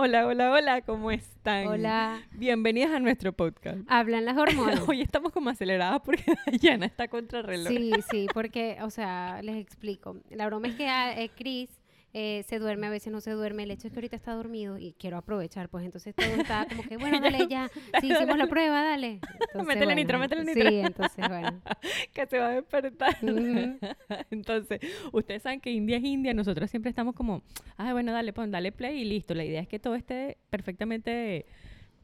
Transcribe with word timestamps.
Hola, 0.00 0.28
hola, 0.28 0.52
hola, 0.52 0.82
¿cómo 0.82 1.10
están? 1.10 1.66
Hola. 1.66 2.22
Bienvenidas 2.30 2.92
a 2.92 3.00
nuestro 3.00 3.32
podcast. 3.32 3.78
Hablan 3.88 4.26
las 4.26 4.36
hormonas. 4.36 4.80
Hoy 4.88 5.00
estamos 5.00 5.32
como 5.32 5.50
aceleradas 5.50 6.00
porque 6.04 6.22
Dayana 6.46 6.86
está 6.86 7.08
contra 7.08 7.40
el 7.40 7.44
reloj. 7.44 7.66
Sí, 7.66 7.92
sí, 8.08 8.26
porque, 8.32 8.78
o 8.82 8.90
sea, 8.90 9.42
les 9.42 9.56
explico. 9.56 10.16
La 10.30 10.46
broma 10.46 10.68
es 10.68 10.76
que 10.76 10.86
ah, 10.86 11.20
eh, 11.20 11.30
Chris 11.36 11.68
eh, 12.14 12.42
se 12.46 12.58
duerme, 12.58 12.86
a 12.86 12.90
veces 12.90 13.12
no 13.12 13.20
se 13.20 13.30
duerme. 13.32 13.64
El 13.64 13.70
hecho 13.70 13.86
es 13.86 13.92
que 13.92 13.98
ahorita 13.98 14.16
está 14.16 14.32
dormido 14.32 14.78
y 14.78 14.94
quiero 14.98 15.18
aprovechar, 15.18 15.68
pues 15.68 15.84
entonces 15.84 16.14
todo 16.14 16.26
está 16.26 16.66
como 16.68 16.82
que, 16.82 16.96
bueno, 16.96 17.20
dale 17.20 17.46
ya. 17.48 17.70
Sí, 18.00 18.10
hicimos 18.10 18.38
la 18.38 18.46
prueba, 18.46 18.82
dale. 18.82 19.20
Entonces, 19.40 19.66
Métele 19.66 19.94
nitro, 19.94 20.18
métele 20.18 20.44
nitro. 20.44 20.68
Sí, 20.68 20.76
entonces, 20.76 21.28
bueno. 21.28 21.60
que 22.14 22.26
se 22.26 22.38
va 22.38 22.48
a 22.48 22.54
despertar. 22.54 23.16
Entonces, 24.30 24.80
ustedes 25.12 25.42
saben 25.42 25.60
que 25.60 25.70
India 25.70 25.98
es 25.98 26.04
India, 26.04 26.32
nosotros 26.34 26.70
siempre 26.70 26.90
estamos 26.90 27.14
como, 27.14 27.42
ah, 27.76 27.92
bueno, 27.92 28.12
dale, 28.12 28.32
pon, 28.32 28.50
dale 28.50 28.72
play 28.72 29.00
y 29.00 29.04
listo. 29.04 29.34
La 29.34 29.44
idea 29.44 29.60
es 29.60 29.68
que 29.68 29.78
todo 29.78 29.94
esté 29.94 30.38
perfectamente, 30.50 31.46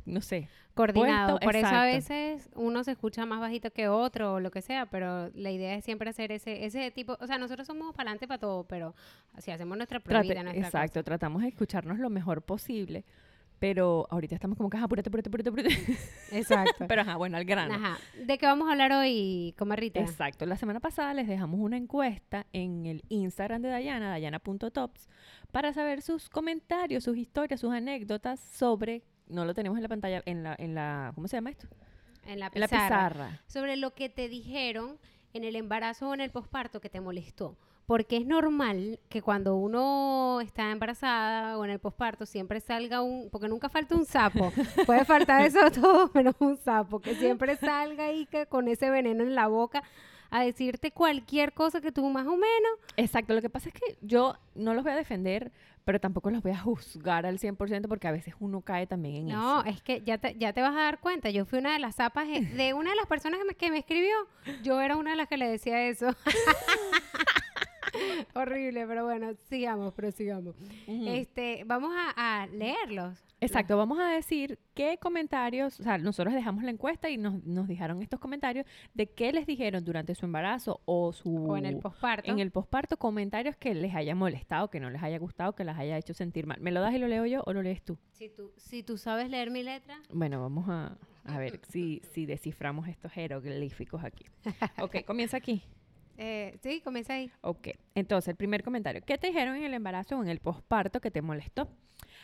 no 0.05 0.21
sé, 0.21 0.49
Coordinado. 0.75 1.39
Puesto, 1.39 1.45
Por 1.47 1.57
eso 1.57 1.75
a 1.75 1.85
veces 1.85 2.51
uno 2.57 2.83
se 2.83 2.93
escucha 2.93 3.25
más 3.27 3.41
bajito 3.41 3.71
que 3.71 3.89
otro 3.89 4.35
o 4.35 4.41
lo 4.41 4.51
que 4.51 4.61
sea, 4.61 4.87
pero 4.87 5.31
la 5.35 5.51
idea 5.53 5.77
es 5.77 5.85
siempre 5.85 6.11
hacer 6.11 6.33
ese, 6.33 6.65
ese 6.65 6.91
tipo. 6.91 7.17
O 7.21 7.27
sea, 7.27 7.39
nosotros 7.39 7.67
somos 7.67 7.95
para 7.95 8.11
adelante 8.11 8.27
para 8.27 8.39
todo, 8.39 8.65
pero 8.65 8.95
si 9.39 9.53
hacemos 9.53 9.77
nuestra 9.77 10.01
pruebita, 10.01 10.43
nuestra 10.43 10.67
exacto, 10.67 10.95
cosa. 10.95 11.05
tratamos 11.05 11.43
de 11.43 11.49
escucharnos 11.49 12.01
lo 12.01 12.11
mejor 12.11 12.43
posible, 12.43 13.05
pero 13.61 14.09
ahorita 14.11 14.35
estamos 14.35 14.57
como 14.59 14.69
que, 14.69 14.77
ajá, 14.77 14.87
apúrate, 14.87 15.11
apúrate, 15.11 15.29
apúrate, 15.29 15.49
apúrate. 15.49 15.69
Exacto. 16.33 16.87
pero 16.89 17.03
ajá, 17.03 17.17
bueno, 17.17 17.37
al 17.37 17.45
grano. 17.45 17.75
Ajá. 17.75 17.97
¿De 18.27 18.37
qué 18.37 18.47
vamos 18.47 18.67
a 18.69 18.73
hablar 18.73 18.91
hoy, 18.91 19.55
comarrita? 19.57 20.01
Exacto. 20.01 20.45
La 20.45 20.57
semana 20.57 20.81
pasada 20.81 21.15
les 21.15 21.29
dejamos 21.29 21.61
una 21.61 21.77
encuesta 21.77 22.47
en 22.53 22.87
el 22.87 23.05
Instagram 23.11 23.63
de 23.63 23.69
Dayana, 23.69 24.11
dayana.tops, 24.11 25.09
para 25.53 25.73
saber 25.73 26.03
sus 26.03 26.29
comentarios, 26.29 27.05
sus 27.05 27.17
historias, 27.17 27.61
sus 27.61 27.73
anécdotas 27.73 28.41
sobre, 28.41 29.05
no 29.29 29.45
lo 29.45 29.55
tenemos 29.55 29.77
en 29.79 29.83
la 29.83 29.89
pantalla, 29.89 30.23
en 30.27 30.43
la, 30.43 30.55
en 30.59 30.75
la 30.75 31.13
¿cómo 31.15 31.29
se 31.29 31.37
llama 31.37 31.51
esto? 31.51 31.67
En 32.27 32.41
la 32.41 32.51
En 32.53 32.61
la 32.61 32.69
pizarra. 32.69 33.09
pizarra. 33.09 33.41
sobre 33.47 33.77
lo 33.77 33.93
que 33.95 34.09
te 34.09 34.29
dijeron 34.29 34.99
en 35.33 35.45
el 35.45 35.57
embarazo 35.57 36.11
o 36.11 36.15
en 36.15 36.21
el 36.21 36.31
posparto 36.31 36.81
que 36.81 36.89
te 36.91 37.01
molestó. 37.01 37.57
Porque 37.87 38.17
es 38.17 38.25
normal 38.25 38.99
que 39.11 39.21
cuando 39.21 39.57
uno 39.57 40.41
está 40.41 40.71
embarazada 40.71 41.59
o 41.59 41.65
en 41.67 41.71
el 41.71 41.79
posparto 41.81 42.25
siempre 42.25 42.61
salga 42.61 43.03
un, 43.03 43.29
porque 43.31 43.47
nunca 43.47 43.69
falta 43.69 43.95
un 43.95 44.07
sapo, 44.07 44.51
puede 44.87 45.05
faltar 45.05 45.43
eso 45.43 45.71
todo 45.71 46.11
menos 46.15 46.35
un 46.39 46.57
sapo, 46.57 47.01
que 47.01 47.15
siempre 47.15 47.57
salga 47.57 48.05
ahí 48.05 48.25
que 48.25 48.47
con 48.47 48.69
ese 48.69 48.89
veneno 48.89 49.23
en 49.23 49.35
la 49.35 49.49
boca 49.49 49.83
a 50.37 50.43
decirte 50.45 50.91
cualquier 50.91 51.53
cosa 51.53 51.81
que 51.81 51.93
tú 51.93 52.09
más 52.11 52.27
o 52.27 52.33
menos. 52.37 52.73
Exacto. 52.97 53.35
Lo 53.35 53.41
que 53.41 53.49
pasa 53.51 53.69
es 53.69 53.75
que 53.75 53.97
yo 54.01 54.37
no 54.57 54.75
los 54.75 54.83
voy 54.83 54.93
a 54.93 54.97
defender, 54.97 55.53
pero 55.85 56.01
tampoco 56.01 56.31
los 56.31 56.43
voy 56.43 56.51
a 56.53 56.59
juzgar 56.59 57.25
al 57.25 57.39
100% 57.39 57.87
porque 57.89 58.09
a 58.09 58.13
veces 58.13 58.35
uno 58.41 58.61
cae 58.63 58.87
también 58.89 59.17
en 59.17 59.27
No, 59.29 59.61
eso. 59.61 59.69
es 59.71 59.81
que 59.83 60.03
ya 60.03 60.19
te, 60.19 60.35
ya 60.37 60.53
te 60.53 60.61
vas 60.61 60.73
a 60.75 60.81
dar 60.81 60.99
cuenta. 60.99 61.31
Yo 61.31 61.45
fui 61.45 61.61
una 61.61 61.73
de 61.73 61.79
las 61.79 61.95
zapas 61.97 62.27
de 62.29 62.75
una 62.75 62.91
de 62.91 62.97
las 62.97 63.07
personas 63.07 63.39
que 63.39 63.45
me, 63.45 63.55
que 63.55 63.71
me 63.71 63.79
escribió. 63.79 64.15
Yo 64.65 64.81
era 64.81 64.97
una 64.97 65.11
de 65.13 65.17
las 65.17 65.29
que 65.29 65.37
le 65.37 65.49
decía 65.49 65.87
eso. 65.87 66.09
Horrible, 68.35 68.87
pero 68.87 69.05
bueno, 69.05 69.33
sigamos, 69.49 69.93
prosigamos. 69.95 70.55
Este, 70.87 71.65
vamos 71.67 71.93
a, 71.95 72.43
a 72.43 72.47
leerlos. 72.47 73.19
Exacto, 73.41 73.77
vamos 73.77 73.99
a 73.99 74.07
decir 74.09 74.59
qué 74.73 74.97
comentarios, 74.99 75.79
o 75.79 75.83
sea, 75.83 75.99
nosotros 75.99 76.33
dejamos 76.33 76.65
la 76.65 76.71
encuesta 76.71 77.11
y 77.11 77.19
nos, 77.19 77.45
nos 77.45 77.69
dijeron 77.69 78.01
estos 78.01 78.19
comentarios 78.19 78.65
de 78.95 79.07
qué 79.11 79.33
les 79.33 79.47
dijeron 79.47 79.85
durante 79.85 80.15
su 80.15 80.25
embarazo 80.25 80.81
o 80.87 81.13
su 81.13 81.51
O 81.51 81.57
en 81.59 81.67
el 81.67 81.79
posparto. 81.79 82.31
en 82.31 82.39
el 82.39 82.51
posparto, 82.51 82.97
comentarios 82.97 83.55
que 83.57 83.75
les 83.75 83.95
haya 83.95 84.15
molestado, 84.15 84.71
que 84.71 84.81
no 84.81 84.89
les 84.89 85.03
haya 85.03 85.19
gustado, 85.19 85.55
que 85.55 85.65
las 85.65 85.79
haya 85.79 85.99
hecho 85.99 86.15
sentir 86.15 86.47
mal. 86.47 86.59
¿Me 86.61 86.71
lo 86.73 86.81
das 86.81 86.95
y 86.95 86.99
lo 86.99 87.07
leo 87.07 87.27
yo 87.27 87.43
o 87.45 87.53
lo 87.53 87.63
lees 87.63 87.83
tú? 87.83 87.99
si, 88.13 88.31
tú, 88.31 88.53
si 88.57 88.83
tú 88.83 88.97
sabes 88.97 89.29
leer 89.29 89.51
mi 89.51 89.63
letra. 89.63 90.01
Bueno, 90.11 90.41
vamos 90.41 90.67
a, 90.69 90.97
a 91.25 91.39
ver 91.39 91.61
si, 91.69 92.01
si 92.13 92.25
desciframos 92.25 92.89
estos 92.89 93.13
jeroglíficos 93.13 94.03
aquí. 94.05 94.25
Ok, 94.81 95.05
comienza 95.05 95.37
aquí. 95.37 95.63
Eh, 96.17 96.59
sí, 96.63 96.81
comienza 96.81 97.15
ahí. 97.15 97.31
Ok, 97.41 97.69
entonces 97.95 98.29
el 98.29 98.37
primer 98.37 98.63
comentario. 98.63 99.03
¿Qué 99.05 99.19
te 99.19 99.29
dijeron 99.29 99.57
en 99.57 99.65
el 99.65 99.75
embarazo 99.75 100.19
o 100.19 100.23
en 100.23 100.29
el 100.29 100.41
posparto 100.41 101.01
que 101.01 101.11
te 101.11 101.23
molestó? 101.23 101.69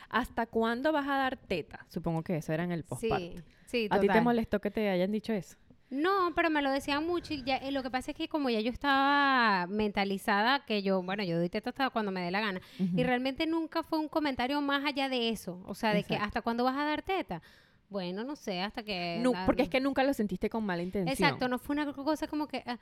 ¿Hasta 0.09 0.47
cuándo 0.47 0.93
vas 0.93 1.07
a 1.07 1.17
dar 1.17 1.37
teta? 1.37 1.87
Supongo 1.89 2.23
que 2.23 2.37
eso 2.37 2.53
era 2.53 2.65
en 2.65 2.73
el 2.73 2.85
posparto. 2.85 3.17
Sí, 3.17 3.43
sí, 3.67 3.89
¿A 3.91 4.01
ti 4.01 4.09
te 4.09 4.21
molestó 4.21 4.61
que 4.61 4.71
te 4.71 4.89
hayan 4.91 5.13
dicho 5.13 5.33
eso? 5.33 5.57
No, 5.91 6.33
pero 6.37 6.51
me 6.51 6.63
lo 6.63 6.71
decían 6.71 7.05
mucho 7.05 7.35
y 7.35 7.43
ya, 7.43 7.57
eh, 7.57 7.73
lo 7.73 7.83
que 7.83 7.91
pasa 7.91 8.13
es 8.13 8.17
que 8.17 8.29
como 8.29 8.49
ya 8.49 8.61
yo 8.61 8.71
estaba 8.71 9.67
mentalizada 9.67 10.65
que 10.65 10.83
yo, 10.83 11.03
bueno, 11.03 11.25
yo 11.25 11.37
doy 11.37 11.49
teta 11.49 11.71
hasta 11.71 11.91
cuando 11.91 12.13
me 12.13 12.23
dé 12.23 12.31
la 12.31 12.41
gana. 12.41 12.61
Y 12.97 13.03
realmente 13.03 13.45
nunca 13.47 13.83
fue 13.83 13.99
un 13.99 14.09
comentario 14.09 14.61
más 14.61 14.85
allá 14.85 15.09
de 15.09 15.31
eso. 15.31 15.61
O 15.67 15.75
sea, 15.75 15.93
de 15.93 16.05
que 16.05 16.15
hasta 16.15 16.43
cuándo 16.43 16.63
vas 16.63 16.77
a 16.77 16.85
dar 16.85 17.03
teta. 17.03 17.43
Bueno, 17.91 18.25
no 18.25 18.37
sé, 18.37 18.61
hasta 18.63 18.83
que... 18.83 19.19
No, 19.21 19.33
la- 19.33 19.45
porque 19.47 19.63
es 19.63 19.69
que 19.69 19.81
nunca 19.81 20.03
lo 20.05 20.15
sentiste 20.15 20.49
con 20.49 20.65
mala 20.65 20.83
intención. 20.83 21.13
Exacto, 21.13 21.49
no 21.49 21.59
fue 21.59 21.75
una 21.75 21.93
cosa 21.93 22.27
como 22.29 22.47
que... 22.49 22.63
ah, 22.67 22.79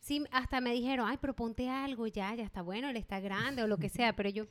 sí, 0.00 0.24
hasta 0.30 0.60
me 0.60 0.72
dijeron, 0.72 1.06
ay, 1.08 1.18
pero 1.20 1.34
ponte 1.34 1.68
algo 1.68 2.06
ya, 2.06 2.34
ya 2.34 2.44
está 2.44 2.62
bueno, 2.62 2.88
él 2.88 2.96
está 2.96 3.18
grande 3.20 3.62
o 3.62 3.66
lo 3.66 3.76
que 3.78 3.88
sea. 3.88 4.12
Pero 4.14 4.28
yo, 4.30 4.44
ay, 4.44 4.48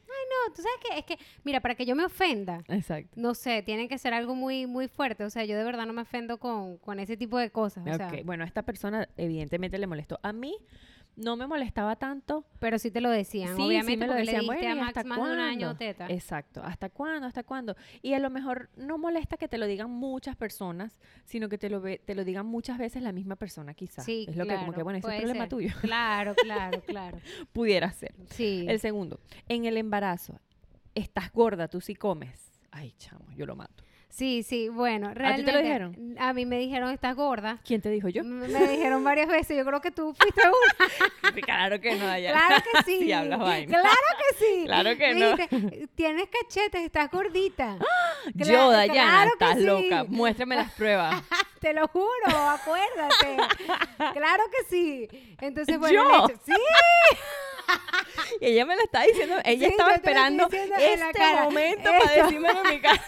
no, 0.49 0.53
tú 0.53 0.61
sabes 0.61 0.77
que 0.89 0.99
es 0.99 1.05
que, 1.05 1.25
mira, 1.45 1.61
para 1.61 1.75
que 1.75 1.85
yo 1.85 1.95
me 1.95 2.03
ofenda, 2.05 2.61
Exacto. 2.67 3.09
no 3.15 3.33
sé, 3.33 3.61
tiene 3.63 3.87
que 3.87 3.97
ser 3.97 4.13
algo 4.13 4.35
muy, 4.35 4.65
muy 4.67 4.87
fuerte. 4.89 5.23
O 5.23 5.29
sea, 5.29 5.45
yo 5.45 5.57
de 5.57 5.63
verdad 5.63 5.85
no 5.85 5.93
me 5.93 6.01
ofendo 6.01 6.37
con, 6.39 6.77
con 6.77 6.99
ese 6.99 7.15
tipo 7.17 7.37
de 7.37 7.49
cosas. 7.49 7.85
O 7.87 7.93
sea, 7.95 8.07
Ok, 8.07 8.25
bueno, 8.25 8.43
a 8.43 8.47
esta 8.47 8.63
persona 8.63 9.07
evidentemente 9.17 9.77
le 9.77 9.87
molestó. 9.87 10.19
A 10.23 10.33
mí 10.33 10.55
no 11.15 11.35
me 11.35 11.45
molestaba 11.47 11.95
tanto. 11.97 12.45
pero 12.59 12.79
sí 12.79 12.89
te 12.91 13.01
lo 13.01 13.09
decían, 13.09 13.49
Sí, 13.49 13.55
sí 13.55 13.61
obviamente, 13.67 13.97
me 13.97 14.07
lo 14.07 14.13
porque 14.13 14.21
decían. 14.25 14.45
le 14.47 14.53
diste 14.53 14.55
Bueno, 14.65 14.75
¿y 14.75 14.79
a 14.79 14.83
Max 14.85 14.97
hasta 14.97 15.09
más 15.09 15.17
de 15.27 15.33
un 15.33 15.39
año 15.39 15.59
cuándo? 15.67 15.77
teta. 15.77 16.07
Exacto. 16.07 16.61
¿Hasta 16.63 16.89
cuándo? 16.89 17.27
¿Hasta 17.27 17.43
cuándo? 17.43 17.75
Y 18.01 18.13
a 18.13 18.19
lo 18.19 18.29
mejor 18.29 18.69
no 18.75 18.97
molesta 18.97 19.37
que 19.37 19.47
te 19.47 19.57
lo 19.57 19.65
digan 19.67 19.89
muchas 19.91 20.35
personas, 20.35 20.99
sino 21.25 21.49
que 21.49 21.57
te 21.57 21.69
lo, 21.69 21.81
ve- 21.81 22.01
te 22.03 22.15
lo 22.15 22.23
digan 22.23 22.45
muchas 22.45 22.77
veces 22.77 23.01
la 23.03 23.11
misma 23.11 23.35
persona 23.35 23.73
quizás. 23.73 24.05
Sí, 24.05 24.25
es 24.29 24.35
lo 24.35 24.45
que 24.45 24.55
como 24.55 24.67
que, 24.67 24.81
claro, 24.81 24.83
bueno, 24.85 24.99
ese 24.99 25.07
es 25.07 25.11
puede 25.13 25.19
problema 25.19 25.43
ser. 25.43 25.49
tuyo. 25.49 25.69
Claro, 25.81 26.35
claro, 26.35 26.81
claro. 26.81 27.19
Pudiera 27.53 27.91
ser. 27.91 28.13
Sí. 28.29 28.65
El 28.67 28.79
segundo, 28.79 29.19
en 29.49 29.65
el 29.65 29.77
embarazo, 29.77 30.39
estás 30.95 31.31
gorda, 31.31 31.67
tú 31.67 31.81
sí 31.81 31.95
comes. 31.95 32.51
Ay, 32.71 32.93
chamo, 32.97 33.25
yo 33.35 33.45
lo 33.45 33.55
mato. 33.55 33.83
Sí, 34.11 34.43
sí, 34.43 34.67
bueno, 34.67 35.07
ti 35.09 35.15
realmente. 35.15 35.51
te 35.51 35.57
lo 35.57 35.63
dijeron? 35.63 36.15
A 36.19 36.33
mí 36.33 36.45
me 36.45 36.57
dijeron, 36.59 36.91
estás 36.91 37.15
gorda. 37.15 37.59
¿Quién 37.65 37.79
te 37.81 37.89
dijo 37.89 38.09
yo? 38.09 38.25
Me 38.25 38.47
dijeron 38.67 39.03
varias 39.05 39.29
veces, 39.29 39.55
yo 39.57 39.63
creo 39.65 39.79
que 39.79 39.89
tú 39.89 40.13
fuiste 40.13 40.41
una. 40.47 41.31
claro 41.41 41.79
que 41.79 41.95
no, 41.95 42.05
Dayana. 42.05 42.45
Claro 42.47 42.63
que 42.73 42.83
sí. 42.83 42.99
Sí, 43.01 43.11
hablas 43.13 43.39
vaina. 43.39 43.79
Claro 43.81 43.95
que 44.17 44.45
sí. 44.45 44.63
Claro 44.65 44.97
que 44.97 45.13
Me 45.13 45.19
no. 45.21 45.35
dijiste, 45.37 45.87
Tienes 45.95 46.27
cachetes, 46.27 46.81
estás 46.83 47.09
gordita. 47.09 47.77
Yo, 48.35 48.69
Dayana, 48.69 49.09
claro 49.11 49.29
estás 49.33 49.57
sí. 49.57 49.63
loca. 49.63 50.03
Muéstrame 50.09 50.55
las 50.57 50.71
pruebas. 50.73 51.23
Te 51.61 51.73
lo 51.73 51.87
juro, 51.87 52.09
acuérdate. 52.49 53.37
claro 54.13 54.43
que 54.51 54.63
sí. 54.69 55.07
Entonces, 55.39 55.79
bueno, 55.79 56.03
¿Yo? 56.03 56.25
hecho- 56.27 56.41
sí. 56.45 56.51
Y 58.41 58.45
ella 58.47 58.65
me 58.65 58.75
lo 58.75 58.81
está 58.83 59.03
diciendo, 59.03 59.35
ella 59.45 59.67
Sí, 59.67 59.71
estaba 59.71 59.93
esperando 59.93 60.47
diciendo 60.47 60.75
este 60.77 61.41
momento 61.43 61.83
para 61.83 62.13
Eso. 62.15 62.23
decírmelo 62.25 62.65
en 62.65 62.69
mi 62.75 62.81
cara. 62.81 63.01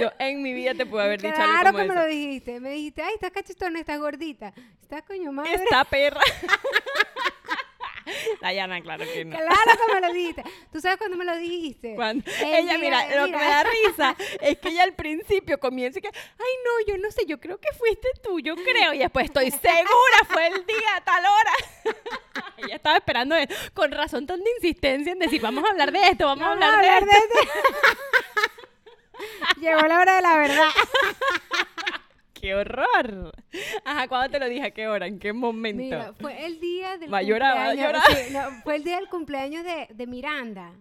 Yo 0.00 0.10
en 0.18 0.42
mi 0.42 0.52
vida 0.52 0.74
te 0.74 0.86
pude 0.86 1.02
haber 1.02 1.20
dicho 1.20 1.34
algo 1.34 1.60
Claro 1.60 1.76
que 1.76 1.84
me 1.84 1.94
lo 1.94 2.06
dijiste. 2.06 2.60
Me 2.60 2.70
dijiste, 2.70 3.02
ay, 3.02 3.14
estás 3.14 3.30
cachetona, 3.30 3.80
estás 3.80 3.98
gordita. 3.98 4.52
Estás 4.82 5.02
coño 5.02 5.32
madre. 5.32 5.54
Esta 5.54 5.84
perra. 5.84 6.20
Dayana, 8.40 8.80
claro 8.82 9.04
que 9.04 9.24
no. 9.24 9.36
Claro 9.36 9.54
que 9.54 9.94
me 9.94 10.00
lo 10.00 10.12
dijiste. 10.12 10.44
¿Tú 10.72 10.80
sabes 10.80 10.98
cuándo 10.98 11.16
me 11.16 11.24
lo 11.24 11.36
dijiste? 11.36 11.94
Cuando 11.94 12.24
ella, 12.40 12.78
mira, 12.78 13.16
lo 13.16 13.26
que 13.26 13.32
me 13.32 13.44
da 13.44 13.64
risa 13.64 14.16
es 14.40 14.58
que 14.58 14.68
ella 14.68 14.84
al 14.84 14.94
principio 14.94 15.58
comienza 15.58 15.98
y 15.98 16.02
que, 16.02 16.08
ay, 16.08 16.52
no, 16.64 16.92
yo 16.92 16.98
no 16.98 17.10
sé, 17.10 17.24
yo 17.26 17.40
creo 17.40 17.58
que 17.58 17.72
fuiste 17.72 18.08
tú, 18.22 18.40
yo 18.40 18.56
creo. 18.56 18.92
Y 18.92 18.98
después 18.98 19.26
estoy 19.26 19.50
segura, 19.50 20.18
fue 20.28 20.48
el 20.48 20.66
día, 20.66 20.96
a 20.96 21.04
tal 21.04 21.24
hora. 21.24 21.96
ella 22.58 22.76
estaba 22.76 22.96
esperando, 22.96 23.36
con 23.72 23.90
razón, 23.90 24.26
tanta 24.26 24.48
insistencia 24.56 25.12
en 25.12 25.18
decir, 25.18 25.40
vamos 25.40 25.64
a 25.64 25.70
hablar 25.70 25.92
de 25.92 26.08
esto, 26.08 26.26
vamos, 26.26 26.46
a 26.46 26.52
hablar 26.52 26.80
de 26.80 26.88
esto. 26.88 27.10
esto. 27.10 27.58
Llegó 29.60 29.80
la 29.86 29.98
hora 30.00 30.16
de 30.16 30.22
la 30.22 30.36
verdad. 30.36 30.68
¡Qué 32.34 32.54
horror! 32.54 33.32
Ajá, 33.84 34.06
¿cuándo 34.08 34.30
te 34.30 34.38
lo 34.38 34.48
dije? 34.48 34.66
¿A 34.66 34.70
qué 34.70 34.86
hora? 34.86 35.06
¿En 35.06 35.18
qué 35.18 35.32
momento? 35.32 35.82
Mira, 35.82 36.12
fue 36.20 36.44
el 36.44 36.60
día 36.60 36.98
del 36.98 37.12
Va 37.12 37.18
a 37.18 37.22
llorar, 37.22 37.56
va 37.56 37.64
a 37.64 37.66
cumpleaños. 37.68 38.02
llorar. 38.08 38.24
sí, 38.26 38.32
no, 38.34 38.62
fue 38.62 38.76
el 38.76 38.84
día 38.84 38.96
del 38.96 39.08
cumpleaños 39.08 39.64
de, 39.64 39.88
de 39.94 40.06
Miranda. 40.06 40.72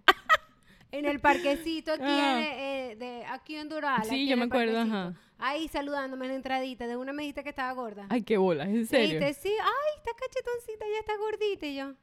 En 0.92 1.06
el 1.06 1.20
parquecito 1.22 1.94
aquí, 1.94 2.04
Ah. 2.06 2.38
en, 2.38 2.44
eh, 2.44 2.96
de, 3.00 3.26
aquí 3.26 3.56
en 3.56 3.68
Doral. 3.70 4.04
Sí, 4.06 4.28
yo 4.28 4.38
me 4.38 4.46
acuerdo, 4.46 4.80
ajá. 4.82 5.14
Ahí 5.40 5.68
saludándome 5.68 6.26
en 6.26 6.32
la 6.32 6.36
entradita. 6.36 6.86
De 6.86 6.96
una 6.98 7.14
me 7.14 7.24
dijiste 7.24 7.44
que 7.44 7.50
estaba 7.50 7.72
gorda. 7.72 8.06
Ay, 8.10 8.22
qué 8.24 8.38
bola, 8.38 8.66
¿en 8.66 8.86
serio? 8.86 9.20
dijiste, 9.20 9.34
sí, 9.42 9.56
ay, 9.60 9.98
está 9.98 10.12
cachetoncita, 10.14 10.86
ya 10.94 11.00
está 11.00 11.18
gordita. 11.18 11.66
Y 11.66 11.76
yo, 11.76 11.94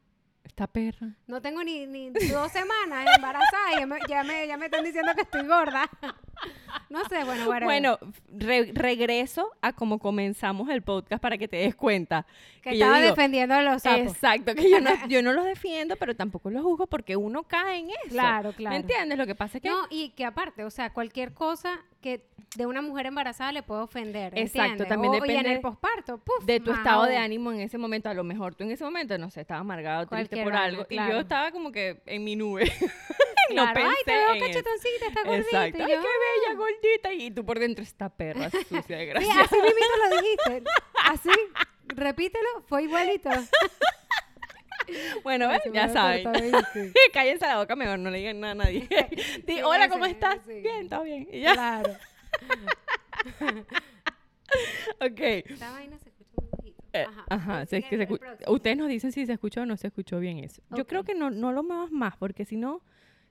Esta 0.51 0.67
perra. 0.67 1.07
no 1.29 1.41
tengo 1.41 1.63
ni, 1.63 1.87
ni 1.87 2.11
dos 2.11 2.51
semanas 2.51 3.07
embarazada 3.17 3.73
y 3.77 3.79
ya 3.81 3.87
me, 3.87 3.99
ya, 4.09 4.25
me, 4.25 4.47
ya 4.49 4.57
me 4.57 4.65
están 4.67 4.83
diciendo 4.85 5.13
que 5.15 5.21
estoy 5.23 5.47
gorda. 5.47 5.89
No 6.89 7.05
sé, 7.09 7.23
bueno, 7.25 7.45
whatever. 7.47 7.65
Bueno, 7.65 7.99
re- 8.37 8.73
regreso 8.75 9.49
a 9.63 9.73
como 9.73 10.01
comenzamos 10.01 10.69
el 10.71 10.83
podcast 10.83 11.23
para 11.23 11.39
que 11.39 11.47
te 11.47 11.59
des 11.59 11.77
cuenta. 11.77 12.27
que 12.63 12.71
estaba 12.71 12.97
digo, 12.99 13.11
defendiendo 13.11 13.55
a 13.55 13.63
los 13.63 13.83
sapos. 13.83 14.01
Exacto, 14.13 14.55
que 14.57 14.69
yo 14.69 14.81
no, 14.81 14.91
yo 15.09 15.23
no 15.23 15.33
los 15.33 15.45
defiendo, 15.45 15.95
pero 15.97 16.17
tampoco 16.17 16.51
los 16.51 16.63
juzgo 16.65 16.89
porque 16.89 17.15
uno 17.17 17.45
cae 17.45 17.79
en 17.79 17.91
eso. 17.91 18.09
Claro, 18.09 18.53
claro. 18.53 18.75
¿Me 18.75 18.81
entiendes? 18.81 19.17
Lo 19.19 19.27
que 19.27 19.37
pasa 19.37 19.59
es 19.59 19.63
que... 19.63 19.71
No, 19.71 19.87
y 19.89 20.11
que 20.11 20.25
aparte, 20.25 20.65
o 20.65 20.71
sea, 20.71 20.93
cualquier 20.93 21.33
cosa 21.33 21.81
que 22.01 22.27
de 22.57 22.67
una 22.67 22.83
mujer 22.83 23.07
embarazada 23.07 23.53
le 23.53 23.63
puede 23.63 23.83
ofender. 23.83 24.33
Exacto, 24.37 24.61
¿entiendes? 24.83 24.89
también 24.89 25.13
O- 25.13 25.15
Y 25.15 25.19
en 25.19 25.23
depende 25.29 25.53
el 25.53 25.61
posparto, 25.61 26.19
puf, 26.19 26.45
de 26.45 26.59
tu 26.61 26.73
estado 26.73 27.05
de 27.05 27.17
ánimo 27.17 27.53
en 27.53 27.61
ese 27.61 27.79
momento, 27.79 28.09
a 28.09 28.15
lo 28.15 28.25
mejor 28.25 28.55
tú 28.55 28.65
en 28.65 28.73
ese 28.73 28.83
momento, 28.85 29.17
no 29.19 29.31
sé, 29.31 29.43
estaba 29.43 29.61
amargado, 29.61 30.07
triste 30.07 30.37
por 30.43 30.53
vaina, 30.53 30.65
algo, 30.65 30.83
y 30.89 30.97
claro. 30.97 31.13
yo 31.15 31.21
estaba 31.21 31.51
como 31.53 31.71
que 31.71 32.01
en 32.07 32.25
mi 32.25 32.37
nube. 32.37 32.65
Claro, 33.51 33.67
no 33.67 33.75
pensé 33.75 33.89
Ay, 33.89 34.05
te 34.05 34.13
veo 34.13 34.47
cachetoncita, 34.47 35.07
está 35.09 35.25
gordita. 35.25 35.67
Exacto. 35.67 35.79
y 35.79 35.83
Ay, 35.83 35.89
qué 35.89 35.97
bella, 35.97 36.57
gordita. 36.57 37.13
Y 37.15 37.31
tú 37.33 37.45
por 37.45 37.59
dentro, 37.59 37.83
esta 37.83 38.09
perra 38.09 38.49
sucia, 38.51 38.83
Sí, 38.83 38.95
desgraciada. 38.95 39.41
así 39.43 39.57
mismito 39.57 40.09
lo 40.09 40.21
dijiste. 40.23 40.71
Así, 41.05 41.31
repítelo, 41.89 42.47
fue 42.69 42.85
igualito. 42.85 43.29
Bueno, 45.23 45.49
ya 45.73 45.89
saben. 45.89 46.25
Cállense 47.13 47.47
la 47.47 47.59
boca 47.59 47.77
mejor, 47.77 47.99
no 47.99 48.11
le 48.11 48.19
digan 48.19 48.41
nada 48.41 48.53
a 48.53 48.55
nadie. 48.57 48.89
Di, 49.47 49.55
Sí, 49.57 49.63
hola, 49.63 49.89
¿cómo 49.89 50.07
estás? 50.07 50.39
sí. 50.47 50.61
Bien, 50.61 50.89
todo 50.89 51.03
bien. 51.05 51.29
Y 51.33 51.41
ya, 51.41 51.53
Claro. 51.55 51.97
ok. 55.01 55.21
Esta 55.21 55.71
vaina 55.73 55.99
se 55.99 56.09
escucha 56.09 56.31
muy 56.41 56.49
bajito. 56.51 56.83
Eh, 56.93 57.05
Ajá. 57.09 57.25
Ajá, 57.29 57.67
Sigue 57.67 57.83
sí, 57.89 57.95
es 57.95 58.09
que 58.09 58.17
se 58.45 58.51
ustedes 58.51 58.77
nos 58.77 58.89
dicen 58.89 59.13
si 59.13 59.27
se 59.27 59.33
escuchó 59.33 59.63
o 59.63 59.67
no 59.67 59.77
se 59.77 59.87
escuchó 59.89 60.19
bien 60.19 60.39
eso. 60.39 60.63
Yo 60.71 60.87
creo 60.87 61.05
que 61.05 61.15
no, 61.15 61.31
no 61.31 61.53
lo 61.53 61.63
muevas 61.63 61.91
más, 61.91 62.17
porque 62.17 62.45
si 62.45 62.57
no, 62.57 62.83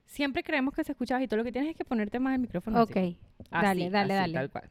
siempre 0.06 0.44
creemos 0.44 0.74
que 0.74 0.84
se 0.84 0.92
escucha 0.94 1.16
bajito. 1.16 1.36
Lo 1.38 1.44
que 1.44 1.52
tienes 1.52 1.72
es 1.72 1.76
que 1.78 1.86
ponerte 1.86 2.20
más 2.20 2.36
el 2.36 2.42
micrófono. 2.42 2.82
Ok, 2.84 2.92
así. 2.96 3.18
Así, 3.52 3.52
dale, 3.52 3.90
dale, 3.90 4.14
así, 4.14 4.22
dale. 4.22 4.34
Tal 4.34 4.50
cual. 4.50 4.70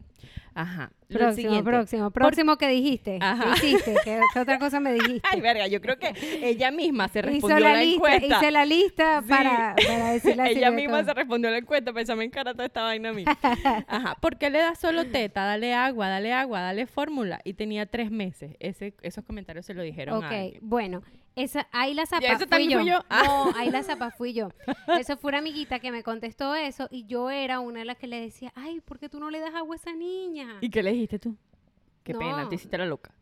Ajá. 0.54 0.90
Lo 1.08 1.18
Próximo, 1.20 1.34
siguiente. 1.48 1.70
próximo, 1.70 2.10
próximo 2.10 2.56
que 2.58 2.68
dijiste. 2.68 3.18
Ajá. 3.22 3.54
¿Qué 3.60 3.68
hiciste? 3.68 3.94
¿Qué, 4.04 4.20
qué 4.34 4.40
otra 4.40 4.58
cosa 4.58 4.78
me 4.80 4.92
dijiste? 4.98 5.22
Ay, 5.30 5.40
verga, 5.40 5.66
yo 5.68 5.80
creo 5.80 5.98
que 5.98 6.12
ella 6.42 6.70
misma 6.70 7.08
se 7.08 7.20
Hizo 7.20 7.28
respondió 7.28 7.58
la, 7.60 7.72
la, 7.74 7.80
lista, 7.82 7.94
encuesta. 8.14 8.26
hice 8.38 8.50
la 8.50 8.64
lista 8.66 9.22
Sí. 9.22 9.28
para, 9.28 9.76
para 9.86 10.10
decirle 10.10 10.50
Ella 10.50 10.70
misma 10.70 11.04
se 11.04 11.14
respondió 11.14 11.50
la 11.50 11.58
encuesta, 11.58 11.92
pensame 11.92 12.24
en 12.24 12.30
cara 12.30 12.52
toda 12.52 12.66
esta 12.66 12.82
vaina 12.82 13.10
a 13.10 13.12
mí. 13.12 13.24
Ajá, 13.86 14.16
¿por 14.20 14.36
qué 14.36 14.50
le 14.50 14.58
das 14.58 14.78
solo 14.78 15.06
teta? 15.06 15.44
Dale 15.46 15.72
agua, 15.74 16.08
dale 16.08 16.32
agua, 16.32 16.60
dale 16.60 16.86
fórmula. 16.86 17.40
Y 17.44 17.54
tenía 17.54 17.86
tres 17.86 18.10
meses. 18.10 18.56
Ese, 18.60 18.94
esos 19.02 19.24
comentarios 19.24 19.64
se 19.64 19.74
lo 19.74 19.82
dijeron 19.82 20.16
a 20.22 20.26
Ok, 20.26 20.32
alguien. 20.32 20.58
bueno, 20.62 21.02
esa, 21.36 21.68
ahí 21.70 21.94
la 21.94 22.04
zapa 22.04 22.26
eso 22.26 22.38
fui 22.38 22.46
también 22.48 22.70
yo. 22.70 22.78
fui 22.80 22.88
yo. 22.90 23.04
Ah. 23.08 23.22
No, 23.24 23.52
ahí 23.56 23.70
la 23.70 23.82
zapa 23.84 24.10
fui 24.10 24.32
yo. 24.32 24.48
Eso 24.98 25.16
fue 25.16 25.28
una 25.28 25.38
amiguita 25.38 25.78
que 25.78 25.92
me 25.92 26.02
contestó 26.02 26.54
eso 26.56 26.88
y 26.90 27.06
yo 27.06 27.30
era 27.30 27.60
una 27.60 27.78
de 27.80 27.84
las 27.84 27.96
que 27.96 28.08
le 28.08 28.20
decía, 28.20 28.52
ay, 28.56 28.80
¿por 28.80 28.98
qué 28.98 29.08
tú 29.08 29.20
no 29.20 29.30
le 29.30 29.38
das 29.38 29.54
agua 29.54 29.76
a 29.76 29.78
esa 29.78 29.92
niña? 29.92 30.07
¿Y 30.60 30.70
qué 30.70 30.82
le 30.82 30.92
dijiste 30.92 31.18
tú? 31.18 31.36
Qué 32.04 32.14
pena, 32.14 32.48
te 32.48 32.54
hiciste 32.54 32.78
la 32.78 32.86
loca. 32.86 33.12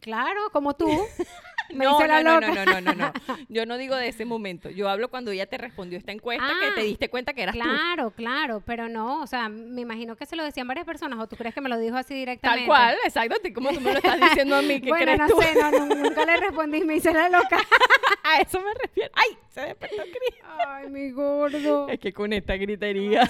Claro, 0.00 0.50
como 0.52 0.74
tú. 0.74 0.86
Me 1.74 1.84
no, 1.84 1.98
hice 1.98 2.06
la 2.06 2.22
no, 2.22 2.34
loca. 2.40 2.46
no, 2.46 2.64
no, 2.64 2.80
no, 2.80 2.94
no, 2.94 2.94
no. 2.94 3.12
Yo 3.48 3.66
no 3.66 3.76
digo 3.76 3.96
de 3.96 4.06
ese 4.08 4.24
momento. 4.24 4.70
Yo 4.70 4.88
hablo 4.88 5.08
cuando 5.08 5.32
ella 5.32 5.46
te 5.46 5.58
respondió 5.58 5.98
esta 5.98 6.12
encuesta 6.12 6.44
que 6.60 6.66
Ah, 6.66 6.72
te 6.76 6.82
diste 6.82 7.08
cuenta 7.08 7.32
que 7.32 7.42
eras 7.42 7.56
tú. 7.56 7.60
Claro, 7.62 8.10
claro, 8.12 8.62
pero 8.64 8.88
no, 8.88 9.20
o 9.22 9.26
sea, 9.26 9.48
me 9.48 9.80
imagino 9.80 10.14
que 10.14 10.26
se 10.26 10.36
lo 10.36 10.44
decían 10.44 10.68
varias 10.68 10.86
personas 10.86 11.18
o 11.18 11.26
tú 11.26 11.34
crees 11.34 11.54
que 11.54 11.60
me 11.60 11.68
lo 11.68 11.76
dijo 11.78 11.96
así 11.96 12.14
directamente. 12.14 12.60
Tal 12.60 12.66
cual, 12.68 12.96
exacto. 13.04 13.34
Como 13.52 13.70
tú 13.72 13.80
me 13.80 13.92
lo 13.94 13.98
estás 13.98 14.20
diciendo 14.20 14.54
a 14.56 14.62
mí, 14.62 14.80
¿qué 14.80 14.88
bueno, 14.90 15.04
crees 15.06 15.18
no 15.18 15.26
tú? 15.26 15.40
sé, 15.42 15.54
no, 15.60 15.70
no, 15.72 15.86
nunca 15.96 16.24
le 16.24 16.36
respondí, 16.36 16.84
me 16.84 16.96
hice 16.96 17.12
la 17.12 17.28
loca. 17.28 17.58
A 18.22 18.40
eso 18.40 18.60
me 18.60 18.72
refiero. 18.74 19.10
¡Ay! 19.14 19.36
Se 19.50 19.60
despertó 19.62 20.02
Cris. 20.02 20.40
Ay, 20.68 20.88
mi 20.88 21.10
gordo. 21.10 21.88
Es 21.88 21.98
que 21.98 22.12
con 22.12 22.32
esta 22.32 22.56
gritería. 22.56 23.28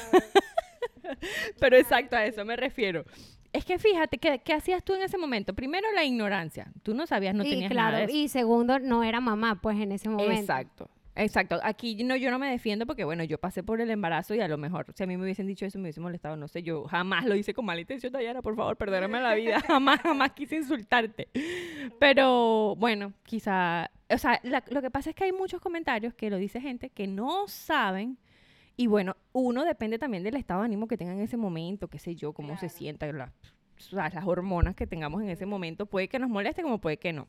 Pero 1.61 1.77
exacto, 1.77 2.17
a 2.17 2.25
eso 2.25 2.45
me 2.45 2.57
refiero. 2.57 3.05
Es 3.53 3.65
que 3.65 3.79
fíjate, 3.79 4.19
¿qué, 4.19 4.41
qué 4.45 4.53
hacías 4.53 4.85
tú 4.85 4.95
en 4.95 5.03
ese 5.03 5.17
momento? 5.17 5.55
Primero, 5.55 5.87
la 5.95 6.05
ignorancia. 6.05 6.71
Tú 6.83 6.95
no 6.95 7.07
sabías, 7.07 7.35
no 7.35 7.45
y 7.45 7.51
tenías 7.51 7.71
claro, 7.71 7.93
nada 7.93 7.99
de 8.01 8.05
eso. 8.13 8.17
y 8.17 8.29
segundo, 8.29 8.79
no 8.79 9.03
era 9.03 9.21
mamá, 9.21 9.61
pues 9.63 9.79
en 9.81 9.93
ese 9.93 10.09
momento. 10.09 10.33
Exacto. 10.41 10.91
Exacto. 11.19 11.59
Aquí 11.63 12.05
no, 12.05 12.15
yo 12.15 12.31
no 12.31 12.39
me 12.39 12.51
defiendo 12.51 12.85
porque, 12.85 13.03
bueno, 13.05 13.25
yo 13.25 13.39
pasé 13.39 13.63
por 13.63 13.81
el 13.81 13.89
embarazo 13.91 14.35
y 14.35 14.41
a 14.43 14.49
lo 14.49 14.59
mejor, 14.59 14.85
si 14.95 15.03
a 15.03 15.07
mí 15.07 15.17
me 15.17 15.23
hubiesen 15.25 15.47
dicho 15.47 15.65
eso, 15.65 15.79
me 15.79 15.85
hubiese 15.85 16.01
molestado. 16.01 16.37
No 16.37 16.47
sé, 16.47 16.63
yo 16.63 16.85
jamás 16.85 17.25
lo 17.25 17.35
hice 17.35 17.55
con 17.55 17.65
mala 17.65 17.81
intención, 17.81 18.13
Dayana, 18.13 18.43
por 18.43 18.55
favor, 18.55 18.77
perdóname 18.77 19.23
la 19.23 19.35
vida. 19.35 19.61
jamás, 19.67 20.01
jamás 20.01 20.33
quise 20.33 20.57
insultarte. 20.57 21.29
Pero, 21.99 22.75
bueno, 22.77 23.15
quizá... 23.25 23.91
O 24.11 24.19
sea, 24.19 24.39
la- 24.43 24.63
lo 24.69 24.83
que 24.83 24.91
pasa 24.91 25.11
es 25.11 25.17
que 25.17 25.25
hay 25.25 25.33
muchos 25.33 25.61
comentarios 25.63 26.13
que 26.13 26.29
lo 26.29 26.37
dice 26.37 26.61
gente 26.61 26.91
que 26.91 27.07
no 27.07 27.49
saben 27.49 28.19
y, 28.77 28.87
bueno, 28.89 29.17
uno 29.33 29.65
depende 29.65 29.99
también 29.99 30.23
del 30.23 30.37
estado 30.37 30.61
de 30.61 30.67
ánimo 30.67 30.87
que 30.89 30.97
tenga 30.97 31.13
en 31.13 31.21
ese 31.21 31.37
momento, 31.37 31.89
qué 31.89 31.99
sé 31.99 32.15
yo, 32.15 32.33
cómo 32.33 32.57
se 32.59 32.69
sienta, 32.69 33.07
la- 33.13 33.33
las 33.91 34.25
hormonas 34.27 34.75
que 34.75 34.87
tengamos 34.87 35.23
en 35.23 35.29
ese 35.31 35.45
momento. 35.47 35.87
Puede 35.87 36.09
que 36.09 36.19
nos 36.19 36.31
moleste 36.31 36.63
como 36.63 36.79
puede 36.81 36.97
que 36.99 37.13
no. 37.13 37.27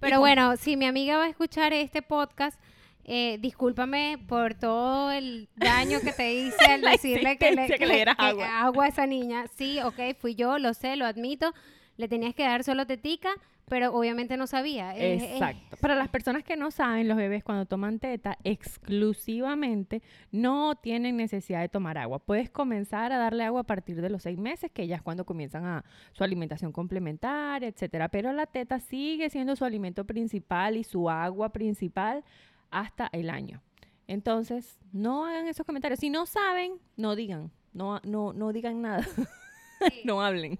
Pero 0.00 0.20
bueno, 0.20 0.56
si 0.56 0.76
mi 0.76 0.84
amiga 0.86 1.16
va 1.16 1.24
a 1.24 1.28
escuchar 1.28 1.72
este 1.72 2.02
podcast, 2.02 2.60
eh, 3.04 3.38
discúlpame 3.40 4.18
por 4.28 4.54
todo 4.54 5.10
el 5.10 5.48
daño 5.56 6.00
que 6.00 6.12
te 6.12 6.32
hice 6.34 6.64
al 6.66 6.80
decirle 6.82 7.36
que 7.38 7.52
le, 7.52 7.66
que 7.66 7.86
le 7.86 7.94
dieras 7.96 8.16
agua. 8.18 8.84
a 8.84 8.88
esa 8.88 9.06
niña. 9.06 9.46
Sí, 9.56 9.78
ok, 9.80 10.16
fui 10.18 10.34
yo, 10.34 10.58
lo 10.58 10.74
sé, 10.74 10.96
lo 10.96 11.06
admito. 11.06 11.52
Le 11.96 12.08
tenías 12.08 12.34
que 12.34 12.42
dar 12.42 12.64
solo 12.64 12.86
tetica, 12.86 13.30
pero 13.68 13.94
obviamente 13.94 14.36
no 14.36 14.46
sabía. 14.46 14.96
Exacto. 14.96 15.76
Para 15.80 15.94
las 15.94 16.08
personas 16.08 16.44
que 16.44 16.56
no 16.56 16.70
saben, 16.70 17.08
los 17.08 17.16
bebés 17.16 17.42
cuando 17.42 17.66
toman 17.66 17.98
teta 17.98 18.38
exclusivamente 18.44 20.02
no 20.30 20.74
tienen 20.76 21.16
necesidad 21.16 21.60
de 21.60 21.68
tomar 21.68 21.98
agua. 21.98 22.18
Puedes 22.18 22.50
comenzar 22.50 23.12
a 23.12 23.18
darle 23.18 23.44
agua 23.44 23.62
a 23.62 23.64
partir 23.64 24.00
de 24.00 24.10
los 24.10 24.22
seis 24.22 24.38
meses, 24.38 24.70
que 24.70 24.86
ya 24.86 24.96
es 24.96 25.02
cuando 25.02 25.24
comienzan 25.24 25.64
a 25.64 25.84
su 26.12 26.24
alimentación 26.24 26.72
complementaria, 26.72 27.68
etcétera. 27.68 28.08
Pero 28.08 28.32
la 28.32 28.46
teta 28.46 28.80
sigue 28.80 29.30
siendo 29.30 29.56
su 29.56 29.64
alimento 29.64 30.04
principal 30.04 30.76
y 30.76 30.84
su 30.84 31.08
agua 31.08 31.50
principal 31.50 32.24
hasta 32.70 33.08
el 33.12 33.30
año. 33.30 33.62
Entonces, 34.06 34.78
no 34.92 35.24
hagan 35.24 35.48
esos 35.48 35.64
comentarios. 35.64 36.00
Si 36.00 36.10
no 36.10 36.26
saben, 36.26 36.78
no 36.96 37.16
digan. 37.16 37.50
No, 37.72 38.00
no, 38.04 38.32
no 38.32 38.52
digan 38.52 38.82
nada. 38.82 39.06
no 40.04 40.20
hablen. 40.20 40.58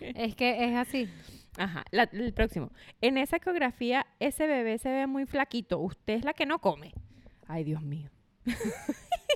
es 0.00 0.34
que 0.34 0.64
es 0.64 0.76
así. 0.76 1.08
Ajá, 1.58 1.84
la- 1.90 2.08
el 2.12 2.32
próximo. 2.32 2.70
En 3.00 3.18
esa 3.18 3.36
ecografía, 3.36 4.06
ese 4.20 4.46
bebé 4.46 4.78
se 4.78 4.90
ve 4.90 5.06
muy 5.06 5.26
flaquito. 5.26 5.78
Usted 5.80 6.14
es 6.14 6.24
la 6.24 6.32
que 6.32 6.46
no 6.46 6.60
come. 6.60 6.92
Ay, 7.46 7.64
Dios 7.64 7.82
mío. 7.82 8.10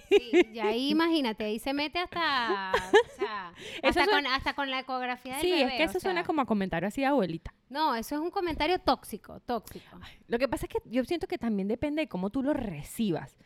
Sí, 0.09 0.31
y 0.53 0.59
ahí 0.61 0.91
imagínate, 0.91 1.45
ahí 1.45 1.59
se 1.59 1.73
mete 1.73 1.99
hasta, 1.99 2.73
o 2.73 3.17
sea, 3.17 3.53
hasta, 3.83 4.05
suena- 4.05 4.13
con, 4.23 4.27
hasta 4.33 4.55
con 4.55 4.71
la 4.71 4.81
ecografía 4.81 5.35
del 5.35 5.43
Sí, 5.43 5.51
bebé. 5.51 5.63
es 5.65 5.73
que 5.77 5.83
eso 5.85 6.01
suena 6.01 6.21
sea, 6.21 6.27
como 6.27 6.41
a 6.43 6.47
comentario 6.47 6.87
así 6.89 7.01
de 7.01 7.09
abuelita. 7.09 7.53
No, 7.69 7.95
eso 7.97 8.15
es 8.15 8.21
un 8.21 8.31
comentario 8.31 8.79
tóxico, 8.79 9.41
tóxico. 9.41 9.99
Lo 10.29 10.39
que 10.39 10.49
pasa 10.49 10.67
es 10.67 10.73
que 10.73 10.89
yo 10.89 11.05
siento 11.05 11.27
que 11.27 11.39
también 11.39 11.67
depende 11.69 12.03
de 12.03 12.09
cómo 12.09 12.31
tú 12.31 12.43
lo 12.43 12.53
recibas. 12.53 13.37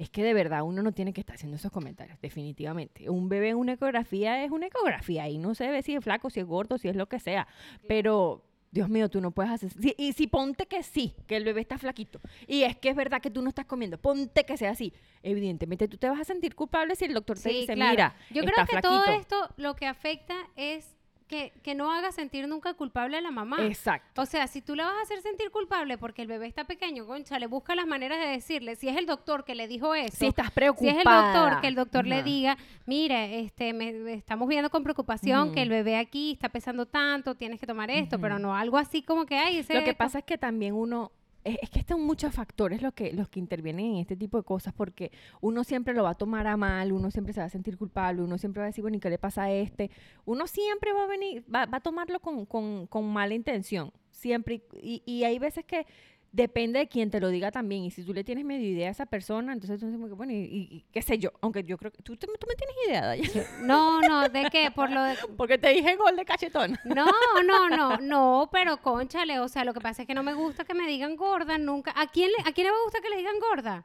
Es 0.00 0.08
que 0.08 0.22
de 0.22 0.32
verdad 0.32 0.62
uno 0.62 0.82
no 0.82 0.92
tiene 0.92 1.12
que 1.12 1.20
estar 1.20 1.34
haciendo 1.36 1.56
esos 1.56 1.70
comentarios, 1.70 2.18
definitivamente. 2.22 3.10
Un 3.10 3.28
bebé 3.28 3.50
en 3.50 3.56
una 3.58 3.74
ecografía 3.74 4.42
es 4.42 4.50
una 4.50 4.66
ecografía 4.68 5.28
y 5.28 5.36
no 5.36 5.54
se 5.54 5.68
ve 5.70 5.82
si 5.82 5.94
es 5.94 6.02
flaco, 6.02 6.30
si 6.30 6.40
es 6.40 6.46
gordo, 6.46 6.78
si 6.78 6.88
es 6.88 6.96
lo 6.96 7.06
que 7.06 7.18
sea. 7.20 7.46
Pero, 7.86 8.42
Dios 8.70 8.88
mío, 8.88 9.10
tú 9.10 9.20
no 9.20 9.30
puedes 9.30 9.52
hacer... 9.52 9.70
sí, 9.72 9.94
y 9.98 10.12
si 10.14 10.26
ponte 10.26 10.64
que 10.64 10.82
sí, 10.82 11.12
que 11.26 11.36
el 11.36 11.44
bebé 11.44 11.60
está 11.60 11.76
flaquito, 11.76 12.18
y 12.46 12.62
es 12.62 12.78
que 12.78 12.88
es 12.88 12.96
verdad 12.96 13.20
que 13.20 13.30
tú 13.30 13.42
no 13.42 13.48
estás 13.50 13.66
comiendo, 13.66 13.98
ponte 13.98 14.44
que 14.44 14.56
sea 14.56 14.70
así. 14.70 14.92
Evidentemente 15.22 15.86
tú 15.86 15.98
te 15.98 16.08
vas 16.08 16.18
a 16.20 16.24
sentir 16.24 16.54
culpable 16.54 16.94
si 16.96 17.04
el 17.04 17.12
doctor 17.12 17.36
te 17.36 17.50
Sí, 17.50 17.60
dice, 17.60 17.74
claro. 17.74 17.90
mira, 17.90 18.14
Yo 18.30 18.40
está 18.42 18.52
creo 18.52 18.66
que 18.66 18.70
flaquito. 18.80 19.04
todo 19.04 19.14
esto 19.20 19.54
lo 19.58 19.76
que 19.76 19.86
afecta 19.86 20.34
es 20.56 20.96
que, 21.30 21.52
que 21.62 21.76
no 21.76 21.92
haga 21.92 22.10
sentir 22.10 22.48
nunca 22.48 22.74
culpable 22.74 23.16
a 23.16 23.20
la 23.20 23.30
mamá. 23.30 23.64
Exacto. 23.64 24.20
O 24.20 24.26
sea, 24.26 24.48
si 24.48 24.60
tú 24.60 24.74
le 24.74 24.82
vas 24.82 24.94
a 24.94 25.02
hacer 25.02 25.22
sentir 25.22 25.52
culpable 25.52 25.96
porque 25.96 26.22
el 26.22 26.28
bebé 26.28 26.48
está 26.48 26.64
pequeño, 26.64 27.06
concha, 27.06 27.38
le 27.38 27.46
busca 27.46 27.76
las 27.76 27.86
maneras 27.86 28.18
de 28.18 28.26
decirle. 28.26 28.74
Si 28.74 28.88
es 28.88 28.96
el 28.96 29.06
doctor 29.06 29.44
que 29.44 29.54
le 29.54 29.68
dijo 29.68 29.94
eso, 29.94 30.16
Si 30.16 30.26
estás 30.26 30.46
si 30.46 30.52
preocupada. 30.52 30.90
es 30.90 30.98
el 30.98 31.04
doctor, 31.04 31.60
que 31.60 31.68
el 31.68 31.74
doctor 31.76 32.04
le 32.04 32.24
diga, 32.24 32.58
mire, 32.84 33.38
este, 33.38 33.72
me, 33.72 33.92
me 33.92 34.14
estamos 34.14 34.48
viendo 34.48 34.70
con 34.70 34.82
preocupación 34.82 35.54
que 35.54 35.62
el 35.62 35.68
bebé 35.68 35.96
aquí 35.98 36.32
está 36.32 36.48
pesando 36.48 36.84
tanto, 36.86 37.36
tienes 37.36 37.60
que 37.60 37.66
tomar 37.66 37.92
esto, 37.92 38.18
pero 38.18 38.40
no 38.40 38.56
algo 38.56 38.76
así 38.76 39.02
como 39.02 39.24
que 39.24 39.38
hay. 39.38 39.58
Ese 39.58 39.74
Lo 39.74 39.84
que 39.84 39.94
pasa 39.94 40.18
es 40.18 40.24
que 40.24 40.36
también 40.36 40.74
uno, 40.74 41.12
es, 41.44 41.58
es 41.62 41.70
que 41.70 41.78
están 41.78 42.00
muchos 42.02 42.34
factores 42.34 42.82
los 42.82 42.92
que, 42.92 43.12
los 43.12 43.28
que 43.28 43.38
intervienen 43.38 43.86
en 43.86 43.96
este 43.96 44.16
tipo 44.16 44.38
de 44.38 44.44
cosas, 44.44 44.74
porque 44.74 45.10
uno 45.40 45.64
siempre 45.64 45.94
lo 45.94 46.02
va 46.02 46.10
a 46.10 46.14
tomar 46.14 46.46
a 46.46 46.56
mal, 46.56 46.92
uno 46.92 47.10
siempre 47.10 47.32
se 47.32 47.40
va 47.40 47.46
a 47.46 47.50
sentir 47.50 47.76
culpable, 47.76 48.22
uno 48.22 48.38
siempre 48.38 48.60
va 48.60 48.66
a 48.66 48.70
decir, 48.70 48.82
bueno, 48.82 48.96
¿y 48.96 49.00
qué 49.00 49.10
le 49.10 49.18
pasa 49.18 49.44
a 49.44 49.52
este? 49.52 49.90
Uno 50.24 50.46
siempre 50.46 50.92
va 50.92 51.04
a 51.04 51.06
venir, 51.06 51.44
va, 51.52 51.66
va 51.66 51.78
a 51.78 51.80
tomarlo 51.80 52.20
con, 52.20 52.46
con, 52.46 52.86
con 52.86 53.12
mala 53.12 53.34
intención, 53.34 53.92
siempre. 54.10 54.62
Y, 54.82 55.02
y 55.06 55.24
hay 55.24 55.38
veces 55.38 55.64
que 55.64 55.86
depende 56.32 56.78
de 56.78 56.88
quien 56.88 57.10
te 57.10 57.20
lo 57.20 57.28
diga 57.28 57.50
también. 57.50 57.82
Y 57.84 57.90
si 57.90 58.04
tú 58.04 58.12
le 58.14 58.24
tienes 58.24 58.44
medio 58.44 58.68
idea 58.68 58.88
a 58.88 58.92
esa 58.92 59.06
persona, 59.06 59.52
entonces 59.52 59.80
tú 59.80 59.86
dices, 59.90 60.16
bueno, 60.16 60.32
y, 60.32 60.36
y- 60.36 60.84
qué 60.92 61.02
sé 61.02 61.18
yo, 61.18 61.30
aunque 61.40 61.64
yo 61.64 61.76
creo 61.78 61.90
que 61.90 62.02
tú, 62.02 62.16
tú, 62.16 62.26
tú 62.38 62.46
me 62.46 62.54
tienes 62.54 62.76
idea, 62.86 63.06
Daya? 63.06 63.46
No, 63.62 64.00
no, 64.00 64.28
¿de 64.28 64.48
qué? 64.50 64.70
Por 64.70 64.90
lo 64.90 65.02
de... 65.02 65.16
porque 65.36 65.58
te 65.58 65.68
dije 65.70 65.96
gol 65.96 66.16
de 66.16 66.24
cachetón. 66.24 66.78
No, 66.84 67.06
no, 67.44 67.68
no, 67.68 67.96
no, 67.98 68.48
pero 68.52 68.76
conchale, 68.80 69.38
o 69.40 69.48
sea, 69.48 69.64
lo 69.64 69.74
que 69.74 69.80
pasa 69.80 70.02
es 70.02 70.08
que 70.08 70.14
no 70.14 70.22
me 70.22 70.34
gusta 70.34 70.64
que 70.64 70.74
me 70.74 70.86
digan 70.86 71.16
gorda 71.16 71.58
nunca. 71.58 71.92
¿A 71.96 72.06
quién 72.10 72.30
le, 72.30 72.48
a 72.48 72.52
quién 72.52 72.66
le 72.66 72.72
va 72.72 72.78
a 72.78 72.84
gustar 72.84 73.02
que 73.02 73.10
le 73.10 73.16
digan 73.16 73.38
gorda? 73.40 73.84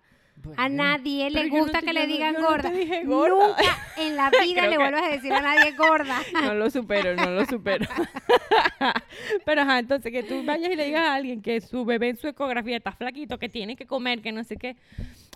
A 0.57 0.69
nadie 0.69 1.29
le 1.29 1.49
no 1.49 1.57
gusta 1.59 1.79
te- 1.79 1.85
que 1.87 1.93
le 1.93 2.07
digan 2.07 2.33
no 2.33 2.41
gorda. 2.41 2.69
dije 2.69 3.03
gorda. 3.03 3.47
Nunca 3.47 3.77
en 3.97 4.15
la 4.15 4.29
vida 4.43 4.63
le 4.63 4.69
que- 4.71 4.77
vuelvas 4.77 5.03
a 5.03 5.07
decir 5.09 5.33
a 5.33 5.41
nadie 5.41 5.71
gorda. 5.73 6.19
No 6.43 6.53
lo 6.53 6.69
supero, 6.69 7.15
no 7.15 7.29
lo 7.31 7.45
supero. 7.45 7.85
Pero 9.45 9.61
ajá, 9.61 9.79
entonces 9.79 10.11
que 10.11 10.23
tú 10.23 10.43
vayas 10.43 10.71
y 10.71 10.75
le 10.75 10.85
digas 10.85 11.01
a 11.01 11.15
alguien 11.15 11.41
que 11.41 11.61
su 11.61 11.85
bebé 11.85 12.09
en 12.09 12.17
su 12.17 12.27
ecografía 12.27 12.77
está 12.77 12.91
flaquito, 12.91 13.37
que 13.39 13.49
tiene 13.49 13.75
que 13.75 13.85
comer, 13.85 14.21
que 14.21 14.31
no 14.31 14.43
sé 14.43 14.57
qué. 14.57 14.75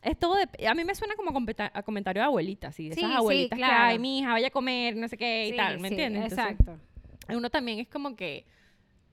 Es 0.04 0.18
todo 0.18 0.36
de- 0.36 0.68
a 0.68 0.74
mí 0.76 0.84
me 0.86 0.96
suena 0.96 1.16
como 1.16 1.30
a 1.30 1.84
comentario 1.84 2.22
de 2.22 2.26
abuelitas, 2.26 2.76
¿sí? 2.76 2.90
De 2.90 2.96
esas 2.96 3.10
sí, 3.10 3.16
abuelitas 3.16 3.58
que, 3.58 3.64
claro. 3.66 3.84
ay, 3.86 4.00
mi 4.00 4.20
hija, 4.20 4.32
vaya 4.32 4.48
a 4.48 4.52
comer, 4.52 4.96
no 4.96 5.08
sé 5.08 5.18
qué 5.18 5.48
y 5.48 5.52
Sí, 5.52 5.58
tal, 5.58 5.80
¿me 5.80 5.88
entiendes? 5.90 6.32
Entonces, 6.32 6.52
Exacto. 6.60 6.78
uno 7.30 7.50
también 7.50 7.80
es 7.80 7.88
como 7.88 8.16
que 8.16 8.46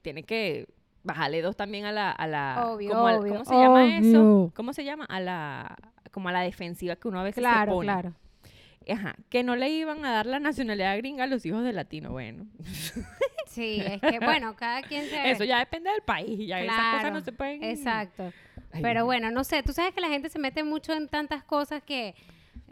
tiene 0.02 0.22
que 0.22 0.66
bajarle 1.06 1.40
dos 1.42 1.56
también 1.56 1.84
a 1.86 1.92
la, 1.92 2.10
a 2.10 2.26
la 2.26 2.64
Obvio, 2.66 2.90
como 2.90 3.06
al- 3.06 3.18
obvio, 3.20 3.32
¿cómo 3.32 3.44
se 3.44 3.54
llama 3.54 3.98
eso? 3.98 4.52
¿Cómo 4.54 4.72
se 4.72 4.84
llama? 4.84 5.04
A 5.06 5.20
la 5.20 5.76
como 6.10 6.28
a 6.28 6.32
la 6.32 6.40
defensiva 6.40 6.96
que 6.96 7.08
uno 7.08 7.20
a 7.20 7.22
veces 7.22 7.36
se 7.36 7.40
Claro, 7.40 7.72
pone. 7.72 7.86
claro. 7.86 8.12
Ajá, 8.88 9.16
que 9.30 9.42
no 9.42 9.56
le 9.56 9.68
iban 9.68 10.04
a 10.04 10.12
dar 10.12 10.26
la 10.26 10.38
nacionalidad 10.38 10.96
gringa 10.98 11.24
a 11.24 11.26
los 11.26 11.44
hijos 11.44 11.64
de 11.64 11.72
latino, 11.72 12.10
bueno. 12.12 12.46
Sí, 13.46 13.80
es 13.80 14.00
que, 14.00 14.18
bueno, 14.20 14.54
cada 14.56 14.82
quien 14.82 15.08
se... 15.08 15.30
Eso 15.30 15.44
ya 15.44 15.58
depende 15.58 15.90
del 15.90 16.02
país, 16.02 16.46
ya 16.46 16.60
esas 16.60 16.94
cosas 16.96 17.12
no 17.12 17.20
se 17.22 17.32
pueden 17.32 17.62
Exacto. 17.64 18.32
Ay, 18.72 18.82
Pero 18.82 19.04
bueno, 19.04 19.30
no 19.30 19.44
sé, 19.44 19.62
tú 19.62 19.72
sabes 19.72 19.94
que 19.94 20.00
la 20.00 20.08
gente 20.08 20.28
se 20.28 20.38
mete 20.38 20.62
mucho 20.62 20.92
en 20.92 21.08
tantas 21.08 21.42
cosas 21.42 21.82
que 21.82 22.14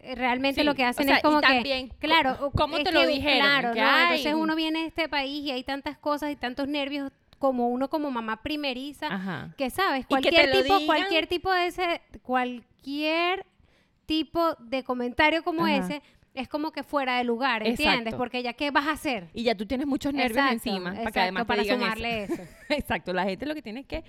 eh, 0.03 0.14
realmente 0.14 0.61
Sí, 0.61 0.67
lo 0.67 0.75
que 0.75 0.85
o 0.85 0.88
hacen 0.88 1.07
sea, 1.07 1.17
es 1.17 1.23
como 1.23 1.38
y 1.38 1.41
también, 1.43 1.88
que 1.88 1.97
claro 1.97 2.50
¿cómo 2.55 2.76
te 2.83 2.93
lo 2.93 3.00
que, 3.00 3.07
dijeron? 3.07 3.38
claro 3.38 3.75
¿no? 3.75 3.99
entonces 4.03 4.35
uno 4.35 4.55
viene 4.57 4.81
a 4.81 4.87
este 4.87 5.09
país 5.09 5.45
y 5.47 5.50
hay 5.50 5.62
tantas 5.64 5.97
cosas 5.97 6.31
y 6.31 6.37
tantos 6.37 6.69
nervios 6.69 7.11
como 7.45 7.69
uno 7.69 7.91
como 7.91 8.11
mamá 8.11 8.41
primeriza 8.43 9.07
Ajá. 9.09 9.55
que 9.59 9.69
sabes 9.69 10.07
que 10.07 10.15
te 10.17 10.23
cualquier 10.31 10.51
tipo 10.53 10.63
digan. 10.79 10.87
cualquier 10.87 11.27
tipo 11.27 11.53
de 11.53 11.67
ese 11.67 12.01
cualquier 12.23 13.45
tipo 14.07 14.55
de 14.61 14.83
comentario 14.83 15.43
como 15.43 15.67
Ajá. 15.67 15.77
ese 15.77 16.03
es 16.33 16.49
como 16.49 16.73
que 16.73 16.83
fuera 16.83 17.19
de 17.19 17.25
lugar 17.25 17.67
¿entiendes? 17.67 17.99
Exacto. 17.99 18.17
porque 18.17 18.43
ya 18.43 18.55
qué 18.55 18.71
vas 18.71 18.87
a 18.87 18.93
hacer 18.93 19.29
Y 19.35 19.43
ya 19.45 19.55
tú 19.55 19.67
tienes 19.67 19.87
muchos 19.87 20.15
nervios 20.15 20.39
Exacto, 20.39 20.53
encima 20.55 20.95
para 20.95 21.11
que 21.13 21.21
además 21.21 21.43
te 21.43 21.47
para 21.47 21.63
digan 21.63 21.77
eso. 21.81 21.85
sumarle 21.85 22.23
eso. 22.25 22.43
Exacto, 22.71 23.13
la 23.13 23.25
gente 23.25 23.45
lo 23.47 23.55
que 23.55 23.63
tiene 23.63 23.81
es 23.81 23.87
que, 23.87 24.05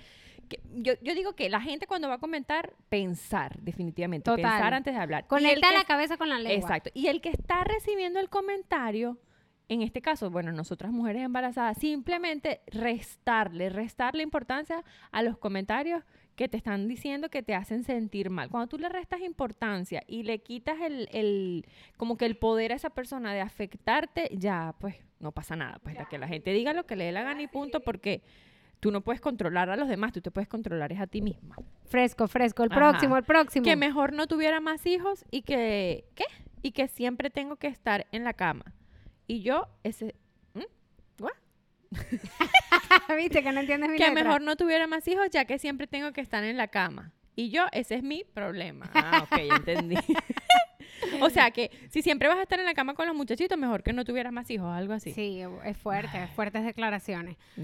que- 0.48 0.60
yo, 0.76 0.94
yo 1.02 1.14
digo 1.14 1.34
que 1.34 1.48
la 1.50 1.60
gente 1.60 1.86
cuando 1.86 2.08
va 2.08 2.14
a 2.14 2.18
comentar, 2.18 2.72
pensar 2.88 3.58
definitivamente, 3.60 4.24
Total. 4.24 4.42
pensar 4.50 4.72
antes 4.74 4.94
de 4.94 5.00
hablar. 5.00 5.26
Conecta 5.26 5.68
que- 5.68 5.74
la 5.76 5.84
cabeza 5.84 6.16
con 6.16 6.28
la 6.30 6.38
lengua 6.38 6.54
Exacto. 6.54 6.90
Y 6.94 7.08
el 7.08 7.20
que 7.20 7.28
está 7.28 7.62
recibiendo 7.64 8.18
el 8.18 8.28
comentario, 8.30 9.18
en 9.68 9.82
este 9.82 10.00
caso, 10.00 10.30
bueno, 10.30 10.52
nosotras 10.52 10.92
mujeres 10.92 11.22
embarazadas, 11.22 11.78
simplemente 11.78 12.60
restarle, 12.68 13.68
restarle 13.68 14.22
importancia 14.22 14.84
a 15.10 15.22
los 15.22 15.38
comentarios 15.38 16.04
que 16.36 16.48
te 16.48 16.56
están 16.56 16.86
diciendo 16.86 17.30
que 17.30 17.42
te 17.42 17.54
hacen 17.54 17.82
sentir 17.82 18.30
mal. 18.30 18.50
Cuando 18.50 18.68
tú 18.68 18.78
le 18.78 18.88
restas 18.88 19.20
importancia 19.22 20.02
y 20.06 20.22
le 20.22 20.40
quitas 20.40 20.80
el, 20.82 21.08
el 21.12 21.66
como 21.96 22.16
que 22.16 22.26
el 22.26 22.36
poder 22.36 22.72
a 22.72 22.76
esa 22.76 22.90
persona 22.90 23.32
de 23.32 23.40
afectarte, 23.40 24.28
ya, 24.32 24.74
pues, 24.78 24.96
no 25.18 25.32
pasa 25.32 25.56
nada. 25.56 25.80
Pues, 25.82 25.96
la 25.96 26.04
que 26.04 26.18
la 26.18 26.28
gente 26.28 26.52
diga 26.52 26.72
lo 26.74 26.86
que 26.86 26.94
le 26.94 27.04
dé 27.04 27.12
la 27.12 27.22
gana 27.22 27.42
y 27.42 27.46
punto, 27.46 27.80
porque 27.80 28.22
tú 28.80 28.90
no 28.90 29.00
puedes 29.00 29.20
controlar 29.20 29.70
a 29.70 29.76
los 29.76 29.88
demás, 29.88 30.12
tú 30.12 30.20
te 30.20 30.30
puedes 30.30 30.48
controlar 30.48 30.92
es 30.92 31.00
a 31.00 31.06
ti 31.06 31.22
misma 31.22 31.56
fresco 31.86 32.28
fresco 32.28 32.62
el 32.62 32.72
Ajá. 32.72 32.80
próximo 32.80 33.16
el 33.16 33.24
próximo 33.24 33.64
que 33.64 33.76
mejor 33.76 34.12
no 34.12 34.26
tuviera 34.26 34.60
más 34.60 34.84
hijos 34.86 35.24
y 35.30 35.42
que 35.42 36.04
¿qué? 36.14 36.24
y 36.62 36.72
que 36.72 36.88
siempre 36.88 37.30
tengo 37.30 37.56
que 37.56 37.68
estar 37.68 38.06
en 38.12 38.24
la 38.24 38.32
cama 38.34 38.75
y 39.26 39.42
yo 39.42 39.68
ese 39.82 40.14
¿Mm? 40.54 40.62
¿What? 41.22 41.32
viste 43.16 43.42
que 43.42 43.52
no 43.52 43.60
entiendes 43.60 43.90
mi 43.90 43.98
que 43.98 44.08
letra. 44.08 44.24
mejor 44.24 44.42
no 44.42 44.56
tuviera 44.56 44.86
más 44.86 45.06
hijos 45.08 45.28
ya 45.30 45.44
que 45.44 45.58
siempre 45.58 45.86
tengo 45.86 46.12
que 46.12 46.20
estar 46.20 46.42
en 46.44 46.56
la 46.56 46.68
cama. 46.68 47.12
Y 47.34 47.50
yo 47.50 47.66
ese 47.72 47.96
es 47.96 48.02
mi 48.02 48.24
problema. 48.24 48.90
Ah 48.94 49.26
ok 49.30 49.38
ya 49.48 49.56
entendí. 49.56 49.96
O 51.20 51.30
sea 51.30 51.50
que 51.50 51.70
si 51.90 52.02
siempre 52.02 52.26
vas 52.28 52.38
a 52.38 52.42
estar 52.42 52.58
en 52.58 52.64
la 52.64 52.74
cama 52.74 52.94
con 52.94 53.06
los 53.06 53.14
muchachitos 53.14 53.58
mejor 53.58 53.82
que 53.82 53.92
no 53.92 54.04
tuvieras 54.04 54.32
más 54.32 54.50
hijos 54.50 54.68
algo 54.74 54.94
así. 54.94 55.12
Sí, 55.12 55.42
es 55.64 55.76
fuerte, 55.76 56.22
es 56.24 56.30
fuertes 56.30 56.64
declaraciones. 56.64 57.36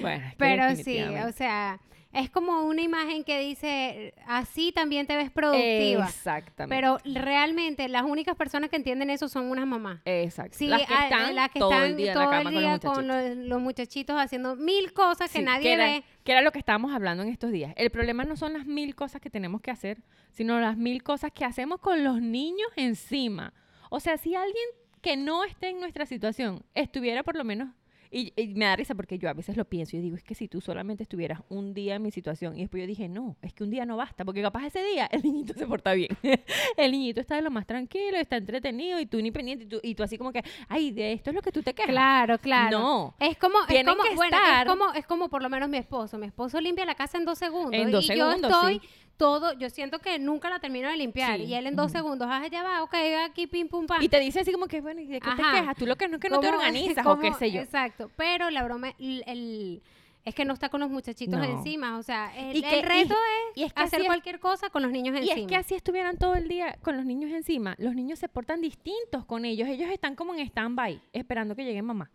bueno 0.00 0.24
es 0.26 0.30
que 0.32 0.36
Pero 0.36 0.76
sí, 0.76 1.00
o 1.00 1.32
sea, 1.32 1.80
es 2.12 2.28
como 2.30 2.62
una 2.64 2.82
imagen 2.82 3.22
que 3.22 3.38
dice, 3.38 4.14
así 4.26 4.72
también 4.72 5.06
te 5.06 5.16
ves 5.16 5.30
productiva. 5.30 6.06
exactamente 6.06 6.74
Pero 6.74 6.98
realmente 7.04 7.88
las 7.88 8.02
únicas 8.02 8.34
personas 8.36 8.68
que 8.68 8.76
entienden 8.76 9.10
eso 9.10 9.28
son 9.28 9.50
unas 9.50 9.66
mamás. 9.66 10.00
exacto 10.04 10.56
Sí, 10.58 10.66
las 10.66 10.86
que 10.86 10.92
a- 10.94 11.04
están 11.04 11.34
las 11.36 11.50
que 11.50 11.60
todo 11.60 11.70
están 11.72 11.90
el 11.90 11.96
día 11.96 12.12
todo 12.12 12.24
en 12.24 12.30
la 12.30 12.38
el 12.38 12.44
cama 12.44 12.60
día 12.60 12.60
con 12.60 12.72
los 12.72 12.80
con 12.80 13.06
muchachitos 13.06 13.36
los, 13.38 13.46
los 13.48 13.60
muchachitos 13.60 14.16
haciendo 14.20 14.56
mil 14.56 14.92
cosas 14.92 15.30
que 15.30 15.38
Sí, 15.38 15.44
nadie 15.44 15.72
era, 15.72 15.84
ve. 15.84 16.04
que 16.24 16.32
era 16.32 16.40
lo 16.42 16.50
que 16.52 16.58
estábamos 16.58 16.92
hablando 16.92 17.22
en 17.22 17.28
estos 17.28 17.52
días. 17.52 17.72
El 17.76 17.90
problema 17.90 18.24
no 18.24 18.36
son 18.36 18.52
las 18.54 18.66
mil 18.66 18.94
cosas 18.96 19.20
que 19.20 19.30
tenemos 19.30 19.60
que 19.60 19.70
hacer, 19.70 20.02
sino 20.32 20.58
las 20.60 20.76
mil 20.76 21.02
cosas 21.02 21.30
que 21.32 21.44
hacemos 21.44 21.78
con 21.80 22.02
los 22.02 22.20
niños 22.20 22.68
encima. 22.76 23.52
O 23.88 24.00
sea, 24.00 24.16
si 24.16 24.34
alguien 24.34 24.64
que 25.00 25.16
no 25.16 25.44
esté 25.44 25.68
en 25.68 25.80
nuestra 25.80 26.06
situación 26.06 26.62
estuviera 26.74 27.22
por 27.22 27.36
lo 27.36 27.44
menos... 27.44 27.68
Y, 28.12 28.32
y 28.34 28.48
me 28.54 28.64
da 28.64 28.74
risa 28.74 28.94
porque 28.96 29.18
yo 29.18 29.28
a 29.30 29.34
veces 29.34 29.56
lo 29.56 29.64
pienso 29.64 29.96
y 29.96 30.00
digo, 30.00 30.16
es 30.16 30.24
que 30.24 30.34
si 30.34 30.48
tú 30.48 30.60
solamente 30.60 31.04
estuvieras 31.04 31.42
un 31.48 31.74
día 31.74 31.94
en 31.94 32.02
mi 32.02 32.10
situación 32.10 32.56
y 32.56 32.62
después 32.62 32.80
yo 32.82 32.86
dije, 32.88 33.08
no, 33.08 33.36
es 33.40 33.52
que 33.52 33.62
un 33.62 33.70
día 33.70 33.86
no 33.86 33.96
basta, 33.96 34.24
porque 34.24 34.42
capaz 34.42 34.66
ese 34.66 34.82
día 34.82 35.06
el 35.12 35.22
niñito 35.22 35.54
se 35.54 35.64
porta 35.66 35.92
bien. 35.94 36.08
el 36.76 36.90
niñito 36.92 37.20
está 37.20 37.36
de 37.36 37.42
lo 37.42 37.50
más 37.52 37.66
tranquilo, 37.66 38.16
está 38.16 38.36
entretenido 38.36 38.98
y 38.98 39.06
tú 39.06 39.22
ni 39.22 39.30
pendiente 39.30 39.64
y 39.64 39.68
tú, 39.68 39.80
y 39.82 39.94
tú 39.94 40.02
así 40.02 40.18
como 40.18 40.32
que, 40.32 40.42
ay, 40.68 40.90
de 40.90 41.12
esto 41.12 41.30
es 41.30 41.36
lo 41.36 41.42
que 41.42 41.52
tú 41.52 41.62
te 41.62 41.72
quejas. 41.72 41.90
Claro, 41.90 42.38
claro. 42.38 42.78
No. 42.80 43.14
Es 43.20 43.38
como, 43.38 43.58
es 43.68 43.84
como, 43.84 44.02
que 44.02 44.14
bueno, 44.16 44.36
estar- 44.36 44.66
es 44.66 44.72
como, 44.72 44.92
es 44.92 45.06
como 45.06 45.28
por 45.28 45.42
lo 45.42 45.48
menos 45.48 45.68
mi 45.68 45.78
esposo. 45.78 46.18
Mi 46.18 46.26
esposo 46.26 46.60
limpia 46.60 46.84
la 46.84 46.96
casa 46.96 47.16
en 47.18 47.24
dos 47.24 47.38
segundos. 47.38 47.74
En 47.74 47.90
dos 47.92 48.04
y 48.04 48.08
segundos, 48.08 48.40
yo 48.40 48.48
estoy 48.48 48.80
sí. 48.80 48.88
Todo, 49.20 49.52
yo 49.52 49.68
siento 49.68 49.98
que 49.98 50.18
nunca 50.18 50.48
la 50.48 50.58
termino 50.60 50.88
de 50.88 50.96
limpiar. 50.96 51.36
Sí, 51.38 51.44
Y 51.44 51.54
él 51.54 51.66
en 51.66 51.76
dos 51.76 51.92
segundos, 51.92 52.26
ah, 52.30 52.46
ya 52.50 52.62
va, 52.62 52.82
ok, 52.82 52.94
aquí, 53.26 53.46
pim, 53.46 53.68
pum, 53.68 53.86
pam. 53.86 54.02
Y 54.02 54.08
te 54.08 54.18
dice 54.18 54.40
así 54.40 54.50
como 54.50 54.66
que, 54.66 54.80
bueno, 54.80 55.00
¿y 55.02 55.06
de 55.06 55.20
qué 55.20 55.30
te 55.36 55.42
Ajá. 55.42 55.60
quejas? 55.60 55.76
Tú 55.76 55.84
lo 55.86 55.96
que 55.96 56.08
no 56.08 56.16
es 56.16 56.22
que 56.22 56.30
no 56.30 56.40
te 56.40 56.46
¿Cómo- 56.46 56.58
organizas 56.58 57.04
o 57.06 57.18
qué 57.18 57.32
sé 57.34 57.52
yo. 57.52 57.60
Exacto. 57.60 58.10
Pero 58.16 58.48
la 58.48 58.64
broma, 58.64 58.94
el, 58.98 59.22
el- 59.26 59.82
es 60.24 60.34
que 60.34 60.44
no 60.44 60.52
está 60.54 60.68
con 60.70 60.80
los 60.80 60.90
muchachitos 60.90 61.38
No. 61.38 61.44
encima. 61.44 61.98
O 61.98 62.02
sea, 62.02 62.34
el, 62.36 62.56
Y 62.56 62.62
que- 62.62 62.80
el 62.80 62.82
reto 62.86 63.14
y 63.54 63.60
es, 63.62 63.66
es 63.68 63.72
que 63.74 63.82
hacer 63.82 64.00
es- 64.00 64.06
cualquier 64.06 64.40
cosa 64.40 64.70
con 64.70 64.82
los 64.82 64.90
niños 64.90 65.14
Y 65.16 65.18
encima. 65.18 65.40
es 65.40 65.46
que 65.46 65.56
así 65.56 65.74
estuvieran 65.74 66.16
todo 66.18 66.34
el 66.34 66.48
día 66.48 66.78
con 66.82 66.96
los 66.96 67.04
niños 67.04 67.30
encima. 67.30 67.74
Los 67.78 67.94
niños 67.94 68.18
se 68.18 68.28
portan 68.28 68.60
distintos 68.62 69.24
con 69.26 69.44
ellos. 69.44 69.68
Ellos 69.68 69.90
están 69.90 70.16
como 70.16 70.34
en 70.34 70.40
stand-by, 70.40 71.00
esperando 71.12 71.54
que 71.54 71.64
llegue 71.64 71.82
mamá. 71.82 72.10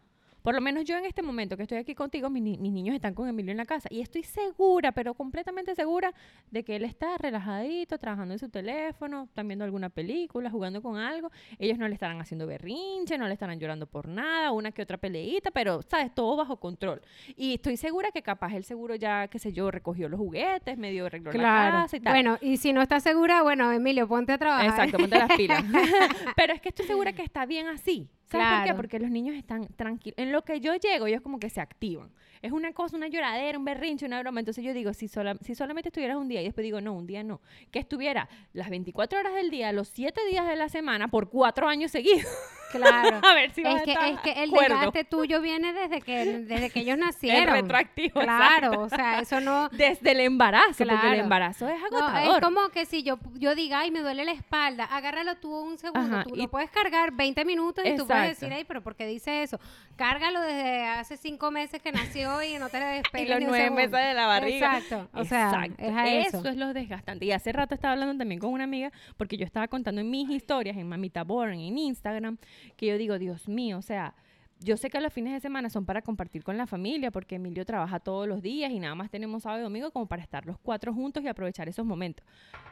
Por 0.45 0.53
lo 0.55 0.61
menos 0.61 0.85
yo 0.85 0.95
en 0.95 1.05
este 1.05 1.23
momento 1.23 1.57
que 1.57 1.63
estoy 1.63 1.79
aquí 1.79 1.95
contigo, 1.95 2.29
mis, 2.29 2.43
ni- 2.43 2.57
mis 2.57 2.71
niños 2.71 2.93
están 2.95 3.15
con 3.15 3.27
Emilio 3.27 3.49
en 3.51 3.57
la 3.57 3.65
casa. 3.65 3.89
Y 3.91 3.99
estoy 4.01 4.21
segura, 4.23 4.91
pero 4.91 5.15
completamente 5.15 5.73
segura, 5.73 6.13
de 6.51 6.63
que 6.63 6.75
él 6.75 6.85
está 6.85 7.17
relajadito, 7.17 7.97
trabajando 7.97 8.33
en 8.35 8.39
su 8.39 8.47
teléfono, 8.49 9.23
están 9.23 9.47
viendo 9.47 9.65
alguna 9.65 9.89
película, 9.89 10.51
jugando 10.51 10.81
con 10.83 10.97
algo. 10.97 11.31
Ellos 11.57 11.79
no 11.79 11.87
le 11.87 11.95
estarán 11.95 12.21
haciendo 12.21 12.45
berrinche, 12.45 13.17
no 13.17 13.27
le 13.27 13.33
estarán 13.33 13.59
llorando 13.59 13.87
por 13.87 14.07
nada, 14.07 14.51
una 14.51 14.71
que 14.71 14.83
otra 14.83 14.97
peleita, 14.97 15.49
pero, 15.49 15.81
¿sabes? 15.81 16.13
Todo 16.13 16.37
bajo 16.37 16.57
control. 16.59 17.01
Y 17.35 17.55
estoy 17.55 17.75
segura 17.75 18.11
que 18.11 18.21
capaz 18.21 18.53
él 18.53 18.63
seguro 18.63 18.93
ya, 18.95 19.27
qué 19.27 19.39
sé 19.39 19.51
yo, 19.51 19.71
recogió 19.71 20.07
los 20.09 20.19
juguetes, 20.19 20.77
medio 20.77 21.07
arregló 21.07 21.31
la 21.31 21.39
Claro. 21.39 21.71
casa 21.77 21.97
y 21.97 21.99
tal. 22.01 22.13
Bueno, 22.13 22.37
y 22.39 22.57
si 22.57 22.71
no 22.71 22.83
estás 22.83 23.01
segura, 23.01 23.41
bueno, 23.41 23.71
Emilio, 23.71 24.07
ponte 24.07 24.31
a 24.33 24.37
trabajar. 24.37 24.65
Exacto, 24.69 24.99
ponte 24.99 25.17
las 25.17 25.35
pilas. 25.35 25.63
Pero 26.35 26.53
es 26.53 26.61
que 26.61 26.69
estoy 26.69 26.85
segura 26.85 27.13
que 27.13 27.23
está 27.23 27.47
bien 27.47 27.65
así. 27.67 28.09
¿Sabes 28.27 28.47
por 28.47 28.63
qué? 28.67 28.73
Porque 28.75 28.99
los 28.99 29.09
niños 29.11 29.35
están 29.35 29.67
tranquilos. 29.75 30.15
En 30.17 30.31
lo 30.31 30.43
que 30.43 30.59
yo 30.59 30.75
llego, 30.75 31.05
ellos 31.07 31.21
como 31.21 31.39
que 31.39 31.49
se 31.49 31.61
activan. 31.61 32.09
Es 32.41 32.51
una 32.51 32.73
cosa, 32.73 32.97
una 32.97 33.07
lloradera, 33.07 33.57
un 33.57 33.65
berrinche, 33.65 34.05
una 34.05 34.19
broma. 34.19 34.39
Entonces 34.39 34.63
yo 34.63 34.73
digo, 34.73 34.93
si, 34.93 35.07
sola- 35.07 35.37
si 35.41 35.55
solamente 35.55 35.89
estuvieras 35.89 36.17
un 36.17 36.27
día, 36.27 36.41
y 36.41 36.45
después 36.45 36.63
digo, 36.63 36.81
no, 36.81 36.93
un 36.93 37.07
día 37.07 37.23
no. 37.23 37.41
Que 37.71 37.79
estuviera 37.79 38.27
las 38.53 38.69
24 38.69 39.19
horas 39.19 39.33
del 39.35 39.49
día, 39.51 39.71
los 39.71 39.87
7 39.89 40.21
días 40.29 40.47
de 40.47 40.55
la 40.55 40.69
semana, 40.69 41.07
por 41.07 41.29
4 41.29 41.67
años 41.67 41.91
seguidos. 41.91 42.25
Claro. 42.77 43.19
A 43.23 43.33
ver 43.33 43.51
si 43.51 43.61
es 43.61 43.81
que, 43.83 43.91
es 43.93 44.19
que 44.21 44.43
el 44.43 44.49
cuerdo. 44.49 44.75
desgaste 44.75 45.03
tuyo 45.05 45.41
viene 45.41 45.73
desde 45.73 46.01
que, 46.01 46.25
desde 46.39 46.69
que 46.69 46.79
ellos 46.81 46.93
El 46.95 46.99
nacieron. 47.01 47.53
retroactivo, 47.55 48.21
Claro, 48.21 48.67
exacto. 48.67 48.81
o 48.81 48.89
sea, 48.89 49.19
eso 49.19 49.39
no... 49.41 49.69
Desde 49.71 50.11
el 50.11 50.19
embarazo, 50.21 50.65
porque 50.79 50.83
el 50.93 50.99
Claro. 50.99 51.15
embarazo 51.15 51.69
es 51.69 51.79
No, 51.91 51.97
agotador. 51.99 52.35
es 52.35 52.41
como 52.43 52.69
que 52.69 52.85
si 52.85 53.03
yo, 53.03 53.17
yo 53.35 53.55
diga, 53.55 53.79
ay, 53.79 53.91
me 53.91 53.99
duele 54.01 54.25
la 54.25 54.31
espalda, 54.31 54.85
agárralo 54.85 55.35
tú 55.37 55.53
un 55.55 55.77
segundo, 55.77 56.15
Ajá, 56.17 56.23
tú 56.23 56.35
y- 56.35 56.39
lo 56.43 56.47
puedes 56.49 56.69
cargar 56.69 57.11
20 57.11 57.45
minutos 57.45 57.83
y 57.85 57.95
tú 57.95 58.05
puedes 58.07 58.23
Exacto. 58.23 58.45
decir, 58.45 58.53
ay, 58.53 58.63
pero 58.65 58.81
¿por 58.81 58.95
qué 58.95 59.05
dice 59.05 59.43
eso? 59.43 59.59
Cárgalo 59.95 60.41
desde 60.41 60.85
hace 60.87 61.17
cinco 61.17 61.51
meses 61.51 61.81
que 61.81 61.91
nació 61.91 62.41
y 62.43 62.57
no 62.57 62.69
te 62.69 62.79
le 62.79 62.85
y 62.95 62.97
despegues 62.97 63.29
los 63.29 63.39
ni 63.39 63.45
un 63.45 63.51
nueve 63.51 63.69
meses 63.71 63.91
de 63.91 64.13
la 64.13 64.25
barriga. 64.27 64.77
Exacto, 64.77 65.09
o 65.13 65.23
sea, 65.23 65.45
Exacto. 65.49 65.75
es 65.83 65.95
a 65.95 66.07
eso. 66.07 66.47
es 66.49 66.57
lo 66.57 66.73
desgastante. 66.73 67.25
Y 67.25 67.31
hace 67.31 67.51
rato 67.51 67.73
estaba 67.75 67.93
hablando 67.93 68.17
también 68.17 68.39
con 68.39 68.51
una 68.51 68.65
amiga, 68.65 68.91
porque 69.17 69.37
yo 69.37 69.45
estaba 69.45 69.67
contando 69.67 70.01
en 70.01 70.09
mis 70.09 70.29
historias, 70.29 70.75
en 70.77 70.87
Mamita 70.89 71.23
Born, 71.23 71.53
en 71.53 71.77
Instagram, 71.77 72.37
que 72.75 72.87
yo 72.87 72.97
digo, 72.97 73.17
Dios 73.19 73.47
mío, 73.47 73.77
o 73.77 73.81
sea, 73.81 74.15
yo 74.59 74.77
sé 74.77 74.89
que 74.89 74.99
los 75.01 75.13
fines 75.13 75.33
de 75.33 75.39
semana 75.39 75.69
son 75.69 75.85
para 75.85 76.01
compartir 76.01 76.43
con 76.43 76.57
la 76.57 76.65
familia, 76.65 77.11
porque 77.11 77.35
Emilio 77.35 77.65
trabaja 77.65 77.99
todos 77.99 78.27
los 78.27 78.41
días 78.41 78.71
y 78.71 78.79
nada 78.79 78.95
más 78.95 79.11
tenemos 79.11 79.43
sábado 79.43 79.61
y 79.61 79.63
domingo 79.63 79.91
como 79.91 80.07
para 80.07 80.21
estar 80.21 80.45
los 80.45 80.57
cuatro 80.57 80.93
juntos 80.93 81.23
y 81.23 81.27
aprovechar 81.27 81.67
esos 81.67 81.85
momentos. 81.85 82.25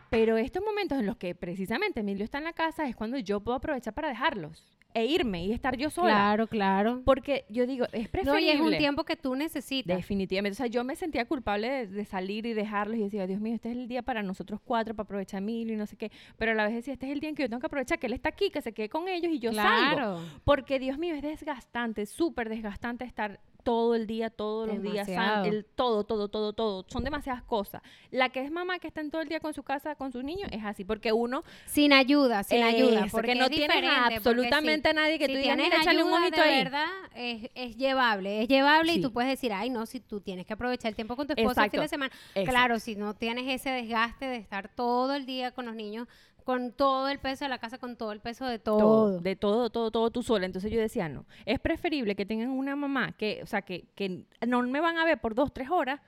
Pero 0.09 0.37
estos 0.37 0.63
momentos 0.63 0.99
en 0.99 1.05
los 1.05 1.17
que 1.17 1.35
precisamente 1.35 1.99
Emilio 1.99 2.23
está 2.23 2.37
en 2.37 2.45
la 2.45 2.53
casa 2.53 2.87
es 2.87 2.95
cuando 2.95 3.17
yo 3.17 3.41
puedo 3.41 3.57
aprovechar 3.57 3.93
para 3.93 4.09
dejarlos. 4.09 4.77
E 4.93 5.05
irme 5.05 5.45
y 5.45 5.51
estar 5.51 5.75
yo 5.77 5.89
sola. 5.89 6.09
Claro, 6.13 6.47
claro. 6.47 7.01
Porque 7.05 7.45
yo 7.49 7.65
digo, 7.65 7.85
es 7.91 8.03
No, 8.05 8.09
preferible. 8.11 8.41
y 8.41 8.49
es 8.49 8.59
un 8.61 8.77
tiempo 8.77 9.03
que 9.03 9.15
tú 9.15 9.35
necesitas. 9.35 9.97
Definitivamente. 9.97 10.53
O 10.53 10.57
sea, 10.57 10.67
yo 10.67 10.83
me 10.83 10.95
sentía 10.95 11.25
culpable 11.25 11.69
de, 11.69 11.87
de 11.87 12.05
salir 12.05 12.45
y 12.45 12.53
dejarlos 12.53 12.97
y 12.97 13.03
decía, 13.03 13.25
Dios 13.27 13.39
mío, 13.41 13.55
este 13.55 13.71
es 13.71 13.77
el 13.77 13.87
día 13.87 14.01
para 14.03 14.21
nosotros 14.23 14.59
cuatro, 14.63 14.93
para 14.95 15.05
aprovechar 15.05 15.37
a 15.37 15.43
Emilio 15.43 15.73
y 15.73 15.77
no 15.77 15.85
sé 15.87 15.95
qué. 15.97 16.11
Pero 16.37 16.51
a 16.51 16.55
la 16.55 16.65
vez 16.65 16.75
decía, 16.75 16.93
este 16.93 17.07
es 17.07 17.11
el 17.13 17.19
día 17.19 17.29
en 17.29 17.35
que 17.35 17.43
yo 17.43 17.49
tengo 17.49 17.59
que 17.59 17.67
aprovechar 17.67 17.99
que 17.99 18.07
él 18.07 18.13
está 18.13 18.29
aquí, 18.29 18.49
que 18.49 18.61
se 18.61 18.73
quede 18.73 18.89
con 18.89 19.07
ellos 19.07 19.31
y 19.31 19.39
yo 19.39 19.51
salgo. 19.53 19.95
claro. 19.95 20.19
Porque, 20.43 20.79
Dios 20.79 20.97
mío, 20.97 21.15
es 21.15 21.21
desgastante, 21.21 22.05
súper 22.05 22.49
desgastante 22.49 23.05
estar 23.05 23.39
todo 23.63 23.95
el 23.95 24.05
día, 24.05 24.29
todos 24.29 24.67
los 24.67 24.81
días, 24.81 25.07
el, 25.45 25.65
todo, 25.65 26.03
todo, 26.03 26.27
todo, 26.27 26.53
todo. 26.53 26.85
Son 26.87 27.03
demasiadas 27.03 27.43
cosas. 27.43 27.81
La 28.11 28.29
que 28.29 28.41
es 28.41 28.51
mamá 28.51 28.79
que 28.79 28.87
está 28.87 29.01
en 29.01 29.09
todo 29.09 29.21
el 29.21 29.29
día 29.29 29.39
con 29.39 29.53
su 29.53 29.63
casa, 29.63 29.95
con 29.95 30.11
sus 30.11 30.23
niños, 30.23 30.49
es 30.51 30.63
así. 30.63 30.83
Porque 30.83 31.11
uno, 31.11 31.43
Sin 31.65 31.93
ayuda, 31.93 32.43
sin 32.43 32.61
ayuda. 32.61 33.07
Porque 33.11 33.33
que 33.33 33.35
no 33.35 33.45
porque 33.45 33.87
absolutamente 33.87 34.89
a 34.89 34.93
nadie 34.93 35.17
que 35.17 35.25
si 35.25 35.33
tú 35.33 35.37
digas, 35.39 35.55
tienes 35.55 35.71
mira, 35.71 35.81
échale 35.81 36.03
un 36.03 36.13
ojito 36.13 36.41
de 36.41 36.41
ahí. 36.41 36.63
verdad, 36.63 36.87
es, 37.15 37.49
es 37.55 37.77
llevable. 37.77 38.41
Es 38.43 38.47
llevable 38.47 38.93
y 38.93 39.01
tú 39.01 39.11
puedes 39.11 39.29
decir, 39.29 39.53
ay, 39.53 39.69
no, 39.69 39.85
si 39.85 39.99
tú 39.99 40.19
tienes 40.19 40.45
que 40.45 40.53
aprovechar 40.53 40.89
el 40.89 40.95
tiempo 40.95 41.15
con 41.15 41.27
tu 41.27 41.33
esposa 41.33 41.63
el 41.65 41.71
fin 41.71 41.81
de 41.81 41.87
semana. 41.87 42.13
exacto. 42.29 42.49
Claro, 42.51 42.79
si 42.79 42.95
no 42.95 43.13
tienes 43.13 43.47
ese 43.47 43.69
desgaste 43.69 44.25
de 44.25 44.37
estar 44.37 44.67
todo 44.67 45.15
el 45.15 45.25
día 45.25 45.51
con 45.51 45.65
los 45.65 45.75
niños, 45.75 46.07
con 46.43 46.71
todo 46.73 47.07
el 47.09 47.19
peso 47.19 47.45
de 47.45 47.49
la 47.49 47.57
casa, 47.57 47.77
con 47.77 47.95
todo 47.95 48.11
el 48.11 48.19
peso 48.19 48.45
de 48.45 48.59
todo. 48.59 48.77
todo, 48.77 49.19
de 49.21 49.35
todo, 49.35 49.69
todo, 49.69 49.91
todo 49.91 50.09
tú 50.11 50.23
sola. 50.23 50.45
Entonces 50.45 50.71
yo 50.71 50.79
decía, 50.79 51.09
no, 51.09 51.25
es 51.45 51.59
preferible 51.59 52.15
que 52.15 52.25
tengan 52.25 52.49
una 52.49 52.75
mamá 52.75 53.13
que, 53.13 53.41
o 53.43 53.45
sea, 53.47 53.61
que, 53.61 53.85
que 53.95 54.25
no 54.47 54.61
me 54.63 54.79
van 54.79 54.97
a 54.97 55.05
ver 55.05 55.19
por 55.19 55.35
dos, 55.35 55.53
tres 55.53 55.69
horas, 55.69 55.99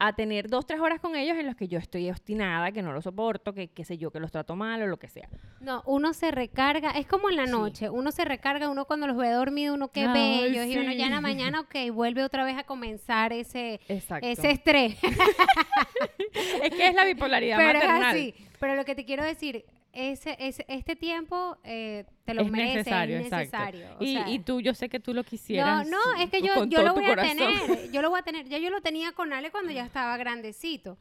a 0.00 0.12
tener 0.12 0.48
dos, 0.48 0.64
tres 0.64 0.78
horas 0.78 1.00
con 1.00 1.16
ellos 1.16 1.36
en 1.38 1.44
los 1.46 1.56
que 1.56 1.66
yo 1.66 1.76
estoy 1.80 2.08
obstinada, 2.08 2.70
que 2.70 2.82
no 2.82 2.92
lo 2.92 3.02
soporto, 3.02 3.52
que 3.52 3.66
qué 3.66 3.84
sé 3.84 3.98
yo, 3.98 4.12
que 4.12 4.20
los 4.20 4.30
trato 4.30 4.54
mal 4.54 4.80
o 4.80 4.86
lo 4.86 4.96
que 4.96 5.08
sea. 5.08 5.28
No, 5.58 5.82
uno 5.86 6.12
se 6.12 6.30
recarga, 6.30 6.90
es 6.92 7.04
como 7.08 7.30
en 7.30 7.36
la 7.36 7.46
Sí. 7.46 7.50
noche, 7.50 7.90
uno 7.90 8.12
se 8.12 8.24
recarga, 8.24 8.68
uno 8.70 8.84
cuando 8.84 9.08
los 9.08 9.16
ve 9.16 9.28
dormido, 9.30 9.74
uno 9.74 9.88
qué 9.88 10.04
Ay, 10.04 10.52
bellos, 10.52 10.66
y 10.66 10.78
uno 10.78 10.92
ya 10.92 11.06
en 11.06 11.10
la 11.10 11.16
sí. 11.16 11.22
mañana, 11.22 11.60
ok, 11.62 11.92
vuelve 11.92 12.22
otra 12.22 12.44
vez 12.44 12.56
a 12.56 12.62
comenzar 12.62 13.32
ese, 13.32 13.80
Exacto. 13.88 14.24
ese 14.24 14.52
estrés. 14.52 14.96
es 16.62 16.70
que 16.70 16.88
es 16.88 16.94
la 16.94 17.04
bipolaridad 17.04 17.56
pero 17.58 17.78
maternal. 17.80 18.02
es 18.02 18.06
así. 18.06 18.34
Pero 18.60 18.74
lo 18.76 18.84
que 18.84 18.94
te 18.94 19.04
quiero 19.04 19.24
decir, 19.24 19.64
ese, 19.92 20.36
ese, 20.38 20.64
este 20.68 20.96
tiempo 20.96 21.56
eh, 21.64 22.04
te 22.24 22.34
lo 22.34 22.42
es 22.42 22.50
mereces, 22.50 22.76
necesario, 22.76 23.18
es 23.18 23.24
exacto. 23.26 23.56
necesario. 23.56 23.96
o 23.98 24.04
y, 24.04 24.12
sea, 24.14 24.28
y 24.30 24.38
tú, 24.40 24.60
yo 24.60 24.74
sé 24.74 24.88
que 24.88 25.00
tú 25.00 25.14
lo 25.14 25.24
quisieras. 25.24 25.88
no, 25.88 25.96
no, 26.14 26.20
es 26.22 26.30
que 26.30 26.40
yo, 26.42 26.64
yo 26.66 26.82
lo 26.82 26.94
voy 26.94 27.04
a 27.04 27.08
corazón. 27.08 27.36
tener, 27.36 27.90
yo 27.92 28.02
lo 28.02 28.10
voy 28.10 28.20
a 28.20 28.22
tener, 28.22 28.48
ya 28.48 28.58
yo 28.58 28.70
lo 28.70 28.80
tenía 28.80 29.12
con 29.12 29.32
Ale 29.32 29.50
cuando 29.50 29.72
ya 29.72 29.84
estaba 29.84 30.16
grandecito. 30.16 30.98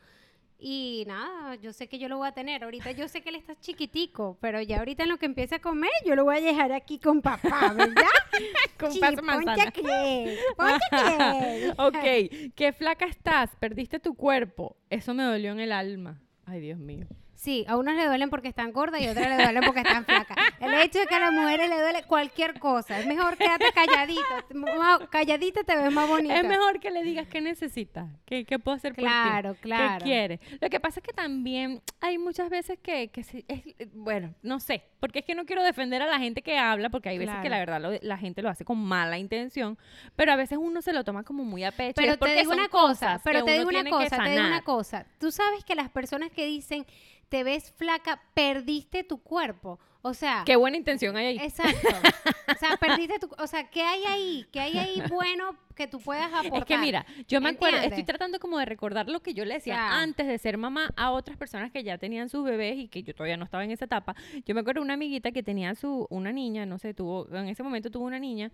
Y 0.59 1.03
nada, 1.05 1.53
yo 1.55 1.71
sé 1.71 1.87
que 1.87 1.99
yo 1.99 2.09
lo 2.09 2.17
voy 2.17 2.27
a 2.27 2.31
tener. 2.31 2.63
Ahorita 2.63 2.89
yo 2.91 3.07
sé 3.07 3.21
que 3.21 3.29
él 3.29 3.35
está 3.35 3.53
chiquitico, 3.59 4.39
pero 4.41 4.59
ya 4.59 4.79
ahorita 4.79 5.03
en 5.03 5.09
lo 5.09 5.19
que 5.19 5.27
empiece 5.27 5.53
a 5.53 5.59
comer, 5.59 5.91
yo 6.03 6.15
lo 6.15 6.23
voy 6.23 6.37
a 6.37 6.41
dejar 6.41 6.71
aquí 6.71 6.97
con 6.97 7.21
papá, 7.21 7.73
¿verdad? 7.77 8.01
Con 8.79 8.91
Sí, 8.91 8.99
paso 8.99 9.21
manzana. 9.23 9.71
ponte 9.71 10.37
ok, 11.77 12.53
qué 12.55 12.73
flaca 12.73 13.05
estás, 13.05 13.55
perdiste 13.59 13.99
tu 13.99 14.15
cuerpo. 14.15 14.77
Eso 14.89 15.13
me 15.13 15.23
dolió 15.23 15.51
en 15.51 15.59
el 15.59 15.71
alma. 15.71 16.21
Ay, 16.45 16.61
Dios 16.61 16.79
mío. 16.79 17.05
Sí, 17.37 17.65
a 17.67 17.77
unas 17.77 17.95
le 17.95 18.05
duelen 18.07 18.31
porque 18.31 18.47
están 18.47 18.71
gordas 18.71 18.99
y 18.99 19.05
a 19.05 19.11
otras 19.11 19.29
le 19.29 19.35
duelen 19.43 19.63
porque 19.63 19.81
están 19.81 20.03
flacas. 20.05 20.35
El 20.59 20.73
hecho 20.73 20.97
de 20.97 21.05
que 21.05 21.13
a 21.13 21.19
las 21.19 21.31
mujeres 21.31 21.69
le 21.69 21.79
duele 21.79 22.01
cualquier 22.03 22.59
cosa. 22.59 22.99
Es 22.99 23.05
mejor 23.05 23.37
quédate 23.37 23.65
calladita. 23.73 24.43
Ma- 24.55 25.07
Calladita 25.09 25.63
te 25.63 25.75
ves 25.75 25.91
más 25.93 26.07
bonita. 26.09 26.35
Es 26.35 26.43
mejor 26.47 26.79
que 26.79 26.89
le 26.89 27.03
digas 27.03 27.27
qué 27.27 27.39
necesitas, 27.39 28.07
qué, 28.25 28.43
qué 28.43 28.57
puedo 28.57 28.75
hacer 28.75 28.93
por 28.95 29.03
ti. 29.03 29.09
Claro, 29.09 29.55
claro. 29.61 29.99
¿Qué 29.99 30.03
quieres? 30.05 30.39
Lo 30.59 30.67
que 30.71 30.79
pasa 30.79 30.99
es 30.99 31.05
que 31.05 31.13
también 31.13 31.81
hay 32.01 32.17
muchas 32.17 32.49
veces 32.49 32.79
que, 32.81 33.11
es, 33.47 33.63
bueno, 33.93 34.33
no 34.41 34.59
sé, 34.59 34.83
porque 34.99 35.19
es 35.19 35.25
que 35.25 35.35
no 35.35 35.45
quiero 35.45 35.63
defender 35.63 36.01
a 36.01 36.07
la 36.07 36.17
gente 36.17 36.41
que 36.41 36.57
habla, 36.57 36.89
porque 36.89 37.09
hay 37.09 37.19
veces 37.19 37.35
que 37.35 37.47
Claro. 37.49 37.51
la 37.51 37.59
verdad 37.77 37.81
lo- 38.01 38.07
la 38.07 38.17
gente 38.17 38.41
lo 38.41 38.49
hace 38.49 38.65
con 38.65 38.79
mala 38.83 39.19
intención, 39.19 39.77
pero 40.15 40.31
a 40.31 40.35
veces 40.35 40.57
uno 40.59 40.81
se 40.81 40.91
lo 40.91 41.03
toma 41.03 41.21
como 41.23 41.43
muy 41.43 41.63
a 41.63 41.71
pecho. 41.71 41.93
Pero 41.97 42.13
es 42.13 42.19
te 42.19 42.35
digo 42.35 42.51
una 42.51 42.67
cosa, 42.69 43.21
pero 43.23 43.43
te 43.45 43.51
digo 43.59 43.69
una 43.69 43.87
cosa, 43.87 44.23
te 44.23 44.29
digo 44.31 44.43
una 44.47 44.63
cosa. 44.63 45.05
Tú 45.19 45.29
sabes 45.31 45.63
que 45.63 45.75
las 45.75 45.89
personas 45.89 46.31
que 46.31 46.47
dicen 46.47 46.83
te 47.29 47.43
ves 47.43 47.71
flaca, 47.77 48.21
perdiste 48.33 49.03
tu 49.03 49.21
cuerpo. 49.21 49.79
O 50.03 50.13
sea, 50.13 50.43
Qué 50.45 50.55
buena 50.55 50.77
intención 50.77 51.17
hay 51.17 51.25
ahí. 51.25 51.37
exacto. 51.39 51.87
o 52.55 52.57
sea, 52.59 52.77
perdiste 52.77 53.19
tu, 53.19 53.29
o 53.37 53.47
sea, 53.47 53.69
¿qué 53.69 53.81
hay 53.81 54.03
ahí? 54.05 54.45
¿Qué 54.53 54.61
hay 54.61 54.77
ahí 54.77 55.01
bueno 55.09 55.57
que 55.75 55.87
tú 55.87 55.99
puedas 55.99 56.31
aportar? 56.31 56.59
Es 56.59 56.65
que 56.65 56.77
mira, 56.77 57.05
yo 57.27 57.41
me 57.41 57.49
acuerdo, 57.49 57.75
¿Entiendes? 57.77 57.99
estoy 57.99 58.05
tratando 58.05 58.39
como 58.39 58.57
de 58.57 58.65
recordar 58.65 59.09
lo 59.09 59.19
que 59.21 59.33
yo 59.33 59.43
le 59.43 59.55
decía 59.55 59.73
Claro. 59.75 59.95
antes 59.95 60.27
de 60.27 60.37
ser 60.37 60.57
mamá 60.57 60.93
a 60.95 61.11
otras 61.11 61.35
personas 61.35 61.71
que 61.71 61.83
ya 61.83 61.97
tenían 61.97 62.29
sus 62.29 62.45
bebés 62.45 62.77
y 62.77 62.87
que 62.87 63.03
yo 63.03 63.13
todavía 63.13 63.35
no 63.35 63.43
estaba 63.43 63.65
en 63.65 63.71
esa 63.71 63.83
etapa. 63.85 64.15
Yo 64.45 64.55
me 64.55 64.61
acuerdo 64.61 64.79
de 64.79 64.85
una 64.85 64.93
amiguita 64.93 65.31
que 65.31 65.43
tenía 65.43 65.75
su 65.75 66.07
una 66.09 66.31
niña, 66.31 66.65
no 66.65 66.77
sé, 66.79 66.93
tuvo 66.93 67.27
en 67.35 67.49
ese 67.49 67.63
momento 67.63 67.89
tuvo 67.91 68.05
una 68.05 68.19
niña 68.19 68.51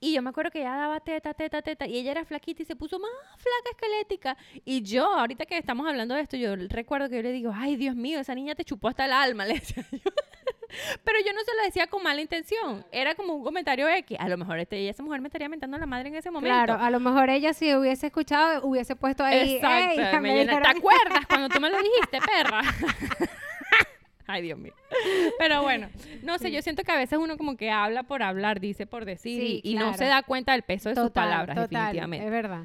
y 0.00 0.14
yo 0.14 0.22
me 0.22 0.30
acuerdo 0.30 0.50
que 0.50 0.60
ella 0.60 0.74
daba 0.76 1.00
teta, 1.00 1.34
teta, 1.34 1.62
teta 1.62 1.86
y 1.86 1.96
ella 1.98 2.12
era 2.12 2.24
flaquita 2.24 2.62
y 2.62 2.66
se 2.66 2.76
puso 2.76 2.98
más 2.98 3.10
flaca 3.36 3.70
esquelética 3.72 4.36
y 4.64 4.82
yo 4.82 5.04
ahorita 5.06 5.46
que 5.46 5.56
estamos 5.58 5.86
hablando 5.88 6.14
de 6.14 6.20
esto, 6.22 6.36
yo 6.36 6.54
recuerdo 6.56 7.08
que 7.08 7.16
yo 7.16 7.22
le 7.22 7.32
digo, 7.32 7.52
"Ay, 7.54 7.76
Dios 7.76 7.96
mío, 7.96 8.20
esa 8.20 8.34
niña 8.34 8.54
te 8.54 8.64
chupó 8.64 8.88
hasta 8.88 9.04
el 9.04 9.12
alma", 9.12 9.44
le 9.46 9.54
decía 9.54 9.84
yo. 9.90 9.98
Pero 11.02 11.18
yo 11.24 11.32
no 11.32 11.40
se 11.44 11.56
lo 11.56 11.62
decía 11.64 11.86
con 11.86 12.02
mala 12.02 12.20
intención. 12.20 12.84
Era 12.92 13.14
como 13.14 13.32
un 13.34 13.42
comentario 13.42 13.88
X. 13.88 14.18
A 14.20 14.28
lo 14.28 14.36
mejor 14.36 14.58
este, 14.58 14.86
esa 14.90 15.02
mujer 15.02 15.22
me 15.22 15.28
estaría 15.28 15.48
mentando 15.48 15.78
a 15.78 15.80
la 15.80 15.86
madre 15.86 16.08
en 16.10 16.16
ese 16.16 16.30
momento. 16.30 16.54
Claro, 16.54 16.74
a 16.82 16.90
lo 16.90 17.00
mejor 17.00 17.30
ella 17.30 17.54
si 17.54 17.74
hubiese 17.74 18.08
escuchado, 18.08 18.66
hubiese 18.66 18.94
puesto 18.94 19.24
ahí. 19.24 19.54
Exacto. 19.54 19.98
"Ey, 19.98 19.98
me 20.20 20.34
¿Te 20.34 20.40
dijeron-". 20.44 20.76
acuerdas 20.76 21.26
cuando 21.26 21.48
tú 21.48 21.58
me 21.58 21.70
lo 21.70 21.78
dijiste, 21.78 22.18
perra? 22.20 22.60
Ay, 24.28 24.42
Dios 24.42 24.58
mío. 24.58 24.74
Pero 25.38 25.62
bueno, 25.62 25.88
no 26.22 26.38
sé, 26.38 26.50
yo 26.52 26.60
siento 26.62 26.84
que 26.84 26.92
a 26.92 26.96
veces 26.96 27.18
uno 27.18 27.36
como 27.36 27.56
que 27.56 27.70
habla 27.70 28.02
por 28.04 28.22
hablar, 28.22 28.60
dice 28.60 28.86
por 28.86 29.04
decir 29.06 29.40
Sí, 29.40 29.60
y, 29.64 29.72
y 29.72 29.74
no 29.74 29.94
se 29.94 30.04
da 30.04 30.22
cuenta 30.22 30.52
del 30.52 30.62
peso 30.62 30.90
de 30.90 30.94
sus 30.94 31.10
palabras, 31.10 31.56
total, 31.56 31.68
definitivamente. 31.70 32.26
Es 32.26 32.30
verdad. 32.30 32.64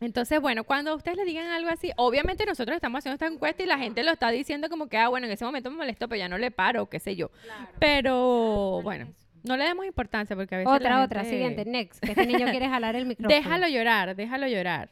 Entonces, 0.00 0.40
bueno, 0.40 0.64
cuando 0.64 0.94
ustedes 0.96 1.16
le 1.16 1.24
digan 1.24 1.46
algo 1.50 1.70
así, 1.70 1.90
obviamente 1.96 2.44
nosotros 2.46 2.74
estamos 2.76 2.98
haciendo 2.98 3.14
esta 3.14 3.26
encuesta 3.26 3.62
y 3.62 3.66
la 3.66 3.78
gente 3.78 4.02
lo 4.02 4.12
está 4.12 4.30
diciendo 4.30 4.68
como 4.68 4.88
que, 4.88 4.96
ah, 4.96 5.08
bueno, 5.08 5.26
en 5.26 5.32
ese 5.32 5.44
momento 5.44 5.70
me 5.70 5.76
molestó, 5.76 6.08
pero 6.08 6.18
ya 6.20 6.28
no 6.28 6.38
le 6.38 6.50
paro, 6.50 6.88
qué 6.88 6.98
sé 6.98 7.14
yo. 7.14 7.30
Pero, 7.78 8.80
bueno, 8.82 9.08
no 9.42 9.56
le 9.56 9.64
demos 9.64 9.84
importancia 9.86 10.36
porque 10.36 10.54
a 10.54 10.58
veces. 10.58 10.72
Otra, 10.72 11.02
otra, 11.02 11.24
siguiente, 11.24 11.64
next. 11.64 12.00
Que 12.00 12.10
este 12.12 12.26
niño 12.26 12.46
quiere 12.50 12.68
jalar 12.68 12.94
el 12.96 13.06
micrófono. 13.06 13.34
Déjalo 13.34 13.68
llorar, 13.68 14.14
déjalo 14.16 14.46
llorar. 14.46 14.90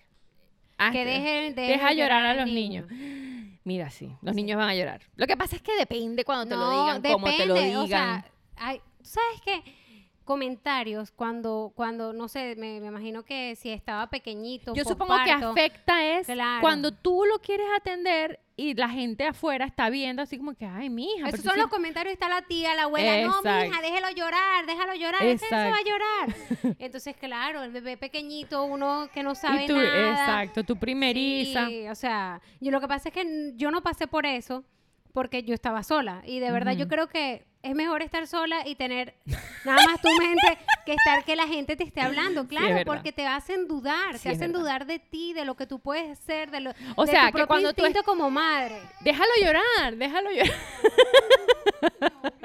Hazte- 0.79 0.93
Que 0.93 1.05
deje, 1.05 1.53
deje 1.55 1.73
Deja 1.73 1.93
llorar 1.93 2.27
a 2.27 2.35
los 2.35 2.47
niño. 2.47 2.85
niños. 2.89 3.30
Mira, 3.65 3.91
sí, 3.91 4.11
los 4.23 4.35
niños 4.35 4.57
van 4.59 4.69
a 4.71 4.75
llorar. 4.75 5.03
Lo 5.17 5.27
que 5.27 5.37
pasa 5.37 5.57
es 5.57 5.63
que 5.63 5.77
depende 5.77 6.25
cuando 6.25 6.47
te 6.47 6.57
lo 6.57 6.71
digan, 6.71 7.03
cómo 7.13 7.27
te 7.27 7.47
lo 7.47 7.55
digan. 7.55 7.77
O 7.77 7.87
sea, 7.87 8.25
hay- 8.57 8.79
¿tú 8.79 8.85
¿sabes 9.03 9.41
qué? 9.45 9.63
Comentarios 10.31 11.11
cuando, 11.11 11.73
cuando, 11.75 12.13
no 12.13 12.29
sé, 12.29 12.55
me, 12.57 12.79
me 12.81 12.87
imagino 12.87 13.25
que 13.25 13.57
si 13.57 13.69
estaba 13.71 14.09
pequeñito. 14.09 14.73
Yo 14.75 14.85
supongo 14.85 15.17
que 15.25 15.33
afecta 15.33 16.05
es 16.05 16.29
Claro. 16.29 16.61
cuando 16.61 16.93
tú 16.93 17.25
lo 17.25 17.41
quieres 17.41 17.67
atender 17.77 18.39
y 18.57 18.75
la 18.75 18.89
gente 18.89 19.27
afuera 19.27 19.65
está 19.65 19.91
viendo 19.91 20.23
así 20.23 20.39
como 20.39 20.55
que, 20.55 20.67
ay, 20.67 20.89
mija. 20.89 21.29
Esos 21.31 21.41
son 21.43 21.55
sí- 21.55 21.59
los 21.61 21.69
comentarios, 21.69 22.13
está 22.13 22.29
la 22.29 22.43
tía, 22.43 22.77
la 22.77 22.85
abuela, 22.85 23.27
no, 23.27 23.39
Exacto. 23.39 23.67
mija, 23.71 23.83
déjelo 23.83 24.09
llorar, 24.15 24.67
déjalo 24.67 24.95
llorar, 24.95 25.23
ese 25.25 25.47
no 25.51 25.63
se 25.65 25.71
va 25.73 25.77
a 25.77 25.85
llorar. 25.85 26.37
Entonces, 26.79 27.17
claro, 27.17 27.65
el 27.65 27.73
bebé 27.73 27.97
pequeñito, 27.97 28.63
uno 28.63 29.09
que 29.13 29.25
no 29.25 29.35
sabe 29.35 29.67
tú, 29.67 29.75
nada. 29.75 30.13
exacto, 30.13 30.63
tu 30.63 30.77
primeriza. 30.77 31.67
Sí, 31.67 31.89
o 31.89 31.95
sea, 31.97 32.41
yo 32.61 32.71
lo 32.71 32.81
que 32.81 32.87
pasa 32.87 33.09
es 33.09 33.15
que 33.15 33.53
yo 33.57 33.73
no 33.73 33.83
pasé 33.83 34.07
por 34.07 34.27
eso 34.27 34.63
porque 35.13 35.43
yo 35.43 35.55
estaba 35.55 35.83
sola 35.83 36.23
y 36.25 36.39
de 36.39 36.53
verdad 36.53 36.75
yo 36.77 36.87
creo 36.87 37.09
que 37.09 37.50
es 37.63 37.75
mejor 37.75 38.03
estar 38.03 38.27
sola 38.27 38.67
y 38.67 38.75
tener 38.75 39.15
nada 39.65 39.79
más 39.87 40.01
tu 40.01 40.09
mente 40.19 40.59
que 40.87 40.93
estar 40.95 41.25
que 41.25 41.37
la 41.37 41.47
gente 41.47 41.77
te 41.77 41.85
esté 41.85 42.01
hablando, 42.01 42.47
claro, 42.47 42.77
porque 42.87 43.13
te 43.13 43.27
hacen 43.27 43.69
dudar, 43.69 44.17
Sí, 44.17 44.23
te 44.25 44.29
hacen 44.31 44.53
verdad. 44.53 44.61
dudar 44.61 44.87
de 44.87 44.99
ti, 44.99 45.33
de 45.35 45.45
lo 45.45 45.57
que 45.57 45.67
tú 45.67 45.79
puedes 45.79 46.19
ser, 46.21 46.51
de 46.51 46.61
lo 46.61 46.73
O 46.97 47.05
de 47.05 47.13
sea, 47.13 47.31
tu 47.31 47.39
que 47.39 47.47
cuando 47.47 47.73
tú 47.75 47.85
instinto 47.85 48.05
como 48.05 48.31
madre. 48.31 48.81
Déjalo 49.01 49.31
llorar, 49.43 49.97
déjalo 49.97 50.31
llorar. 50.31 50.51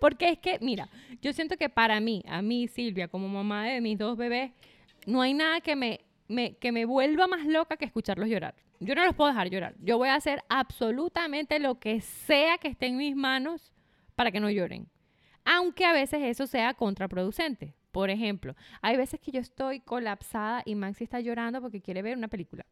Porque 0.00 0.30
es 0.30 0.38
que, 0.38 0.58
mira, 0.60 0.88
yo 1.22 1.32
siento 1.32 1.56
que 1.56 1.68
para 1.68 2.00
mí, 2.00 2.22
a 2.28 2.42
mí, 2.42 2.68
Silvia, 2.68 3.08
como 3.08 3.28
mamá 3.28 3.66
de 3.66 3.80
mis 3.80 3.98
dos 3.98 4.16
bebés, 4.16 4.52
no 5.06 5.22
hay 5.22 5.34
nada 5.34 5.60
que 5.60 5.76
me, 5.76 6.00
que 6.60 6.72
me 6.72 6.84
vuelva 6.84 7.26
más 7.26 7.46
loca 7.46 7.76
que 7.76 7.84
escucharlos 7.84 8.28
llorar. 8.28 8.54
Yo 8.80 8.94
no 8.94 9.04
los 9.04 9.14
puedo 9.14 9.30
dejar 9.30 9.48
llorar. 9.48 9.74
Yo 9.80 9.98
voy 9.98 10.08
a 10.08 10.14
hacer 10.14 10.42
absolutamente 10.48 11.58
lo 11.58 11.78
que 11.78 12.00
sea 12.00 12.58
que 12.58 12.68
esté 12.68 12.86
en 12.86 12.96
mis 12.96 13.16
manos 13.16 13.72
para 14.14 14.30
que 14.30 14.40
no 14.40 14.50
lloren. 14.50 14.88
Aunque 15.44 15.84
a 15.84 15.92
veces 15.92 16.20
eso 16.22 16.46
sea 16.46 16.74
contraproducente. 16.74 17.74
Por 17.92 18.10
ejemplo, 18.10 18.54
hay 18.82 18.96
veces 18.96 19.20
que 19.20 19.30
yo 19.30 19.40
estoy 19.40 19.80
colapsada 19.80 20.62
y 20.66 20.74
Maxi 20.74 21.04
está 21.04 21.20
llorando 21.20 21.62
porque 21.62 21.80
quiere 21.80 22.02
ver 22.02 22.16
una 22.16 22.28
película. 22.28 22.66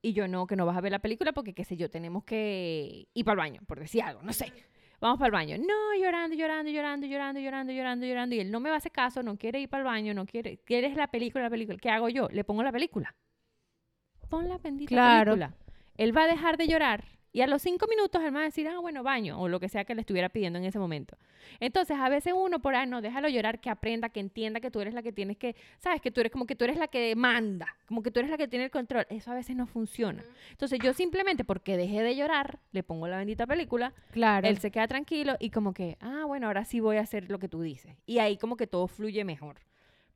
Y 0.00 0.14
yo 0.14 0.26
no, 0.26 0.46
que 0.46 0.56
no 0.56 0.64
vas 0.64 0.76
a 0.76 0.80
ver 0.80 0.92
la 0.92 1.00
película 1.00 1.32
porque, 1.32 1.52
qué 1.52 1.64
sé 1.64 1.76
yo, 1.76 1.90
tenemos 1.90 2.24
que 2.24 3.08
ir 3.12 3.24
para 3.24 3.34
el 3.34 3.38
baño, 3.38 3.60
por 3.66 3.78
decir 3.78 4.02
algo, 4.02 4.22
no 4.22 4.32
sé. 4.32 4.52
Vamos 5.02 5.18
para 5.18 5.26
el 5.26 5.32
baño. 5.32 5.58
No, 5.58 5.94
llorando, 6.00 6.36
llorando, 6.36 6.70
llorando, 6.70 7.06
llorando, 7.08 7.40
llorando, 7.40 7.72
llorando, 7.72 8.06
llorando. 8.06 8.34
Y 8.36 8.40
él 8.40 8.52
no 8.52 8.60
me 8.60 8.68
va 8.70 8.76
a 8.76 8.78
hacer 8.78 8.92
caso, 8.92 9.20
no 9.24 9.36
quiere 9.36 9.60
ir 9.60 9.68
para 9.68 9.80
el 9.80 9.84
baño, 9.86 10.14
no 10.14 10.24
quiere. 10.26 10.58
¿Quieres 10.58 10.94
la 10.96 11.08
película, 11.08 11.42
la 11.42 11.50
película? 11.50 11.76
¿Qué 11.76 11.90
hago 11.90 12.08
yo? 12.08 12.28
Le 12.30 12.44
pongo 12.44 12.62
la 12.62 12.70
película. 12.70 13.12
Pon 14.30 14.48
la 14.48 14.58
bendita 14.58 14.88
Claro. 14.88 15.32
película. 15.32 15.54
Él 15.96 16.16
va 16.16 16.22
a 16.22 16.26
dejar 16.28 16.56
de 16.56 16.68
llorar 16.68 17.04
Y 17.34 17.40
a 17.40 17.46
los 17.46 17.62
cinco 17.62 17.86
minutos 17.88 18.20
va 18.22 18.40
a 18.40 18.42
decir, 18.44 18.68
ah, 18.68 18.78
bueno, 18.78 19.02
baño, 19.02 19.40
o 19.40 19.48
lo 19.48 19.58
que 19.58 19.68
sea 19.70 19.84
que 19.84 19.94
le 19.94 20.02
estuviera 20.02 20.28
pidiendo 20.28 20.58
en 20.58 20.66
ese 20.66 20.78
momento. 20.78 21.16
Entonces, 21.60 21.96
a 21.98 22.08
veces 22.10 22.34
uno 22.36 22.60
por 22.60 22.74
ahí, 22.74 22.86
no, 22.86 23.00
déjalo 23.00 23.28
llorar, 23.28 23.58
que 23.58 23.70
aprenda, 23.70 24.10
que 24.10 24.20
entienda 24.20 24.60
que 24.60 24.70
tú 24.70 24.80
eres 24.80 24.92
la 24.92 25.02
que 25.02 25.12
tienes 25.12 25.38
que, 25.38 25.56
sabes, 25.78 26.02
que 26.02 26.10
tú 26.10 26.20
eres 26.20 26.30
como 26.30 26.46
que 26.46 26.54
tú 26.54 26.64
eres 26.64 26.76
la 26.76 26.88
que 26.88 27.16
manda, 27.16 27.74
como 27.86 28.02
que 28.02 28.10
tú 28.10 28.20
eres 28.20 28.30
la 28.30 28.36
que 28.36 28.48
tiene 28.48 28.66
el 28.66 28.70
control. 28.70 29.06
Eso 29.08 29.30
a 29.30 29.34
veces 29.34 29.56
no 29.56 29.66
funciona. 29.66 30.22
Entonces, 30.50 30.78
yo 30.82 30.92
simplemente 30.92 31.42
porque 31.42 31.78
dejé 31.78 32.02
de 32.02 32.14
llorar, 32.16 32.58
le 32.72 32.82
pongo 32.82 33.08
la 33.08 33.16
bendita 33.16 33.46
película, 33.46 33.94
Claro. 34.12 34.46
él 34.46 34.58
se 34.58 34.70
queda 34.70 34.86
tranquilo 34.86 35.36
y 35.40 35.48
como 35.50 35.72
que, 35.72 35.96
ah, 36.00 36.24
bueno, 36.26 36.48
ahora 36.48 36.66
sí 36.66 36.80
voy 36.80 36.98
a 36.98 37.00
hacer 37.00 37.30
lo 37.30 37.38
que 37.38 37.48
tú 37.48 37.62
dices. 37.62 37.96
Y 38.04 38.18
ahí 38.18 38.36
como 38.36 38.56
que 38.58 38.66
todo 38.66 38.88
fluye 38.88 39.24
mejor. 39.24 39.56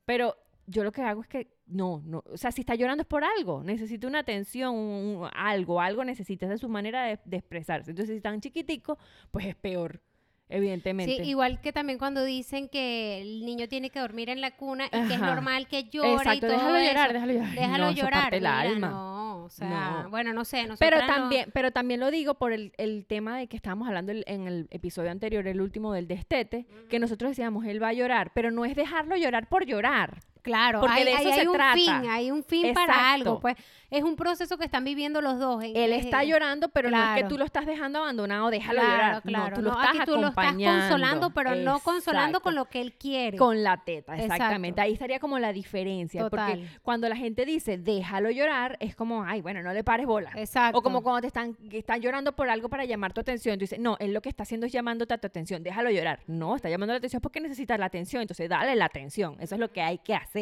Pero 0.04 0.36
yo 0.66 0.82
lo 0.84 0.92
que 0.92 1.02
hago 1.02 1.22
es 1.22 1.28
que, 1.28 1.48
no, 1.66 2.02
no, 2.04 2.22
o 2.32 2.36
sea, 2.36 2.50
si 2.52 2.60
está 2.62 2.74
llorando 2.74 3.02
es 3.02 3.06
por 3.08 3.22
algo, 3.24 3.62
necesita 3.62 4.06
una 4.06 4.20
atención, 4.20 4.74
un- 4.74 5.28
algo, 5.34 5.80
algo 5.80 6.04
necesita, 6.04 6.52
es 6.52 6.60
su 6.60 6.68
manera 6.68 7.04
de, 7.04 7.18
de 7.24 7.36
expresarse. 7.38 7.90
Entonces, 7.90 8.14
si 8.14 8.16
están 8.18 8.40
chiquitico, 8.40 8.98
pues 9.30 9.46
es 9.46 9.54
peor, 9.56 10.00
evidentemente. 10.48 11.16
Sí, 11.16 11.22
igual 11.28 11.60
que 11.60 11.72
también 11.72 11.98
cuando 11.98 12.24
dicen 12.24 12.68
que 12.68 13.20
el 13.20 13.44
niño 13.44 13.68
tiene 13.68 13.90
que 13.90 13.98
dormir 14.00 14.28
en 14.30 14.40
la 14.40 14.52
cuna 14.52 14.86
y 14.86 15.08
que 15.08 15.14
es 15.14 15.20
normal 15.20 15.66
que 15.66 15.84
llore 15.84 16.08
y 16.10 16.12
Exacto, 16.14 16.40
todo 16.46 16.50
déjalo 16.52 16.76
eso. 16.76 16.86
llorar, 16.88 17.12
déjalo 17.12 17.32
llorar. 17.32 17.54
Déjalo 17.54 17.84
No, 17.86 17.92
llorar. 17.92 18.34
el 18.34 18.40
mira, 18.40 18.60
alma. 18.60 18.88
No, 18.90 19.44
o 19.44 19.48
sea, 19.48 20.02
No. 20.04 20.10
bueno, 20.10 20.32
no 20.32 20.44
sé, 20.44 20.66
Pero 20.78 21.00
no- 21.00 21.06
también, 21.06 21.50
pero 21.52 21.70
también 21.72 22.00
lo 22.00 22.10
digo 22.10 22.34
por 22.34 22.52
el, 22.52 22.72
el 22.78 23.06
tema 23.06 23.38
de 23.38 23.46
que 23.48 23.56
estábamos 23.56 23.88
hablando 23.88 24.12
en 24.12 24.46
el 24.46 24.68
episodio 24.70 25.10
anterior, 25.10 25.46
el 25.46 25.60
último 25.60 25.92
del 25.92 26.06
destete, 26.08 26.66
que 26.88 26.98
nosotros 26.98 27.30
decíamos, 27.32 27.64
él 27.66 27.82
va 27.82 27.88
a 27.88 27.92
llorar, 27.92 28.32
pero 28.34 28.50
no 28.50 28.64
es 28.64 28.74
dejarlo 28.76 29.16
llorar 29.16 29.48
por 29.48 29.64
llorar. 29.66 30.20
Claro, 30.46 30.78
Porque 30.78 31.00
hay, 31.00 31.04
de 31.04 31.10
eso 31.10 31.18
hay- 31.28 31.34
se 31.34 31.40
hay 31.40 31.46
un 31.48 31.52
trata. 31.54 31.74
fin, 31.74 31.88
hay 32.08 32.30
un 32.30 32.44
fin 32.44 32.72
para 32.72 33.12
algo, 33.12 33.40
pues 33.40 33.56
es 33.90 34.04
un 34.04 34.14
proceso 34.14 34.56
que 34.58 34.64
están 34.64 34.84
viviendo 34.84 35.20
los 35.20 35.40
dos. 35.40 35.62
en- 35.64 35.76
Él 35.76 35.92
eh, 35.92 35.96
está 35.96 36.22
llorando, 36.22 36.68
pero 36.68 36.88
no 36.88 37.02
es 37.02 37.20
que 37.22 37.28
tú 37.28 37.36
lo 37.36 37.44
estás 37.44 37.66
dejando 37.66 37.98
abandonado, 37.98 38.48
déjalo 38.50 38.80
claro, 38.80 38.96
llorar. 38.96 39.22
Claro, 39.22 39.50
no, 39.50 39.56
tú 39.56 39.62
lo 39.62 39.70
no, 39.72 39.80
estás 39.80 39.96
aquí 39.96 40.04
tú 40.12 40.20
lo 40.20 40.28
estás 40.28 40.54
consolando, 40.54 41.30
pero 41.30 41.54
no 41.56 41.80
consolando 41.80 42.40
con 42.40 42.54
lo 42.54 42.66
que 42.66 42.80
él 42.80 42.92
quiere. 42.92 43.36
Con 43.36 43.64
la 43.64 43.78
teta, 43.84 44.12
Exacto. 44.14 44.34
exactamente. 44.34 44.80
Ahí 44.80 44.92
estaría 44.92 45.18
como 45.18 45.38
la 45.40 45.52
diferencia. 45.52 46.28
Porque 46.28 46.68
cuando 46.82 47.08
la 47.08 47.16
gente 47.16 47.44
dice, 47.44 47.76
déjalo 47.76 48.30
llorar, 48.30 48.76
es 48.78 48.94
como, 48.94 49.24
ay, 49.24 49.40
bueno, 49.40 49.62
no 49.62 49.72
le 49.72 49.82
pares 49.82 50.06
bola. 50.06 50.30
Exacto. 50.36 50.78
O 50.78 50.82
como 50.82 51.02
cuando 51.02 51.22
te 51.22 51.26
están, 51.26 51.54
que 51.54 51.78
están 51.78 52.00
llorando 52.00 52.36
por 52.36 52.48
algo 52.48 52.68
para 52.68 52.84
llamar 52.84 53.12
tu 53.12 53.20
atención. 53.20 53.56
Tú 53.58 53.62
dices, 53.64 53.80
no, 53.80 53.96
él 53.98 54.12
lo 54.12 54.20
que 54.22 54.28
está 54.28 54.44
haciendo 54.44 54.66
es 54.66 54.72
llamándote 54.72 55.12
a 55.14 55.18
tu 55.18 55.26
atención, 55.26 55.62
déjalo 55.64 55.90
llorar. 55.90 56.20
No, 56.28 56.54
está 56.54 56.68
llamando 56.68 56.92
la 56.92 56.98
atención 56.98 57.20
porque 57.20 57.40
necesitas 57.40 57.78
la 57.80 57.86
atención. 57.86 58.22
Entonces, 58.22 58.48
dale 58.48 58.76
la 58.76 58.84
atención. 58.84 59.36
Eso 59.40 59.54
es 59.54 59.60
lo 59.60 59.72
que 59.72 59.82
hay 59.82 59.98
que 59.98 60.14
hacer. 60.14 60.35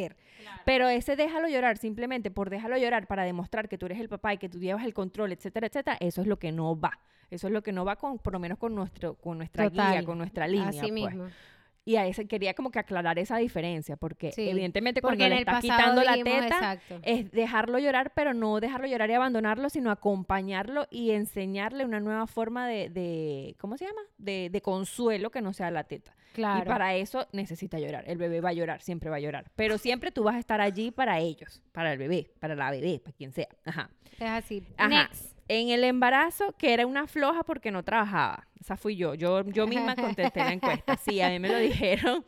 Pero 0.65 0.89
ese 0.89 1.17
déjalo 1.17 1.49
llorar, 1.49 1.79
simplemente 1.79 2.31
por 2.31 2.51
déjalo 2.51 2.77
llorar 2.77 3.07
para 3.07 3.25
demostrar 3.25 3.69
que 3.69 3.79
tú 3.79 3.87
eres 3.87 4.01
el 4.01 4.09
papá 4.09 4.35
y 4.35 4.39
que 4.39 4.49
tú 4.49 4.59
llevas 4.59 4.85
el 4.85 4.95
control, 4.95 5.33
etcétera, 5.33 5.67
etcétera, 5.67 5.97
eso 6.01 6.21
es 6.21 6.27
lo 6.27 6.39
que 6.39 6.53
no 6.53 6.79
va. 6.79 6.99
Eso 7.31 7.49
es 7.49 7.53
lo 7.53 7.63
que 7.63 7.73
no 7.73 7.85
va 7.85 7.97
con, 7.97 8.19
por 8.19 8.33
lo 8.33 8.39
menos 8.39 8.59
con 8.59 8.75
nuestro, 8.75 9.15
con 9.15 9.39
nuestra 9.39 9.69
guía, 9.69 9.87
Total. 9.87 10.05
con 10.05 10.19
nuestra 10.19 10.47
línea. 10.47 10.69
Así 10.69 10.81
pues. 10.81 10.93
mismo. 10.93 11.27
Y 11.87 11.97
a 11.97 12.07
ese 12.07 12.27
quería 12.27 12.55
como 12.55 12.71
que 12.71 12.79
aclarar 12.79 13.19
esa 13.19 13.37
diferencia, 13.37 13.97
porque 13.97 14.33
Sí, 14.33 14.49
evidentemente 14.49 15.03
porque 15.03 15.19
cuando 15.19 15.35
le 15.35 15.41
estás 15.41 15.61
quitando 15.61 16.03
la 16.03 16.13
dijimos, 16.15 16.41
teta, 16.45 16.57
exacto. 16.57 16.99
es 17.03 17.31
dejarlo 17.31 17.79
llorar, 17.79 18.13
pero 18.15 18.33
no 18.33 18.59
dejarlo 18.59 18.87
llorar 18.87 19.11
y 19.11 19.13
abandonarlo, 19.13 19.69
sino 19.69 19.91
acompañarlo 19.91 20.87
y 20.91 21.11
enseñarle 21.11 21.85
una 21.85 22.01
nueva 22.01 22.27
forma 22.27 22.67
de, 22.67 22.89
de 22.89 23.55
¿cómo 23.59 23.77
se 23.77 23.85
llama? 23.85 24.01
De, 24.17 24.49
de 24.51 24.63
consuelo 24.63 25.31
que 25.31 25.43
no 25.43 25.53
sea 25.53 25.71
la 25.71 25.85
teta. 25.85 26.17
Claro. 26.33 26.65
Y 26.65 26.69
para 26.69 26.95
eso 26.95 27.29
necesita 27.33 27.79
llorar. 27.79 28.05
El 28.07 28.17
bebé 28.19 28.41
va 28.41 28.49
a 28.49 28.55
llorar, 28.55 28.81
siempre 28.81 29.11
va 29.11 29.17
a 29.17 29.21
llorar. 29.21 29.51
Pero 29.55 29.77
siempre 29.77 30.11
tú 30.11 30.25
vas 30.25 30.37
a 30.37 30.39
estar 30.39 30.61
allí 30.61 30.91
para 30.91 31.21
ellos, 31.21 31.63
para 31.73 31.93
el 31.93 31.99
bebé, 31.99 32.31
para 32.41 32.55
la 32.55 32.71
bebé, 32.71 32.99
para 32.99 33.15
quien 33.17 33.33
sea. 33.33 33.49
Ajá. 33.65 33.91
Es 34.19 34.23
así. 34.23 34.67
Ajá. 34.77 34.89
Next. 34.89 35.34
En 35.49 35.69
el 35.69 35.85
embarazo, 35.85 36.55
que 36.57 36.73
era 36.73 36.87
una 36.87 37.07
floja 37.07 37.43
porque 37.43 37.71
no 37.71 37.83
trabajaba. 37.83 38.49
Esa 38.59 38.79
fui 38.79 38.97
yo. 38.97 39.15
Yo, 39.15 39.45
yo 39.45 39.67
misma 39.67 39.95
contesté 39.97 40.41
la 40.41 40.53
encuesta. 40.53 40.97
Sí, 40.97 41.21
a 41.21 41.29
mí 41.29 41.39
me 41.39 41.51
lo 41.51 41.59
dijeron. 41.59 42.25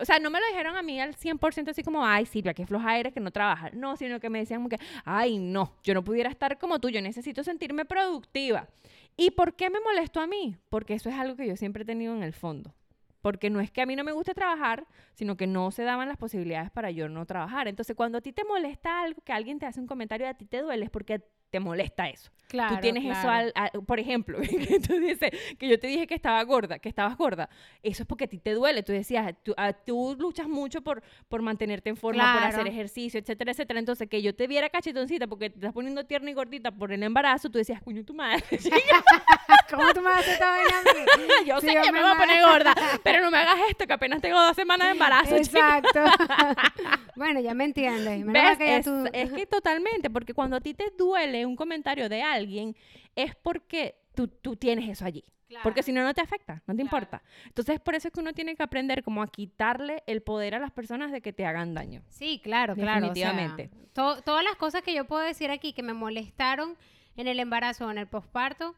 O 0.00 0.04
sea, 0.04 0.18
no 0.18 0.30
me 0.30 0.40
lo 0.40 0.46
dijeron 0.48 0.76
a 0.76 0.82
mí 0.82 1.00
al 1.00 1.14
100% 1.14 1.68
así 1.68 1.84
como, 1.84 2.04
ay, 2.04 2.26
Silvia, 2.26 2.54
qué 2.54 2.66
floja 2.66 2.98
eres 2.98 3.12
que 3.12 3.20
no 3.20 3.30
trabajas. 3.30 3.72
No, 3.74 3.96
sino 3.96 4.18
que 4.18 4.30
me 4.30 4.40
decían 4.40 4.60
como 4.60 4.68
que, 4.68 4.80
ay, 5.04 5.38
no, 5.38 5.76
yo 5.84 5.94
no 5.94 6.02
pudiera 6.02 6.28
estar 6.28 6.58
como 6.58 6.80
tú, 6.80 6.88
yo 6.88 7.00
necesito 7.00 7.44
sentirme 7.44 7.84
productiva. 7.84 8.68
¿Y 9.16 9.30
por 9.30 9.54
qué 9.54 9.70
me 9.70 9.80
molestó 9.80 10.20
a 10.20 10.26
mí? 10.26 10.56
Porque 10.70 10.94
eso 10.94 11.08
es 11.08 11.14
algo 11.14 11.36
que 11.36 11.46
yo 11.46 11.56
siempre 11.56 11.84
he 11.84 11.86
tenido 11.86 12.16
en 12.16 12.22
el 12.24 12.32
fondo. 12.32 12.74
Porque 13.22 13.50
no 13.50 13.60
es 13.60 13.70
que 13.70 13.82
a 13.82 13.86
mí 13.86 13.94
no 13.94 14.02
me 14.02 14.12
guste 14.12 14.34
trabajar, 14.34 14.86
sino 15.12 15.36
que 15.36 15.46
no 15.46 15.70
se 15.70 15.82
daban 15.82 16.08
las 16.08 16.16
posibilidades 16.16 16.70
para 16.70 16.90
yo 16.90 17.08
no 17.08 17.26
trabajar. 17.26 17.68
Entonces, 17.68 17.94
cuando 17.94 18.18
a 18.18 18.20
ti 18.22 18.32
te 18.32 18.44
molesta 18.44 19.02
algo, 19.02 19.20
que 19.22 19.32
alguien 19.32 19.58
te 19.58 19.66
hace 19.66 19.78
un 19.78 19.86
comentario 19.86 20.26
y 20.26 20.30
a 20.30 20.34
ti 20.34 20.46
te 20.46 20.62
duele, 20.62 20.86
es 20.86 20.90
porque 20.90 21.22
te 21.50 21.60
molesta 21.60 22.08
eso. 22.08 22.30
Claro, 22.48 22.74
tú 22.74 22.80
tienes 22.80 23.04
eso 23.04 23.28
al, 23.30 23.52
al- 23.54 23.70
por 23.86 24.00
ejemplo, 24.00 24.40
que 24.68 24.80
tú 24.80 24.94
dices 24.98 25.30
que 25.56 25.68
yo 25.68 25.78
te 25.78 25.86
dije 25.86 26.08
que 26.08 26.14
estaba 26.16 26.42
gorda, 26.42 26.80
que 26.80 26.88
estabas 26.88 27.16
gorda. 27.16 27.48
Eso 27.84 28.02
es 28.02 28.06
porque 28.08 28.24
a 28.24 28.26
ti 28.26 28.38
te 28.38 28.54
duele. 28.54 28.82
Tú 28.82 28.90
decías, 28.90 29.32
tú, 29.44 29.54
ah, 29.56 29.72
tú 29.72 30.16
luchas 30.18 30.48
mucho 30.48 30.82
por, 30.82 31.00
por 31.28 31.42
mantenerte 31.42 31.90
en 31.90 31.96
forma, 31.96 32.24
por 32.32 32.40
Claro. 32.40 32.56
hacer 32.56 32.66
ejercicio, 32.66 33.20
etcétera, 33.20 33.52
etcétera. 33.52 33.78
Entonces, 33.78 34.08
que 34.08 34.20
yo 34.20 34.34
te 34.34 34.48
viera 34.48 34.68
cachetoncita 34.68 35.28
porque 35.28 35.48
te 35.50 35.56
estás 35.58 35.72
poniendo 35.72 36.04
tierna 36.06 36.30
y 36.30 36.34
gordita 36.34 36.72
por 36.72 36.90
el 36.90 37.00
embarazo, 37.04 37.50
tú 37.50 37.58
decías, 37.58 37.80
cuño, 37.82 38.04
tu 38.04 38.14
madre. 38.14 38.42
¿Cómo 39.70 39.92
tú 39.94 40.00
me 40.00 40.08
vas 40.10 40.26
a 40.26 40.32
hacer 40.56 41.46
yo 41.46 41.60
Sí, 41.60 41.68
sé 41.68 41.74
que 41.74 41.86
yo 41.86 41.92
me 41.92 42.00
me 42.00 42.02
voy 42.02 42.10
a 42.12 42.18
poner 42.18 42.44
gorda, 42.44 42.74
pero 43.04 43.20
no 43.22 43.30
me 43.30 43.38
hagas 43.38 43.58
esto, 43.70 43.86
que 43.86 43.92
apenas 43.92 44.20
tengo 44.20 44.40
dos 44.40 44.56
semanas 44.56 44.88
de 44.88 44.92
embarazo. 44.92 45.36
Exacto. 45.36 46.00
bueno, 47.14 47.38
ya 47.40 47.54
me 47.54 47.64
entiendes. 47.64 48.24
Que 48.26 48.32
ya 48.32 48.76
Es, 48.78 48.84
tú- 48.84 49.08
es 49.12 49.32
que 49.32 49.46
totalmente, 49.46 50.10
porque 50.10 50.34
cuando 50.34 50.56
a 50.56 50.60
ti 50.60 50.74
te 50.74 50.90
duele 50.98 51.39
un 51.46 51.56
comentario 51.56 52.08
de 52.08 52.22
alguien, 52.22 52.76
es 53.16 53.34
porque 53.36 53.96
tú, 54.14 54.28
tú 54.28 54.56
tienes 54.56 54.88
eso 54.88 55.04
allí. 55.04 55.24
Porque 55.64 55.80
Claro. 55.80 55.82
si 55.86 55.92
no, 55.92 56.04
no 56.04 56.14
te 56.14 56.20
afecta, 56.20 56.62
no 56.66 56.74
te 56.76 56.82
Claro. 56.82 56.82
importa. 56.82 57.22
Entonces, 57.46 57.80
por 57.80 57.96
eso 57.96 58.06
es 58.06 58.14
que 58.14 58.20
uno 58.20 58.32
tiene 58.32 58.54
que 58.54 58.62
aprender 58.62 59.02
como 59.02 59.20
a 59.20 59.26
quitarle 59.26 60.04
el 60.06 60.22
poder 60.22 60.54
a 60.54 60.60
las 60.60 60.70
personas 60.70 61.10
de 61.10 61.20
que 61.22 61.32
te 61.32 61.44
hagan 61.44 61.74
daño. 61.74 62.02
Sí, 62.08 62.40
claro, 62.42 62.76
claro. 62.76 63.06
o 63.10 63.14
sea, 63.14 63.32
Definitivamente. 63.32 63.70
to- 63.92 64.22
todas 64.22 64.44
las 64.44 64.54
cosas 64.54 64.82
que 64.82 64.94
yo 64.94 65.06
puedo 65.06 65.22
decir 65.22 65.50
aquí 65.50 65.72
que 65.72 65.82
me 65.82 65.92
molestaron 65.92 66.76
en 67.16 67.26
el 67.26 67.40
embarazo 67.40 67.86
o 67.86 67.90
en 67.90 67.98
el 67.98 68.06
posparto, 68.06 68.76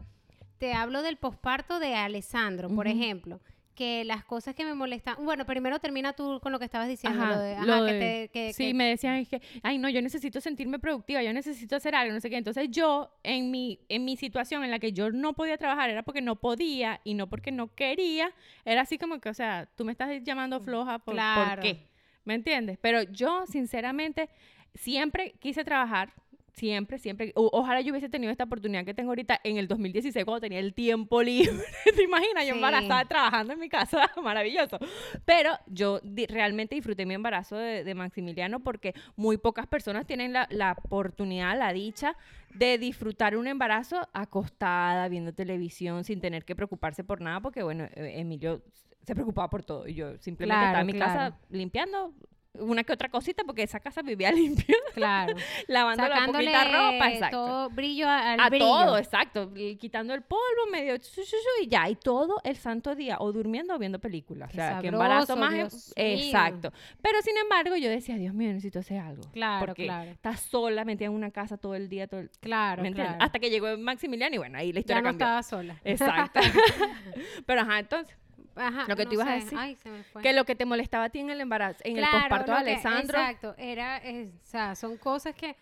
te 0.57 0.73
hablo 0.73 1.03
del 1.03 1.19
posparto 1.19 1.79
de 1.79 1.95
Alessandro, 1.95 2.71
por 2.75 2.87
ejemplo. 2.89 3.41
Que 3.75 4.05
las 4.05 4.23
cosas 4.25 4.55
que 4.55 4.65
me 4.67 4.75
molestan. 4.75 5.17
Bueno, 5.25 5.47
primero 5.47 5.79
termina 5.79 6.13
tú 6.13 6.41
con 6.43 6.53
lo 6.53 6.59
que 6.59 6.67
estabas 6.67 6.89
diciendo. 6.89 7.23
Ajá, 7.23 7.33
lo 7.35 7.41
de, 7.41 7.55
ajá, 7.55 7.67
lo 7.81 7.87
que 7.87 7.93
de- 7.95 8.01
te- 8.01 8.29
que- 8.29 8.53
sí, 8.53 8.67
que- 8.67 8.75
me 8.75 8.85
decían 8.85 9.15
es 9.17 9.29
que, 9.29 9.41
ay, 9.63 9.79
no, 9.79 9.89
yo 9.89 10.03
necesito 10.03 10.41
sentirme 10.43 10.79
productiva, 10.79 11.23
yo 11.23 11.33
necesito 11.33 11.75
hacer 11.77 11.95
algo, 11.95 12.13
no 12.13 12.21
sé 12.21 12.29
qué. 12.29 12.37
Entonces 12.37 12.69
yo, 12.71 13.11
en 13.23 13.51
mi, 13.51 13.81
en 13.89 14.05
mi 14.05 14.17
situación 14.17 14.63
en 14.63 14.71
la 14.71 14.79
que 14.79 14.93
yo 14.93 15.11
no 15.11 15.33
podía 15.33 15.57
trabajar, 15.57 15.89
era 15.89 16.03
porque 16.03 16.21
no 16.21 16.37
podía 16.37 17.01
y 17.03 17.15
no 17.15 17.29
porque 17.29 17.51
no 17.51 17.75
quería, 17.75 18.31
era 18.67 18.83
así 18.83 18.99
como 18.99 19.21
que, 19.21 19.31
o 19.31 19.35
sea, 19.35 19.69
tú 19.75 19.85
me 19.87 19.93
estás 19.93 20.11
llamando 20.23 20.61
floja, 20.61 20.99
¿por, 20.99 21.15
¿por 21.55 21.61
qué? 21.63 21.87
¿Me 22.25 22.35
entiendes? 22.35 22.79
Pero 22.81 23.03
yo, 23.03 23.47
sinceramente, 23.47 24.29
siempre 24.75 25.35
quise 25.41 25.65
trabajar. 25.65 26.13
Siempre, 26.53 26.99
siempre. 26.99 27.33
O- 27.35 27.49
ojalá 27.53 27.81
yo 27.81 27.93
hubiese 27.93 28.11
tenido 28.11 28.31
esta 28.31 28.45
oportunidad 28.45 28.85
que 28.85 28.93
tengo 28.93 29.11
ahorita 29.11 29.41
en 29.43 29.57
el 29.57 29.69
2016 29.69 30.25
cuando 30.25 30.41
tenía 30.43 30.59
el 30.59 30.75
tiempo 30.75 31.23
libre. 31.23 31.51
¿Te 31.97 32.03
imaginas? 32.03 32.45
Yo 32.47 32.53
Sí. 32.53 32.59
embarazada 32.59 33.05
trabajando 33.07 33.55
en 33.55 33.59
mi 33.59 33.69
casa. 33.71 34.11
Maravilloso. 34.23 34.79
Pero 35.25 35.51
yo 35.67 36.01
di- 36.03 36.27
realmente 36.27 36.75
disfruté 36.75 37.07
mi 37.07 37.15
embarazo 37.15 37.57
de, 37.57 37.85
de 37.85 37.95
Maximiliano 37.95 38.61
porque 38.61 38.95
muy 39.17 39.39
pocas 39.39 39.67
personas 39.67 40.07
tienen 40.07 40.33
la, 40.35 40.47
la 40.51 40.73
oportunidad, 40.85 41.57
la 41.59 41.73
dicha 41.73 42.17
de 42.55 42.77
disfrutar 42.77 43.35
un 43.37 43.47
embarazo 43.47 44.07
acostada, 44.13 45.09
viendo 45.09 45.33
televisión, 45.33 46.05
sin 46.05 46.21
tener 46.21 46.45
que 46.45 46.55
preocuparse 46.55 47.03
por 47.03 47.23
nada, 47.23 47.41
porque 47.41 47.63
bueno, 47.63 47.89
Emilio 47.95 48.63
se 49.07 49.15
preocupaba 49.15 49.49
por 49.49 49.65
todo 49.65 49.89
y 49.89 49.95
yo 49.95 50.19
simplemente 50.19 50.55
Claro, 50.55 50.67
estaba 50.67 50.81
en 50.83 50.87
mi 50.87 50.93
claro. 50.93 51.13
casa 51.13 51.39
limpiando 51.49 52.13
una 52.59 52.85
que 52.85 52.93
otra 52.93 53.09
cosita 53.09 53.45
porque 53.45 53.63
esa 53.63 53.81
casa 53.81 54.03
vivía 54.03 54.31
limpia, 54.33 54.77
Claro. 54.95 55.35
lavando 55.69 56.07
la 56.07 56.27
poquita 56.27 56.65
ropa, 56.65 57.11
exacto 57.11 57.37
todo 57.39 57.71
brillo 57.71 58.07
a- 58.09 58.33
al 58.35 58.41
a 58.41 58.49
brillo. 58.51 58.65
todo, 58.67 58.99
exacto. 58.99 59.51
y 59.57 59.77
Quitando 59.77 60.13
el 60.15 60.23
polvo, 60.23 60.43
medio 60.71 60.97
chu, 60.99 61.11
chu, 61.15 61.23
chu, 61.25 61.63
y 61.65 61.69
ya. 61.69 61.89
Y 61.89 61.97
todo 61.97 62.41
el 62.45 62.57
santo 62.57 62.95
día, 62.95 63.17
o 63.21 63.33
durmiendo 63.33 63.75
o 63.75 63.79
viendo 63.79 63.99
películas. 63.99 64.51
Qué 64.51 64.59
o 64.61 64.61
sea, 64.61 64.81
que 64.81 64.89
embarazo 64.89 65.37
más. 65.37 65.55
Dios 65.55 65.93
em- 65.97 66.15
mío. 66.19 66.25
Exacto. 66.27 66.73
Pero 67.01 67.23
sin 67.23 67.37
embargo, 67.39 67.77
yo 67.77 67.89
decía, 67.89 68.17
Dios 68.17 68.35
mío, 68.35 68.49
necesito 68.51 68.81
hacer 68.81 68.99
algo. 68.99 69.23
Claro, 69.33 69.65
porque 69.67 69.85
claro. 69.85 70.11
Estás 70.11 70.41
sola, 70.41 70.85
metida 70.85 71.07
en 71.07 71.15
una 71.15 71.31
casa 71.31 71.57
todo 71.57 71.75
el 71.75 71.89
día, 71.89 72.07
todo 72.07 72.21
el... 72.21 72.31
Claro, 72.41 72.83
¿me 72.83 72.89
entiendes? 72.89 73.15
claro. 73.17 73.25
Hasta 73.25 73.39
que 73.39 73.49
llegó 73.51 73.77
Maximiliano 73.79 74.35
y 74.35 74.39
bueno, 74.39 74.59
ahí 74.59 74.73
la 74.73 74.81
historia 74.81 74.99
ya 74.99 75.03
no 75.03 75.09
cambió. 75.19 75.27
estaba 75.27 75.43
sola. 75.43 75.81
Exacto. 75.85 76.41
Pero 77.47 77.61
ajá, 77.63 77.79
entonces, 77.79 78.15
Ajá, 78.57 78.85
Lo 78.89 78.97
que 78.97 79.05
no 79.05 79.09
tú 79.11 79.15
ibas 79.15 79.29
a 79.29 79.33
decir. 79.35 79.59
Ay, 79.59 79.77
se 79.77 79.91
me 79.91 80.03
fue. 80.05 80.23
que 80.23 80.33
lo 80.33 80.45
que 80.45 80.55
te 80.55 80.65
molestaba 80.65 81.05
a 81.05 81.09
ti 81.11 81.21
en 81.21 81.31
el 81.31 81.41
embarazo, 81.41 81.81
en 81.85 81.99
el 81.99 82.05
posparto 82.11 82.53
de 82.53 82.59
Alessandro. 82.59 83.19
Exacto, 83.19 83.55
era, 83.59 83.97
es- 83.99 84.29
o 84.29 84.45
sea, 84.47 84.75
son 84.75 84.97
cosas 84.97 85.35
que 85.35 85.57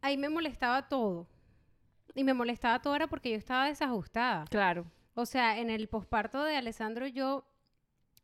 ahí 0.00 0.16
me 0.16 0.28
molestaba 0.28 0.88
todo. 0.88 1.26
Y 2.14 2.24
me 2.24 2.34
molestaba 2.34 2.80
todo 2.80 2.96
era 2.96 3.06
porque 3.06 3.30
yo 3.30 3.36
estaba 3.36 3.66
desajustada. 3.66 4.44
Claro. 4.50 4.84
O 5.14 5.26
sea, 5.26 5.58
en 5.58 5.70
el 5.70 5.88
posparto 5.88 6.42
de 6.44 6.56
Alessandro 6.56 7.06
yo 7.06 7.44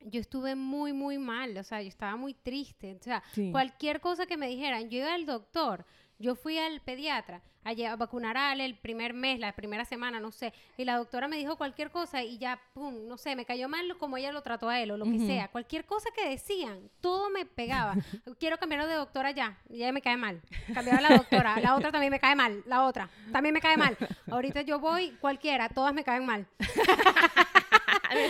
yo 0.01 0.21
estuve 0.21 0.55
muy 0.55 0.93
muy 0.93 1.19
mal, 1.19 1.57
o 1.57 1.65
sea, 1.65 1.81
yo 1.83 1.89
estaba 1.89 2.17
muy 2.17 2.35
triste, 2.35 2.97
o 3.01 3.03
sea, 3.03 3.23
Sí. 3.33 3.51
cualquier 3.51 4.01
cosa 4.01 4.27
que 4.27 4.37
me 4.37 4.47
dijeran, 4.47 4.89
yo 4.91 4.99
iba 4.99 5.13
al 5.15 5.25
doctor 5.27 5.85
Yo 6.19 6.35
fui 6.35 6.59
al 6.59 6.81
pediatra 6.81 7.43
a, 7.67 7.93
a 7.93 7.97
vacunar 7.97 8.37
a 8.37 8.51
Ale 8.53 8.65
el 8.65 8.77
primer 8.77 9.13
mes, 9.13 9.39
la 9.41 9.55
primera 9.55 9.85
semana, 9.85 10.21
no 10.21 10.31
sé, 10.31 10.53
y 10.77 10.85
la 10.85 10.97
doctora 10.97 11.29
me 11.29 11.37
dijo 11.37 11.57
cualquier 11.57 11.91
cosa 11.91 12.23
y 12.23 12.39
ya, 12.39 12.61
pum, 12.73 13.07
no 13.09 13.19
sé, 13.19 13.35
me 13.35 13.45
cayó 13.45 13.69
mal 13.69 13.97
como 13.99 14.17
ella 14.17 14.33
lo 14.33 14.43
trató 14.43 14.69
a 14.69 14.81
él 14.81 14.93
o 14.93 14.97
lo 14.97 15.05
que 15.05 15.19
sea. 15.19 15.49
Cualquier 15.49 15.85
cosa 15.85 16.09
que 16.15 16.29
decían, 16.29 16.89
todo 17.01 17.29
me 17.31 17.45
pegaba. 17.45 17.95
Quiero 18.39 18.59
cambiarlo 18.59 18.87
de 18.87 18.95
doctora 18.95 19.33
ya, 19.33 19.59
ya 19.69 19.93
me 19.93 20.01
cae 20.01 20.17
mal. 20.17 20.41
Cambiar 20.73 20.99
a 20.99 21.01
la 21.01 21.17
doctora, 21.17 21.61
la 21.61 21.75
otra 21.75 21.91
también 21.91 22.11
me 22.13 22.21
cae 22.21 22.37
mal, 22.37 22.63
la 22.67 22.85
otra 22.85 23.11
también 23.33 23.53
me 23.53 23.61
cae 23.61 23.77
mal. 23.77 23.97
Ahorita 24.31 24.63
yo 24.63 24.79
voy, 24.79 25.11
cualquiera, 25.21 25.69
todas 25.69 25.93
me 25.93 26.05
caen 26.05 26.25
mal. 26.25 26.47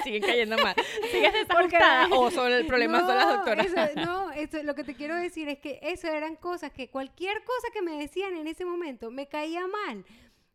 Siguen 0.06 0.22
cayendo 0.22 0.56
mal. 0.58 0.74
¿Sigues 1.10 1.32
Porque- 1.48 1.76
desajustada 1.76 2.08
o 2.10 2.30
solo 2.30 2.54
el 2.54 2.66
problema 2.66 3.00
son 3.00 3.16
las 3.16 3.26
No, 3.26 3.32
doctoras? 3.36 3.66
eso- 3.66 4.00
no, 4.06 4.30
eso, 4.32 4.62
lo 4.62 4.74
que 4.74 4.84
te 4.84 4.94
quiero 4.94 5.16
decir 5.16 5.48
es 5.48 5.58
que 5.58 5.80
eso 5.82 6.06
eran 6.08 6.36
cosas 6.36 6.70
que 6.72 6.88
cualquier 6.88 7.42
cosa 7.44 7.68
que 7.72 7.82
me 7.82 7.92
decían 7.98 8.36
en 8.36 8.46
ese 8.46 8.64
momento 8.64 9.10
me 9.10 9.26
caía 9.26 9.66
mal. 9.66 10.04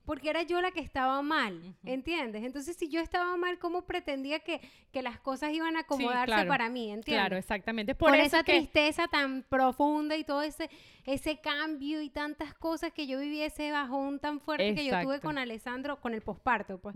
Porque 0.03 0.31
era 0.31 0.41
yo 0.41 0.59
la 0.61 0.71
que 0.71 0.79
estaba 0.79 1.21
mal, 1.21 1.75
¿entiendes? 1.85 2.43
Entonces, 2.43 2.75
si 2.75 2.89
yo 2.89 2.99
estaba 3.01 3.37
mal, 3.37 3.59
¿cómo 3.59 3.83
pretendía 3.83 4.39
que, 4.39 4.59
que 4.91 5.03
las 5.03 5.19
cosas 5.19 5.53
iban 5.53 5.77
a 5.77 5.81
acomodarse 5.81 6.25
claro, 6.25 6.49
para 6.49 6.69
mí? 6.69 6.85
¿Entiendes? 6.91 7.21
Claro, 7.21 7.37
exactamente. 7.37 7.93
Por 7.93 8.09
Con 8.09 8.19
eso 8.19 8.37
esa 8.37 8.43
que 8.43 8.53
tristeza 8.53 9.07
tan 9.07 9.43
profunda 9.43 10.15
y 10.17 10.23
todo 10.23 10.41
ese, 10.41 10.71
ese 11.05 11.39
cambio 11.39 12.01
y 12.01 12.09
tantas 12.09 12.55
cosas 12.55 12.91
que 12.91 13.05
yo 13.05 13.19
viví, 13.19 13.41
ese 13.43 13.71
bajón 13.71 14.19
tan 14.19 14.39
fuerte 14.39 14.73
que 14.73 14.85
yo 14.85 14.99
tuve 15.01 15.19
con 15.21 15.37
Alessandro, 15.37 16.01
con 16.01 16.15
el 16.15 16.21
posparto, 16.21 16.79
pues. 16.79 16.95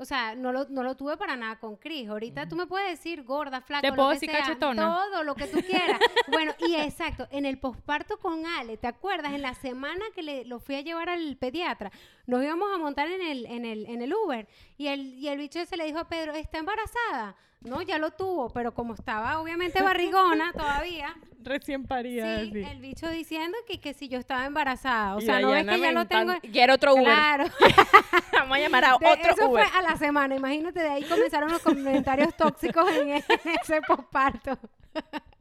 O 0.00 0.06
sea, 0.06 0.34
no 0.34 0.50
lo, 0.50 0.66
no 0.70 0.82
lo 0.82 0.96
tuve 0.96 1.18
para 1.18 1.36
nada 1.36 1.58
con 1.60 1.76
Cris. 1.76 2.08
Ahorita 2.08 2.48
tú 2.48 2.56
me 2.56 2.66
puedes 2.66 2.88
decir 2.88 3.22
gorda, 3.22 3.60
flaca, 3.60 3.82
Te 3.82 3.88
lo 3.88 3.96
puedo 3.96 4.08
que 4.08 4.14
decir 4.14 4.30
sea, 4.30 4.40
cachetona. 4.40 4.82
todo 4.82 5.24
lo 5.24 5.34
que 5.34 5.46
tú 5.46 5.60
quieras. 5.60 6.00
bueno, 6.28 6.54
y 6.66 6.74
exacto, 6.76 7.28
en 7.30 7.44
el 7.44 7.58
posparto 7.58 8.18
con 8.18 8.46
Ale, 8.46 8.78
¿te 8.78 8.86
acuerdas? 8.86 9.34
En 9.34 9.42
la 9.42 9.52
semana 9.52 10.02
que 10.14 10.22
le, 10.22 10.46
lo 10.46 10.58
fui 10.58 10.76
a 10.76 10.80
llevar 10.80 11.10
al 11.10 11.36
pediatra, 11.36 11.92
nos 12.26 12.42
íbamos 12.42 12.74
a 12.74 12.78
montar 12.78 13.10
en 13.10 13.20
el, 13.20 13.44
en 13.44 13.66
el, 13.66 13.84
en 13.84 14.00
el 14.00 14.14
Uber 14.14 14.48
y 14.78 14.86
el, 14.86 15.00
y 15.18 15.28
el 15.28 15.36
bicho 15.36 15.58
ese 15.60 15.76
le 15.76 15.84
dijo 15.84 15.98
a 15.98 16.08
Pedro, 16.08 16.32
¿está 16.32 16.56
embarazada? 16.56 17.36
No, 17.62 17.82
ya 17.82 17.98
lo 17.98 18.10
tuvo, 18.12 18.48
pero 18.50 18.72
como 18.72 18.94
estaba 18.94 19.38
obviamente 19.38 19.82
barrigona 19.82 20.50
todavía, 20.56 21.14
Recién 21.42 21.86
parida. 21.86 22.40
sí, 22.40 22.50
sí. 22.52 22.58
el 22.60 22.80
bicho 22.80 23.08
diciendo 23.08 23.56
que, 23.66 23.78
que 23.80 23.92
si 23.94 24.08
yo 24.08 24.18
estaba 24.18 24.44
embarazada. 24.46 25.16
O 25.16 25.20
Y 25.20 25.24
sea, 25.26 25.40
no 25.40 25.54
es 25.54 25.66
que 25.66 25.78
ya 25.80 25.92
lo 25.92 26.06
tengo... 26.06 26.32
Quiero 26.52 26.74
otro 26.74 26.94
Uber. 26.94 27.04
Claro. 27.04 27.44
Vamos 28.32 28.56
a 28.56 28.60
llamar 28.60 28.84
a 28.84 28.88
De- 28.98 29.06
otro 29.06 29.32
eso 29.32 29.48
Uber. 29.50 29.66
fue 29.66 29.78
a 29.78 29.82
la 29.82 29.96
semana, 29.96 30.34
imagínate, 30.36 30.80
de 30.80 30.88
ahí 30.88 31.04
comenzaron 31.04 31.50
los 31.50 31.62
comentarios 31.62 32.34
tóxicos 32.36 32.90
en, 32.92 33.08
en 33.10 33.24
ese 33.62 33.80
posparto. 33.86 34.58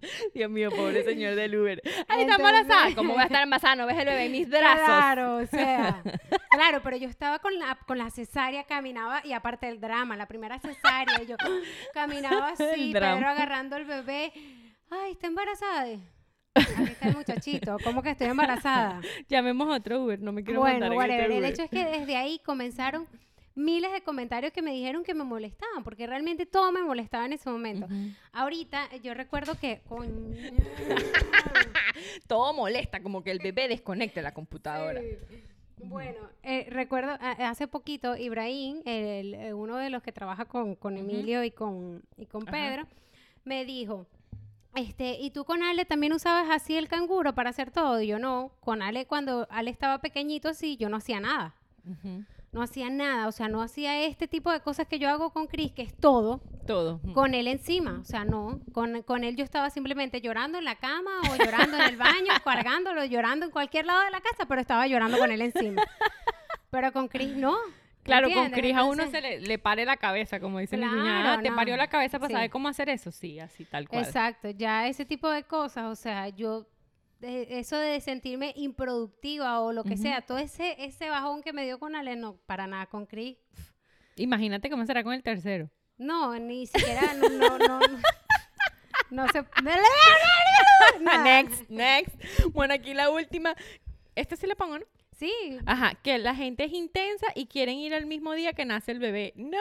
Dios 0.34 0.50
mío, 0.50 0.70
pobre 0.72 1.04
señor 1.04 1.36
del 1.36 1.56
Uber. 1.56 1.82
Ay, 2.08 2.22
está 2.22 2.36
embarazada. 2.36 2.96
¿Cómo 2.96 3.14
voy 3.14 3.22
a 3.22 3.26
estar 3.26 3.44
embarazada? 3.44 3.76
¿No 3.76 3.86
ves 3.86 3.98
el 3.98 4.06
bebé 4.06 4.26
en 4.26 4.32
mis 4.32 4.50
brazos? 4.50 4.86
Claro, 4.86 5.38
o 5.38 5.46
sea, 5.46 6.02
claro, 6.52 6.82
pero 6.84 6.98
yo 6.98 7.10
estaba 7.10 7.40
con 7.40 7.58
la, 7.58 7.78
con 7.88 7.98
la 7.98 8.10
cesárea, 8.10 8.64
caminaba, 8.64 9.22
y 9.24 9.34
aparte 9.34 9.68
el 9.68 9.80
drama, 9.80 10.16
la 10.16 10.28
primera 10.28 10.60
cesárea, 10.60 11.22
yo 11.24 11.36
caminaba 11.94 12.50
así, 12.54 12.64
El. 12.64 12.94
Pedro 12.94 13.28
agarrando 13.28 13.76
el 13.78 13.86
bebé, 13.86 14.32
ay, 14.90 15.12
¿está 15.12 15.28
embarazada? 15.28 15.88
Aquí 16.56 16.84
está 16.92 17.08
el 17.10 17.16
muchachito, 17.16 17.78
¿cómo 17.84 18.02
que 18.02 18.10
estoy 18.10 18.28
embarazada? 18.28 19.00
Llamemos 19.30 19.70
a 19.70 19.78
otro 19.78 20.02
Uber. 20.04 20.20
No 20.20 20.32
me 20.32 20.44
quiero 20.44 20.60
Bueno, 20.62 20.78
en 20.78 20.84
este 20.92 20.98
whatever. 20.98 21.32
El 21.32 21.40
Uber. 21.40 21.52
hecho 21.52 21.64
es 21.64 21.70
que 21.70 21.86
desde 21.86 22.18
ahí 22.18 22.40
comenzaron 22.44 23.08
miles 23.60 23.92
de 23.92 24.02
comentarios 24.02 24.52
que 24.54 24.62
me 24.62 24.72
dijeron 24.74 25.04
que 25.04 25.14
me 25.14 25.24
molestaban, 25.24 25.84
porque 25.84 26.08
realmente 26.08 26.46
todo 26.46 26.72
me 26.72 26.82
molestaba 26.82 27.26
en 27.26 27.34
ese 27.34 27.50
momento. 27.50 27.86
Ujú. 27.86 27.96
Ahorita 28.34 28.90
yo 29.04 29.14
recuerdo 29.14 29.56
que 29.60 29.82
coño, 29.88 30.10
Todo 32.28 32.54
molesta, 32.54 33.02
como 33.02 33.24
que 33.24 33.32
el 33.32 33.40
bebé 33.40 33.68
desconecte 33.68 34.22
la 34.22 34.34
computadora. 34.34 35.02
Sí. 35.02 35.84
Bueno, 35.86 36.20
eh, 36.44 36.68
recuerdo 36.70 37.12
a- 37.12 37.50
hace 37.50 37.68
poquito 37.68 38.16
Ibrahim, 38.18 38.82
el- 38.86 39.34
eh, 39.34 39.54
uno 39.54 39.78
de 39.78 39.90
los 39.90 40.04
que 40.04 40.12
trabaja 40.12 40.46
con, 40.46 40.76
con 40.76 40.98
Emilio 40.98 41.44
y 41.44 41.52
con, 41.52 42.04
y 42.18 42.26
con 42.26 42.44
Ajá. 42.44 42.52
Pedro, 42.52 42.88
me 43.46 43.66
dijo, 43.66 44.06
este, 44.76 45.18
¿y 45.20 45.32
tú 45.32 45.46
con 45.46 45.64
Ale 45.64 45.86
también 45.86 46.14
usabas 46.14 46.50
así 46.52 46.76
el 46.76 46.88
canguro 46.88 47.34
para 47.34 47.50
hacer 47.50 47.72
todo? 47.72 48.02
Y 48.02 48.08
yo 48.08 48.20
no, 48.20 48.52
con 48.60 48.82
Ale 48.82 49.06
cuando 49.06 49.48
Ale 49.50 49.72
estaba 49.72 50.00
pequeñito 50.00 50.54
sí, 50.54 50.78
yo 50.78 50.90
no 50.90 50.98
hacía 50.98 51.20
nada. 51.20 51.56
Ujú. 51.90 52.24
No 52.52 52.64
hacía 52.64 52.90
nada, 52.90 53.28
o 53.28 53.32
sea, 53.32 53.48
no 53.48 53.62
hacía 53.62 54.04
este 54.06 54.28
tipo 54.28 54.52
de 54.52 54.60
cosas 54.62 54.88
que 54.88 54.98
yo 54.98 55.08
hago 55.10 55.30
con 55.32 55.46
Chris, 55.46 55.72
que 55.72 55.84
es 55.84 55.96
todo, 55.96 56.42
Todo. 56.66 57.00
Con 57.14 57.34
él 57.36 57.48
encima. 57.48 58.00
O 58.02 58.04
sea, 58.04 58.26
no, 58.26 58.60
con, 58.74 59.04
con 59.04 59.24
él 59.24 59.36
yo 59.36 59.44
estaba 59.44 59.70
simplemente 59.70 60.20
llorando 60.22 60.58
en 60.58 60.66
la 60.66 60.76
cama 60.76 61.12
o 61.32 61.36
llorando 61.36 61.78
en 61.78 61.84
el 61.84 61.96
baño, 61.98 62.32
cargándolo, 62.44 63.06
llorando 63.06 63.46
en 63.46 63.52
cualquier 63.52 63.86
lado 63.86 64.02
de 64.04 64.12
la 64.12 64.22
casa, 64.22 64.46
pero 64.48 64.62
estaba 64.62 64.88
llorando 64.88 65.18
con 65.20 65.32
él 65.32 65.42
encima. 65.42 65.84
Pero 66.72 66.92
con 66.92 67.08
Chris 67.08 67.36
no. 67.36 67.56
Claro, 68.04 68.30
con. 68.34 68.50
Cris 68.52 68.76
a 68.76 68.84
uno 68.84 69.06
se 69.12 69.22
le, 69.22 69.40
le 69.42 69.60
pare 69.60 69.86
la 69.86 69.98
cabeza, 69.98 70.40
como 70.40 70.58
dicen 70.60 70.80
mis 70.80 70.90
niñas. 70.92 71.22
Claro, 71.22 71.40
Ah, 71.40 71.44
¿te 71.44 71.50
no. 71.50 71.56
parió 71.56 71.78
la 71.78 71.88
cabeza 71.88 72.18
para 72.18 72.28
Sí. 72.30 72.34
saber 72.34 72.50
cómo 72.50 72.68
hacer 72.68 72.90
eso? 72.90 73.12
Sí, 73.12 73.40
así, 73.40 73.66
tal 73.66 73.88
cual. 73.88 74.04
Exacto, 74.04 74.50
ya 74.50 74.88
ese 74.88 75.06
tipo 75.06 75.30
de 75.30 75.44
cosas, 75.44 75.86
o 75.86 75.96
sea, 75.96 76.30
yo, 76.30 76.66
de- 77.20 77.60
eso 77.60 77.78
de 77.78 78.00
sentirme 78.02 78.54
improductiva 78.56 79.60
o 79.62 79.72
lo 79.74 79.84
que 79.84 79.98
sea, 79.98 80.22
todo 80.22 80.38
ese, 80.38 80.76
ese 80.84 81.10
bajón 81.10 81.42
que 81.42 81.54
me 81.54 81.64
dio 81.66 81.80
con 81.80 81.96
Ale, 81.96 82.16
no, 82.16 82.38
para 82.46 82.68
nada 82.68 82.86
con 82.88 83.06
Chris. 83.06 83.38
Imagínate 84.16 84.70
cómo 84.70 84.86
será 84.86 85.04
con 85.04 85.14
el 85.14 85.24
tercero. 85.24 85.70
No, 85.98 86.38
ni 86.40 86.66
siquiera, 86.68 87.14
no, 87.14 87.30
no, 87.30 87.58
no, 87.58 87.80
no, 87.80 88.00
no 89.12 89.28
se... 89.30 89.44
Next, 91.24 91.70
next. 91.70 92.16
Bueno, 92.54 92.74
aquí 92.74 92.94
la 92.94 93.10
última. 93.10 93.56
Este 94.16 94.36
sí 94.36 94.48
le 94.48 94.56
pongo, 94.56 94.80
¿no? 94.80 94.86
Sí, 95.20 95.32
Ajá, 95.66 95.96
que 96.02 96.18
la 96.18 96.34
gente 96.34 96.64
es 96.64 96.72
intensa 96.72 97.28
y 97.36 97.48
quieren 97.48 97.78
ir 97.78 97.94
al 97.94 98.06
mismo 98.06 98.34
día 98.34 98.54
que 98.54 98.64
nace 98.64 98.94
el 98.94 99.00
bebé. 99.00 99.34
No. 99.36 99.58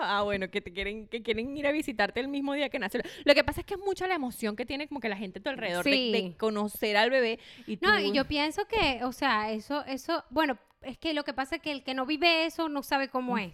Ah, 0.00 0.22
bueno, 0.22 0.50
que 0.50 0.60
te 0.60 0.72
quieren 0.72 1.08
que 1.08 1.20
quieren 1.22 1.56
ir 1.56 1.66
a 1.66 1.72
visitarte 1.72 2.20
el 2.20 2.28
mismo 2.28 2.52
día 2.54 2.68
que 2.68 2.78
nace. 2.78 2.98
el- 2.98 3.04
Lo 3.24 3.34
que 3.34 3.42
pasa 3.42 3.60
es 3.60 3.66
que 3.66 3.74
es 3.74 3.80
mucha 3.80 4.06
la 4.06 4.14
emoción 4.14 4.54
que 4.54 4.64
tiene 4.64 4.86
como 4.86 5.00
que 5.00 5.08
la 5.08 5.16
gente 5.16 5.40
a 5.40 5.42
tu 5.42 5.50
alrededor 5.50 5.84
de- 5.84 6.36
conocer 6.38 6.96
al 6.96 7.10
bebé 7.10 7.40
y 7.66 7.76
No, 7.80 7.98
y 7.98 8.12
yo 8.12 8.24
pienso 8.26 8.66
que, 8.68 9.02
o 9.04 9.12
sea, 9.12 9.50
eso, 9.50 9.84
eso, 9.86 10.24
bueno, 10.30 10.58
es 10.82 10.96
que 10.98 11.12
lo 11.12 11.24
que 11.24 11.32
pasa 11.34 11.56
es 11.56 11.62
que 11.62 11.72
el 11.72 11.82
que 11.82 11.94
no 11.94 12.06
vive 12.06 12.44
eso 12.46 12.68
no 12.68 12.82
sabe 12.84 13.08
cómo 13.08 13.36
es. 13.38 13.52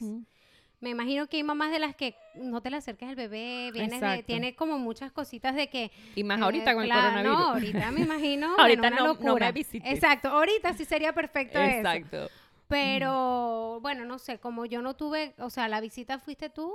Me 0.80 0.90
imagino 0.90 1.26
que 1.26 1.36
hay 1.36 1.42
mamás 1.42 1.70
de 1.70 1.78
las 1.78 1.94
que 1.94 2.14
no 2.34 2.62
te 2.62 2.70
le 2.70 2.78
acerques 2.78 3.06
al 3.08 3.14
bebé, 3.14 3.70
viene 3.70 3.90
de, 3.90 3.96
Exacto. 3.96 4.24
tiene 4.26 4.54
como 4.54 4.78
muchas 4.78 5.12
cositas 5.12 5.54
de 5.54 5.68
que... 5.68 5.90
Y 6.14 6.24
más 6.24 6.40
eh, 6.40 6.44
ahorita 6.44 6.72
con 6.72 6.82
el 6.84 6.88
claro, 6.88 7.02
coronavirus. 7.10 7.38
No, 7.38 7.48
ahorita 7.52 7.90
me 7.90 8.00
imagino. 8.00 8.54
Ahorita 8.58 8.88
una 8.88 8.90
no- 8.90 9.06
no 9.08 9.14
me 9.14 9.24
locura. 9.26 9.52
visites. 9.52 9.92
Exacto, 9.92 10.28
ahorita 10.28 10.72
sí 10.72 10.86
sería 10.86 11.12
perfecto 11.12 11.58
eso. 11.60 12.28
Pero, 12.70 13.78
bueno, 13.82 14.04
no 14.04 14.18
sé, 14.18 14.38
como 14.38 14.64
yo 14.64 14.80
no 14.82 14.94
tuve, 14.94 15.34
o 15.38 15.50
sea, 15.50 15.68
la 15.68 15.80
visita 15.80 16.18
fuiste 16.18 16.50
tú 16.50 16.72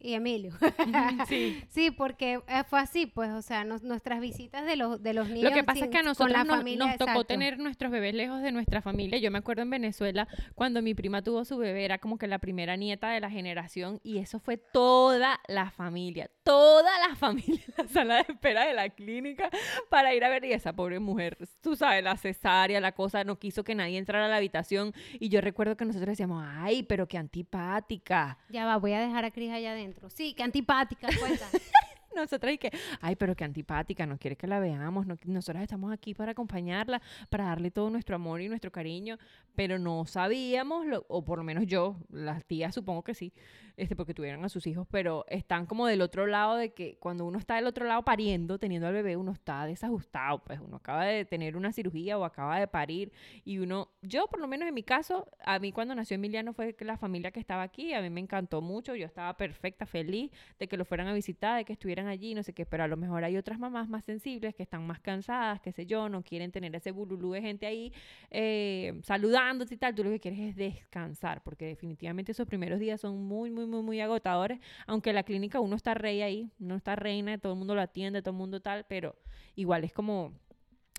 y 0.00 0.14
Emilio. 0.14 0.52
Sí. 1.28 1.62
Sí, 1.68 1.90
porque 1.90 2.40
eh, 2.48 2.64
fue 2.68 2.80
así, 2.80 3.06
pues, 3.06 3.30
o 3.30 3.42
sea, 3.42 3.64
nos- 3.64 3.82
nuestras 3.82 4.20
visitas 4.20 4.64
de 4.66 4.76
los, 4.76 5.02
de 5.02 5.12
los 5.12 5.28
niños. 5.28 5.50
Lo 5.50 5.56
que 5.56 5.62
pasa 5.64 5.84
es 5.84 5.90
que 5.90 5.98
a 5.98 6.02
nosotros 6.02 6.32
la 6.32 6.44
nos, 6.44 6.56
familia, 6.56 6.86
nos 6.86 6.96
tocó 6.96 7.10
exacto. 7.10 7.24
tener 7.26 7.58
nuestros 7.58 7.90
bebés 7.92 8.14
lejos 8.14 8.42
de 8.42 8.50
nuestra 8.52 8.82
familia. 8.82 9.18
Yo 9.18 9.30
me 9.30 9.38
acuerdo 9.38 9.62
en 9.62 9.70
Venezuela 9.70 10.26
cuando 10.54 10.82
mi 10.82 10.94
prima 10.94 11.22
tuvo 11.22 11.44
su 11.44 11.56
bebé, 11.56 11.84
era 11.84 11.98
como 11.98 12.18
que 12.18 12.26
la 12.26 12.38
primera 12.38 12.76
nieta 12.76 13.10
de 13.10 13.20
la 13.20 13.30
generación 13.30 14.00
y 14.02 14.18
eso 14.18 14.40
fue 14.40 14.56
toda 14.56 15.40
la 15.46 15.70
familia, 15.70 16.30
toda 16.42 16.90
la 17.08 17.14
familia 17.16 17.62
en 17.66 17.74
la 17.76 17.88
sala 17.88 18.14
de 18.16 18.32
espera 18.32 18.66
de 18.66 18.74
la 18.74 18.88
clínica 18.90 19.50
para 19.90 20.14
ir 20.14 20.24
a 20.24 20.28
ver 20.28 20.44
y 20.44 20.52
esa 20.52 20.72
pobre 20.72 20.98
mujer, 20.98 21.36
tú 21.60 21.76
sabes, 21.76 22.02
la 22.02 22.16
cesárea, 22.16 22.80
la 22.80 22.92
cosa, 22.92 23.24
no 23.24 23.38
quiso 23.38 23.62
que 23.64 23.74
nadie 23.74 23.98
entrara 23.98 24.26
a 24.26 24.28
la 24.28 24.36
habitación 24.36 24.92
y 25.20 25.27
yo 25.28 25.40
recuerdo 25.40 25.76
que 25.76 25.84
nosotros 25.84 26.10
decíamos, 26.10 26.44
ay, 26.46 26.82
pero 26.82 27.06
qué 27.06 27.18
antipática. 27.18 28.38
Ya 28.48 28.64
va, 28.64 28.76
voy 28.76 28.92
a 28.92 29.00
dejar 29.00 29.24
a 29.24 29.30
Cris 29.30 29.50
allá 29.50 29.72
adentro. 29.72 30.10
Sí, 30.10 30.34
qué 30.34 30.42
antipática, 30.42 31.08
cuenta. 31.18 31.46
Nosotras 32.16 32.52
y 32.54 32.58
que, 32.58 32.70
ay, 33.00 33.16
pero 33.16 33.34
qué 33.36 33.44
antipática, 33.44 34.06
no 34.06 34.18
quiere 34.18 34.36
que 34.36 34.46
la 34.46 34.60
veamos, 34.60 35.06
no, 35.06 35.16
nosotras 35.24 35.62
estamos 35.62 35.92
aquí 35.92 36.14
para 36.14 36.32
acompañarla, 36.32 37.00
para 37.28 37.44
darle 37.44 37.70
todo 37.70 37.90
nuestro 37.90 38.16
amor 38.16 38.40
y 38.40 38.48
nuestro 38.48 38.72
cariño, 38.72 39.18
pero 39.54 39.78
no 39.78 40.04
sabíamos, 40.06 40.86
lo- 40.86 41.04
o 41.08 41.24
por 41.24 41.38
lo 41.38 41.44
menos 41.44 41.66
yo, 41.66 41.96
las 42.10 42.44
tías 42.44 42.74
supongo 42.74 43.02
que 43.04 43.14
sí, 43.14 43.32
este, 43.76 43.94
porque 43.94 44.14
tuvieron 44.14 44.44
a 44.44 44.48
sus 44.48 44.66
hijos, 44.66 44.86
pero 44.90 45.24
están 45.28 45.66
como 45.66 45.86
del 45.86 46.00
otro 46.00 46.26
lado 46.26 46.56
de 46.56 46.72
que 46.72 46.96
cuando 46.98 47.24
uno 47.24 47.38
está 47.38 47.56
del 47.56 47.66
otro 47.66 47.84
lado 47.86 48.02
pariendo, 48.04 48.58
teniendo 48.58 48.88
al 48.88 48.94
bebé, 48.94 49.16
uno 49.16 49.32
está 49.32 49.64
desajustado, 49.66 50.42
pues 50.42 50.58
uno 50.60 50.76
acaba 50.78 51.04
de 51.04 51.24
tener 51.24 51.56
una 51.56 51.72
cirugía 51.72 52.18
o 52.18 52.24
acaba 52.24 52.58
de 52.58 52.66
parir 52.66 53.12
y 53.44 53.58
uno, 53.58 53.90
yo 54.02 54.26
por 54.26 54.40
lo 54.40 54.48
menos 54.48 54.66
en 54.68 54.74
mi 54.74 54.82
caso, 54.82 55.28
a 55.44 55.58
mí 55.58 55.70
cuando 55.72 55.94
nació 55.94 56.16
Emiliano 56.16 56.52
fue 56.52 56.74
la 56.80 56.96
familia 56.96 57.30
que 57.30 57.40
estaba 57.40 57.62
aquí, 57.62 57.92
a 57.94 58.00
mí 58.00 58.10
me 58.10 58.20
encantó 58.20 58.60
mucho, 58.62 58.94
yo 58.96 59.06
estaba 59.06 59.36
perfecta, 59.36 59.86
feliz 59.86 60.30
de 60.58 60.66
que 60.68 60.76
lo 60.76 60.84
fueran 60.84 61.06
a 61.08 61.12
visitar, 61.12 61.56
de 61.58 61.64
que 61.64 61.72
allí, 62.06 62.34
no 62.34 62.42
sé 62.42 62.52
qué, 62.52 62.66
pero 62.66 62.84
a 62.84 62.88
lo 62.88 62.96
mejor 62.96 63.24
hay 63.24 63.36
otras 63.36 63.58
mamás 63.58 63.88
más 63.88 64.04
sensibles 64.04 64.54
que 64.54 64.62
están 64.62 64.86
más 64.86 65.00
cansadas, 65.00 65.60
qué 65.60 65.72
sé 65.72 65.86
yo, 65.86 66.08
no 66.08 66.22
quieren 66.22 66.52
tener 66.52 66.74
ese 66.74 66.92
bululú 66.92 67.32
de 67.32 67.42
gente 67.42 67.66
ahí 67.66 67.92
eh, 68.30 69.00
saludándote 69.02 69.74
y 69.74 69.76
tal, 69.76 69.94
tú 69.94 70.04
lo 70.04 70.10
que 70.10 70.20
quieres 70.20 70.40
es 70.40 70.56
descansar, 70.56 71.42
porque 71.42 71.66
definitivamente 71.66 72.32
esos 72.32 72.46
primeros 72.46 72.78
días 72.80 73.00
son 73.00 73.22
muy, 73.24 73.50
muy, 73.50 73.66
muy, 73.66 73.82
muy 73.82 74.00
agotadores, 74.00 74.60
aunque 74.86 75.12
la 75.12 75.22
clínica 75.22 75.60
uno 75.60 75.76
está 75.76 75.94
rey 75.94 76.22
ahí, 76.22 76.50
uno 76.60 76.76
está 76.76 76.96
reina, 76.96 77.38
todo 77.38 77.52
el 77.52 77.58
mundo 77.58 77.74
lo 77.74 77.80
atiende, 77.80 78.22
todo 78.22 78.32
el 78.32 78.38
mundo 78.38 78.60
tal, 78.60 78.84
pero 78.88 79.16
igual 79.56 79.84
es 79.84 79.92
como 79.92 80.32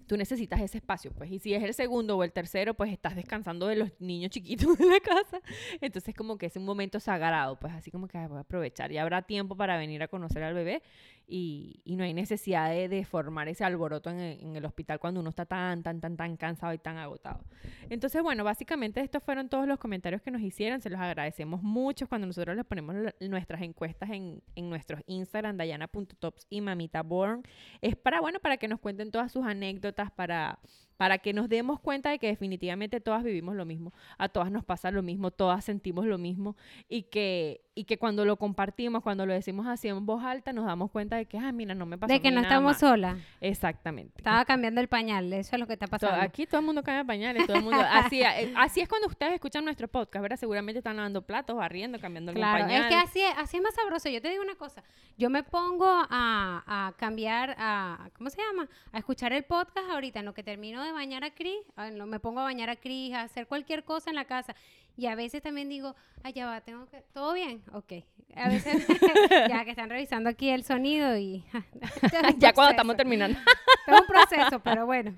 tú 0.10 0.18
necesitas 0.18 0.60
ese 0.60 0.80
espacio, 0.80 1.12
pues. 1.14 1.32
Y 1.32 1.38
si 1.38 1.54
es 1.54 1.64
el 1.64 1.76
segundo 1.76 2.18
o 2.18 2.24
el 2.24 2.32
tercero, 2.34 2.74
pues 2.74 2.92
estás 2.92 3.16
descansando 3.16 3.68
de 3.68 3.76
los 3.76 3.92
niños 4.02 4.32
chiquitos 4.32 4.76
de 4.78 4.86
la 4.86 5.00
casa. 5.00 5.40
Entonces, 5.80 6.16
como 6.16 6.38
que 6.40 6.48
es 6.48 6.56
un 6.56 6.66
momento 6.66 7.00
sagrado, 7.00 7.58
pues 7.60 7.74
así 7.74 7.92
como 7.92 8.08
que 8.08 8.18
"Ay, 8.18 8.28
voy 8.28 8.40
a 8.40 8.42
aprovechar. 8.42 8.92
Y 8.92 8.98
habrá 8.98 9.22
tiempo 9.22 9.56
para 9.56 9.78
venir 9.78 10.02
a 10.02 10.08
conocer 10.08 10.42
al 10.42 10.56
bebé 10.56 10.82
y, 11.30 11.82
y 11.86 11.96
no 11.96 12.04
hay 12.04 12.14
necesidad 12.14 12.70
de, 12.72 12.90
de 12.90 13.06
formar 13.06 13.48
ese 13.48 13.64
alboroto 13.64 14.10
en 14.10 14.20
el, 14.20 14.40
en 14.42 14.56
el 14.56 14.66
hospital 14.66 15.00
cuando 15.00 15.20
uno 15.20 15.30
está 15.30 15.46
tan, 15.46 15.84
tan, 15.84 16.02
tan, 16.02 16.18
tan 16.18 16.36
cansado 16.38 16.74
y 16.74 16.80
tan 16.80 16.98
agotado. 16.98 17.44
Entonces, 17.90 18.22
bueno, 18.24 18.44
básicamente 18.44 19.00
estos 19.02 19.24
fueron 19.24 19.48
todos 19.50 19.68
los 19.68 19.78
comentarios 19.78 20.22
que 20.22 20.32
nos 20.32 20.42
hicieron. 20.42 20.82
Se 20.82 20.90
los 20.90 21.00
agradecemos 21.00 21.62
mucho 21.62 22.08
cuando 22.08 22.28
nosotros 22.28 22.56
les 22.56 22.66
ponemos 22.66 22.96
nuestras 23.22 23.62
encuestas 23.62 24.10
en, 24.10 24.42
en 24.56 24.70
nuestros 24.70 25.02
Instagram, 25.06 25.58
dayana.tops 25.58 26.48
y 26.50 26.62
mamita 26.62 27.04
born. 27.04 27.44
Es 27.82 27.96
para, 27.96 28.22
bueno, 28.22 28.40
para 28.40 28.58
que 28.58 28.68
nos 28.68 28.80
cuenten 28.80 29.12
todas 29.12 29.32
sus 29.32 29.46
anécdotas, 29.46 30.12
para, 30.12 30.60
para 31.00 31.18
que 31.20 31.32
nos 31.32 31.48
demos 31.48 31.80
cuenta 31.80 32.10
de 32.10 32.20
que 32.20 32.28
definitivamente 32.28 33.00
todas 33.00 33.24
vivimos 33.24 33.56
lo 33.56 33.64
mismo, 33.64 33.94
a 34.18 34.28
todas 34.28 34.52
nos 34.52 34.66
pasa 34.66 34.92
lo 34.92 35.02
mismo, 35.02 35.32
todas 35.32 35.64
sentimos 35.64 36.06
lo 36.06 36.18
mismo 36.18 36.58
y 36.90 37.04
que, 37.04 37.62
y 37.74 37.86
que 37.86 37.98
cuando 37.98 38.26
lo 38.26 38.36
compartimos, 38.36 39.02
cuando 39.02 39.26
lo 39.26 39.32
decimos 39.32 39.66
así 39.66 39.88
en 39.88 40.06
voz 40.06 40.22
alta, 40.26 40.52
nos 40.52 40.66
damos 40.66 40.92
cuenta 40.92 41.16
de 41.16 41.26
que, 41.26 41.38
ah, 41.38 41.54
mira, 41.54 41.74
no 41.74 41.86
me 41.86 41.98
pasó 41.98 42.12
a 42.12 42.16
De 42.16 42.22
que 42.22 42.32
no 42.32 42.42
nada 42.42 42.48
estamos 42.50 42.72
más". 42.72 42.80
solas. 42.82 43.18
Exactamente. 43.40 44.16
Estaba 44.18 44.44
cambiando 44.44 44.82
el 44.82 44.90
pañal, 44.90 45.32
eso 45.32 45.56
es 45.56 45.60
lo 45.62 45.68
que 45.68 45.74
está 45.74 45.88
pasando. 45.88 46.20
Aquí 46.22 46.46
todo 46.46 46.60
el 46.60 46.66
mundo 46.66 46.84
cambia 46.84 47.06
pañales, 47.06 47.48
todo 47.48 47.56
el 47.56 47.64
mundo. 47.64 47.80
Así, 47.90 48.22
eh, 48.22 48.52
así 48.58 48.82
es 48.82 48.90
cuando 48.90 49.08
ustedes 49.08 49.34
escuchan 49.36 49.64
nuestro 49.64 49.88
podcast, 49.88 50.22
¿verdad? 50.22 50.36
Seguramente 50.38 50.80
están 50.80 50.98
lavando 50.98 51.22
platos, 51.22 51.56
barriendo, 51.56 51.98
cambiando 52.00 52.34
Claro, 52.34 52.66
pañal. 52.66 52.82
es 52.82 52.88
que 52.90 52.96
así 52.96 53.22
es, 53.22 53.34
así 53.38 53.56
es 53.56 53.64
más 53.64 53.74
sabroso. 53.74 54.10
Yo 54.10 54.22
te 54.22 54.30
digo 54.30 54.44
una 54.44 54.56
cosa, 54.56 54.84
yo 55.18 55.30
me 55.30 55.44
pongo 55.44 55.86
a, 55.88 56.10
a 56.68 56.94
cambiar, 56.98 57.56
a, 57.58 58.10
¿cómo 58.18 58.30
se 58.30 58.42
llama? 58.42 58.68
A 58.92 58.98
escuchar 58.98 59.32
el 59.32 59.44
podcast 59.44 59.90
ahorita, 59.90 60.20
en 60.20 60.26
lo 60.26 60.34
que 60.34 60.44
termino 60.44 60.84
de 60.84 60.89
bañar 60.92 61.24
a 61.24 61.32
Cris, 61.34 61.58
me 62.08 62.20
pongo 62.20 62.40
a 62.40 62.44
bañar 62.44 62.70
a 62.70 62.76
Cris, 62.76 63.14
a 63.14 63.22
hacer 63.22 63.48
cualquier 63.48 63.84
cosa 63.84 64.10
en 64.10 64.16
la 64.16 64.26
casa. 64.26 64.56
Y 64.98 65.06
a 65.08 65.16
veces 65.16 65.42
también 65.42 65.70
digo, 65.70 65.96
ay, 66.24 66.34
ya 66.34 66.46
va, 66.46 66.60
tengo 66.62 66.86
que, 66.88 67.02
¿todo 67.14 67.34
bien? 67.34 67.62
Ok. 67.74 67.94
A 68.36 68.50
veces, 68.50 68.86
ya 69.50 69.64
que 69.64 69.72
están 69.72 69.90
revisando 69.90 70.30
aquí 70.30 70.50
el 70.50 70.64
sonido 70.64 71.18
y... 71.18 71.44
ya 72.38 72.54
cuando 72.54 72.72
estamos 72.72 72.98
terminando. 72.98 73.40
Es 73.88 74.00
un 74.00 74.06
proceso, 74.08 74.60
pero 74.60 74.86
bueno. 74.86 75.16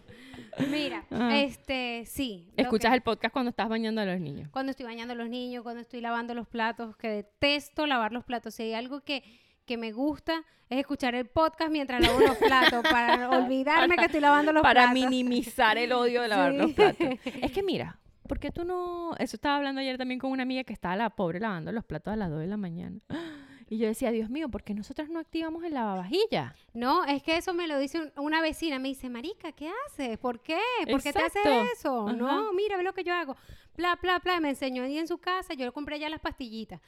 Mira, 0.69 1.05
Ajá. 1.09 1.37
este, 1.39 2.03
sí. 2.05 2.47
Escuchas 2.57 2.91
que- 2.91 2.95
el 2.97 3.01
podcast 3.01 3.33
cuando 3.33 3.49
estás 3.49 3.69
bañando 3.69 4.01
a 4.01 4.05
los 4.05 4.19
niños. 4.19 4.49
cuando 4.51 4.71
estoy 4.71 4.85
bañando 4.85 5.13
a 5.13 5.15
los 5.15 5.29
niños, 5.29 5.63
cuando 5.63 5.81
estoy 5.81 6.01
lavando 6.01 6.33
los 6.35 6.47
platos, 6.47 6.95
que 6.97 7.07
detesto 7.07 7.87
lavar 7.87 8.11
los 8.11 8.23
platos. 8.23 8.53
Si 8.55 8.63
hay 8.63 8.73
algo 8.73 9.01
que, 9.01 9.23
que 9.65 9.77
me 9.77 9.91
gusta 9.91 10.43
es 10.69 10.79
escuchar 10.79 11.15
el 11.15 11.25
podcast 11.27 11.71
mientras 11.71 12.01
lavo 12.01 12.19
los 12.19 12.37
platos, 12.37 12.83
para 12.91 13.29
olvidarme 13.29 13.95
que 13.97 14.05
estoy 14.05 14.21
lavando 14.21 14.51
los 14.53 14.61
para 14.63 14.83
platos. 14.91 14.93
minimizar 14.93 15.77
el 15.77 15.91
odio 15.93 16.21
de 16.21 16.27
lavar 16.27 16.53
los 16.53 16.71
platos. 16.71 17.07
Es 17.41 17.51
que 17.51 17.61
mira, 17.63 17.99
¿por 18.27 18.39
qué 18.39 18.51
tú 18.51 18.63
no...? 18.63 19.13
Eso 19.19 19.35
estaba 19.35 19.57
hablando 19.57 19.81
ayer 19.81 19.97
también 19.97 20.19
con 20.19 20.31
una 20.31 20.43
amiga 20.43 20.63
que 20.63 20.73
estaba 20.73 20.95
la 20.95 21.09
pobre 21.09 21.39
lavando 21.39 21.71
los 21.71 21.83
platos 21.83 22.13
a 22.13 22.15
las 22.15 22.29
2 22.29 22.39
de 22.39 22.47
la 22.47 22.57
mañana. 22.57 22.99
Y 23.69 23.77
yo 23.77 23.87
decía, 23.87 24.11
Dios 24.11 24.29
mío, 24.29 24.49
¿por 24.49 24.63
qué 24.63 24.73
nosotros 24.73 25.07
no 25.07 25.17
activamos 25.17 25.63
el 25.63 25.73
lavavajillas? 25.75 26.53
No, 26.73 27.05
es 27.05 27.23
que 27.23 27.37
eso 27.37 27.53
me 27.53 27.69
lo 27.69 27.79
dice 27.79 28.01
un- 28.01 28.11
una 28.17 28.41
vecina, 28.41 28.79
me 28.79 28.89
dice, 28.89 29.09
Marica, 29.09 29.53
¿qué 29.53 29.71
haces? 29.87 30.17
¿Por 30.17 30.41
qué? 30.41 30.59
¿Por 30.91 31.01
qué 31.01 31.13
te 31.13 31.19
haces 31.23 31.41
eso? 31.77 32.05
Ajá. 32.05 32.17
No, 32.17 32.51
mira, 32.51 32.75
ve 32.75 32.83
lo 32.83 32.91
que 32.91 33.05
yo 33.05 33.13
hago. 33.13 33.37
Bla, 33.77 33.97
bla, 34.01 34.19
bla, 34.19 34.41
me 34.41 34.49
enseñó 34.49 34.83
ahí 34.83 34.97
en 34.97 35.07
su 35.07 35.19
casa, 35.19 35.53
yo 35.53 35.63
le 35.65 35.71
compré 35.71 35.99
ya 35.99 36.09
las 36.09 36.19
pastillitas. 36.19 36.81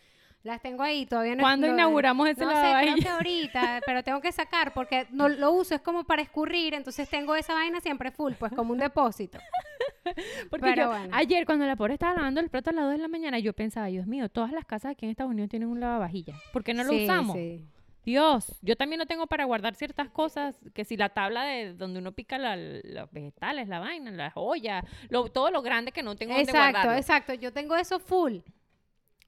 Las 0.44 0.62
tengo 0.62 0.84
ahí, 0.84 1.06
todavía 1.06 1.36
no 1.36 1.42
¿Cuándo 1.42 1.68
lo- 1.68 1.74
inauguramos 1.74 2.28
ese 2.28 2.42
No 2.44 2.50
sé, 2.52 2.56
creo 2.58 2.64
lavavajillas? 2.66 3.00
que 3.06 3.10
ahorita, 3.10 3.82
pero 3.86 4.04
tengo 4.04 4.20
que 4.20 4.32
sacar 4.34 4.74
porque 4.74 5.08
no 5.10 5.30
lo 5.30 5.52
uso, 5.52 5.74
es 5.74 5.80
como 5.82 6.04
para 6.04 6.22
escurrir, 6.22 6.74
entonces 6.74 7.10
tengo 7.10 7.34
esa 7.36 7.54
vaina 7.54 7.80
siempre 7.80 8.12
full, 8.12 8.34
pues 8.34 8.52
como 8.52 8.74
un 8.74 8.80
depósito. 8.80 9.38
Porque 10.50 10.66
Pero 10.66 10.82
yo, 10.84 10.88
bueno. 10.90 11.16
ayer 11.16 11.46
cuando 11.46 11.66
la 11.66 11.78
pobre 11.78 11.94
estaba 11.94 12.14
lavando 12.16 12.42
los 12.42 12.52
platos 12.52 12.74
a 12.74 12.76
las 12.76 12.84
2 12.86 12.92
de 12.92 12.98
la 13.00 13.08
mañana, 13.08 13.40
yo 13.40 13.54
pensaba, 13.54 13.88
Dios 13.88 14.06
mío, 14.06 14.28
todas 14.28 14.52
las 14.52 14.66
casas 14.66 14.92
aquí 14.92 15.06
en 15.06 15.12
Estados 15.12 15.32
Unidos 15.32 15.50
tienen 15.50 15.70
un 15.70 15.80
lavavajillas. 15.80 16.38
¿Por 16.52 16.62
qué 16.62 16.74
no 16.74 16.84
lo 16.84 16.92
Sí, 16.92 17.06
usamos? 17.06 17.38
sí. 17.38 17.66
Dios, 18.04 18.60
yo 18.62 18.76
también 18.76 19.00
lo 19.00 19.06
tengo 19.06 19.28
para 19.28 19.46
guardar 19.46 19.76
ciertas 19.76 20.10
cosas, 20.10 20.60
que 20.74 20.84
si 20.84 20.98
la 20.98 21.08
tabla 21.10 21.46
de 21.46 21.74
donde 21.74 22.00
uno 22.00 22.12
pica 22.12 22.38
la- 22.38 22.58
los 22.58 23.10
vegetales, 23.14 23.70
la 23.70 23.80
vaina, 23.80 24.12
las 24.12 24.34
ollas, 24.36 24.84
lo- 25.10 25.30
todo 25.30 25.52
lo 25.52 25.62
grande 25.62 25.94
que 25.94 26.04
no 26.04 26.18
tengo 26.18 26.34
donde 26.36 26.52
Exacto, 26.52 26.92
exacto. 26.94 27.34
Yo 27.34 27.54
tengo 27.54 27.78
eso 27.78 27.98
full. 28.00 28.40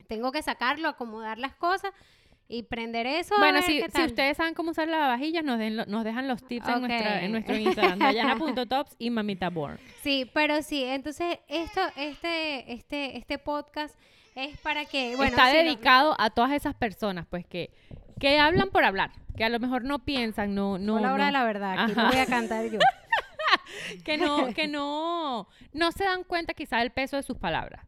Tengo 0.07 0.31
que 0.31 0.41
sacarlo, 0.41 0.87
acomodar 0.89 1.37
las 1.37 1.53
cosas 1.55 1.91
y 2.47 2.63
prender 2.63 3.07
eso. 3.07 3.33
Bueno, 3.39 3.61
si, 3.63 3.81
si 3.81 4.03
ustedes 4.03 4.37
saben 4.37 4.53
cómo 4.53 4.71
usar 4.71 4.87
lavavajillas, 4.87 5.43
nos, 5.43 5.57
den 5.57 5.77
lo- 5.77 5.85
nos 5.87 6.03
dejan 6.03 6.27
los 6.27 6.43
tips 6.45 6.67
en, 6.67 6.81
nuestra, 6.81 7.23
en 7.23 7.31
nuestro 7.31 7.55
Instagram, 7.57 7.97
dayana.tops 7.99 8.95
y 8.99 9.09
mamitaborn. 9.09 9.79
Sí, 10.03 10.29
pero 10.33 10.61
sí, 10.61 10.83
entonces 10.83 11.39
esto, 11.47 11.81
este, 11.95 12.71
este, 12.73 13.17
este 13.17 13.37
podcast 13.39 13.95
es 14.35 14.57
para 14.59 14.85
que, 14.85 15.15
bueno, 15.15 15.31
Está 15.31 15.47
no- 15.51 15.57
dedicado 15.59 16.15
a 16.19 16.29
todas 16.29 16.51
esas 16.51 16.75
personas, 16.75 17.25
pues, 17.29 17.45
que, 17.47 17.71
que 18.19 18.37
hablan 18.39 18.69
por 18.69 18.83
hablar, 18.83 19.11
que 19.35 19.43
a 19.43 19.49
lo 19.49 19.59
mejor 19.59 19.83
no 19.83 19.99
piensan, 20.05 20.53
no, 20.53 20.77
no, 20.77 20.99
la 20.99 21.13
hora 21.13 21.17
no- 21.23 21.25
de 21.25 21.31
la 21.31 21.43
verdad, 21.45 21.79
aquí 21.79 21.93
no 21.95 22.07
voy 22.09 22.17
a 22.17 22.25
cantar 22.27 22.69
yo. 22.69 22.77
que 24.05 24.17
no, 24.17 24.47
que 24.55 24.67
no, 24.67 25.47
no 25.73 25.91
se 25.91 26.03
dan 26.03 26.23
cuenta 26.23 26.53
quizás 26.53 26.81
del 26.81 26.91
peso 26.91 27.15
de 27.17 27.23
sus 27.23 27.37
palabras. 27.37 27.83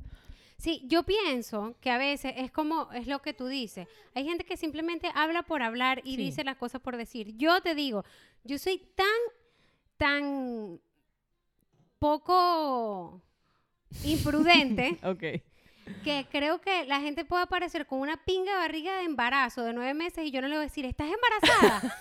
Sí, 0.58 0.82
yo 0.86 1.04
pienso 1.04 1.76
que 1.82 1.92
a 1.92 1.98
veces 2.00 2.34
es 2.38 2.52
como, 2.52 2.92
es 2.92 3.06
lo 3.08 3.22
que 3.22 3.34
tú 3.34 3.46
dices. 3.48 3.88
Hay 4.16 4.26
gente 4.26 4.44
que 4.44 4.58
simplemente 4.58 5.12
habla 5.14 5.44
por 5.44 5.62
hablar 5.62 6.02
y 6.04 6.16
Sí. 6.16 6.18
dice 6.18 6.44
las 6.44 6.58
cosas 6.58 6.82
por 6.82 6.98
decir. 6.98 7.36
Yo 7.38 7.62
te 7.62 7.76
digo, 7.76 8.04
yo 8.44 8.58
soy 8.58 8.80
tan, 8.96 9.08
tan 9.98 10.80
poco 12.00 13.22
imprudente 14.04 14.98
Ok. 15.04 15.42
que 16.04 16.28
creo 16.32 16.60
que 16.62 16.86
la 16.86 17.00
gente 17.02 17.24
puede 17.26 17.44
aparecer 17.44 17.86
con 17.86 18.00
una 18.00 18.18
pinga 18.26 18.56
barriga 18.56 18.98
de 18.98 19.04
embarazo 19.06 19.64
de 19.64 19.74
nueve 19.74 19.94
meses 19.94 20.26
y 20.26 20.32
yo 20.32 20.42
no 20.42 20.48
le 20.48 20.56
voy 20.56 20.64
a 20.64 20.68
decir, 20.68 20.86
¿estás 20.86 21.08
embarazada? 21.12 22.00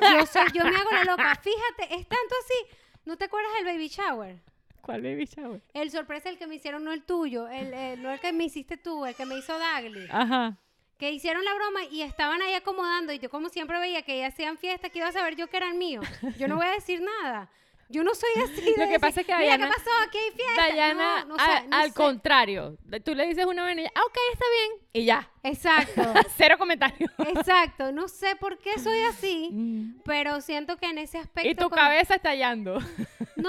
yo, 0.20 0.26
soy, 0.26 0.46
yo 0.54 0.64
me 0.64 0.76
hago 0.76 0.90
la 0.92 1.04
loca. 1.04 1.34
Fíjate, 1.42 1.94
es 1.94 2.06
tanto 2.08 2.34
así. 2.44 2.76
¿No 3.04 3.16
te 3.16 3.24
acuerdas 3.24 3.52
del 3.54 3.64
baby 3.64 3.88
shower? 3.88 4.40
¿Cuál 4.86 5.02
baby 5.02 5.24
shower? 5.26 5.60
El 5.74 5.90
sorpresa, 5.90 6.28
el 6.30 6.38
que 6.38 6.46
me 6.46 6.54
hicieron, 6.54 6.84
no 6.84 6.92
el 6.92 7.02
tuyo, 7.02 7.48
el, 7.48 7.74
el- 7.74 8.02
no 8.02 8.10
el 8.12 8.20
que 8.20 8.32
me 8.32 8.44
hiciste 8.44 8.76
tú, 8.76 9.04
el 9.04 9.14
que 9.14 9.26
me 9.26 9.36
hizo 9.36 9.58
Dagly. 9.58 10.06
Ajá. 10.10 10.56
Que 10.98 11.10
hicieron 11.12 11.44
la 11.44 11.52
broma 11.54 11.84
y 11.90 12.00
estaban 12.02 12.40
ahí 12.40 12.54
acomodando 12.54 13.12
y 13.12 13.18
yo 13.18 13.28
como 13.28 13.48
siempre 13.50 13.78
veía 13.78 14.00
que 14.02 14.14
ellas 14.14 14.32
hacían 14.32 14.56
fiesta, 14.56 14.88
que 14.88 14.98
iba 15.00 15.08
a 15.08 15.12
saber 15.12 15.36
yo 15.36 15.48
que 15.48 15.58
eran 15.58 15.76
míos. 15.76 16.06
Yo 16.38 16.48
no 16.48 16.56
voy 16.56 16.66
a 16.66 16.70
decir 16.70 17.02
nada. 17.02 17.50
Yo 17.88 18.02
no 18.02 18.14
soy 18.16 18.30
así. 18.42 18.62
de 18.64 18.70
Lo 18.70 18.76
que 18.76 18.82
decir, 18.86 19.00
pasa 19.00 19.20
es 19.20 19.26
que 19.26 19.32
Dayana- 19.32 19.68
¿qué 19.68 19.74
pasó? 19.76 19.90
Aquí 20.08 20.18
hay 20.18 20.30
fiesta. 20.32 20.62
Dayana, 20.68 21.24
no, 21.24 21.36
no 21.36 21.36
a- 21.36 21.46
sé, 21.60 21.66
no 21.68 21.76
al 21.76 21.88
sé. 21.88 21.94
contrario, 21.94 22.78
tú 23.04 23.14
le 23.14 23.26
dices 23.26 23.44
una 23.46 23.70
ella, 23.70 23.90
ah, 23.94 24.00
ok, 24.06 24.16
está 24.32 24.44
bien, 24.50 24.88
y 24.92 25.04
ya, 25.04 25.30
Exacto, 25.44 26.02
cero 26.36 26.56
comentarios. 26.58 27.10
exacto. 27.28 27.92
No 27.92 28.08
sé 28.08 28.34
por 28.36 28.58
qué 28.58 28.78
soy 28.80 28.98
así, 29.02 29.50
Mm. 29.52 30.00
pero 30.04 30.40
siento 30.40 30.78
que 30.78 30.86
en 30.86 30.98
ese 30.98 31.18
aspecto... 31.18 31.48
y 31.48 31.54
tu 31.54 31.68
cabeza 31.70 32.14
estallando. 32.16 32.78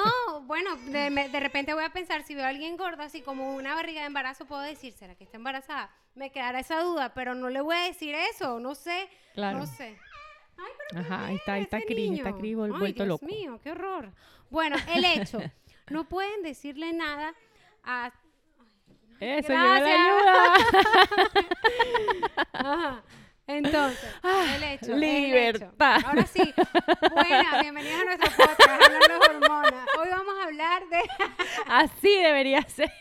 No, 0.04 0.42
bueno, 0.42 0.76
de, 0.76 1.10
me- 1.10 1.30
de 1.30 1.40
repente 1.40 1.74
voy 1.74 1.84
a 1.84 1.90
pensar, 1.92 2.24
si 2.24 2.36
veo 2.36 2.46
a 2.46 2.50
alguien 2.50 2.78
gordo, 2.78 3.04
así 3.04 3.22
como 3.22 3.56
una 3.56 3.74
barriga 3.76 4.02
de 4.02 4.08
embarazo, 4.08 4.46
puedo 4.46 4.62
decir, 4.62 4.94
¿será 4.94 5.16
que 5.16 5.24
está 5.24 5.38
embarazada? 5.38 5.90
Me 6.16 6.32
quedará 6.32 6.60
esa 6.60 6.82
duda, 6.82 7.14
pero 7.14 7.36
no 7.36 7.50
le 7.50 7.62
voy 7.62 7.76
a 7.76 7.82
decir 7.84 8.14
eso, 8.16 8.60
no 8.60 8.76
sé, 8.76 9.10
Claro. 9.34 9.60
no 9.60 9.66
sé. 9.66 9.98
Ay, 10.58 10.72
pero 10.90 11.02
Ajá, 11.02 11.26
ahí 11.28 11.36
está, 11.36 11.54
ahí 11.54 11.62
está 11.64 11.82
Cris, 11.82 12.18
está. 12.20 12.34
Cris 12.34 12.58
Ay, 12.60 12.72
vuelto 12.72 13.04
Dios 13.04 13.08
loco. 13.08 13.26
mío, 13.26 13.60
qué 13.64 13.72
horror. 13.72 14.12
Bueno, 14.50 14.76
el 14.90 15.06
hecho, 15.06 15.40
no 15.90 16.04
pueden 16.10 16.42
decirle 16.44 16.94
nada 16.94 17.34
a... 17.84 18.12
Eso, 19.20 19.48
Gracias. 19.52 20.00
ayuda. 20.00 20.54
Ajá. 22.54 23.04
Entonces, 23.48 24.14
el 24.56 24.64
hecho. 24.64 24.94
el 24.94 25.00
libertad. 25.00 25.70
hecho. 25.98 26.08
Ahora 26.08 26.26
sí, 26.28 26.54
buenas, 27.14 27.62
bienvenidos 27.62 28.02
a 28.02 28.04
nuestro 28.06 28.30
podcast, 28.46 28.84
hablando 28.84 29.20
de 29.20 29.36
hormonas. 29.36 29.88
Hoy 29.98 30.08
vamos 30.12 30.36
a 30.42 30.44
hablar 30.48 30.84
de 30.90 31.00
Así 31.68 32.10
debería 32.22 32.62
ser. 32.64 32.92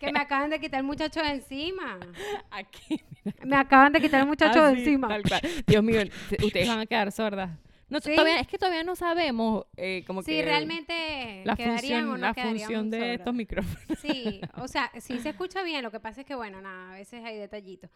que 0.00 0.12
me 0.12 0.18
acaban 0.18 0.50
de 0.50 0.58
quitar 0.58 0.80
el 0.80 0.86
muchacho 0.86 1.20
de 1.22 1.28
encima. 1.30 1.98
Aquí, 2.50 3.00
mira. 3.24 3.46
Me 3.46 3.56
acaban 3.56 3.92
de 3.92 4.00
quitar 4.00 4.20
el 4.22 4.26
muchacho 4.26 4.64
de 4.64 4.72
encima. 4.72 5.06
tal 5.08 5.22
cual. 5.22 5.40
Dios 5.66 5.82
mío, 5.84 6.02
ustedes 6.42 6.66
van 6.68 6.80
a 6.80 6.86
quedar 6.86 7.12
sordas. 7.12 7.50
No, 7.92 8.00
Sí. 8.00 8.14
todavía, 8.16 8.40
es 8.40 8.48
que 8.48 8.56
todavía 8.56 8.82
no 8.84 8.96
sabemos 8.96 9.66
eh, 9.76 10.02
como 10.06 10.22
Sí, 10.22 10.32
que 10.32 10.42
realmente 10.42 11.42
la 11.44 11.54
quedarían 11.56 12.04
o 12.04 12.12
función, 12.12 12.20
no 12.20 12.26
la 12.26 12.34
función 12.34 12.90
de 12.90 13.14
estos 13.14 13.34
micrófonos. 13.34 13.98
Sí, 14.00 14.40
o 14.56 14.66
sea, 14.66 14.90
sí 14.98 15.18
se 15.20 15.28
escucha 15.28 15.62
bien, 15.62 15.82
lo 15.82 15.90
que 15.90 16.00
pasa 16.00 16.22
es 16.22 16.26
que, 16.26 16.34
bueno, 16.34 16.62
nada, 16.62 16.92
a 16.92 16.94
veces 16.94 17.22
hay 17.22 17.36
detallitos. 17.36 17.90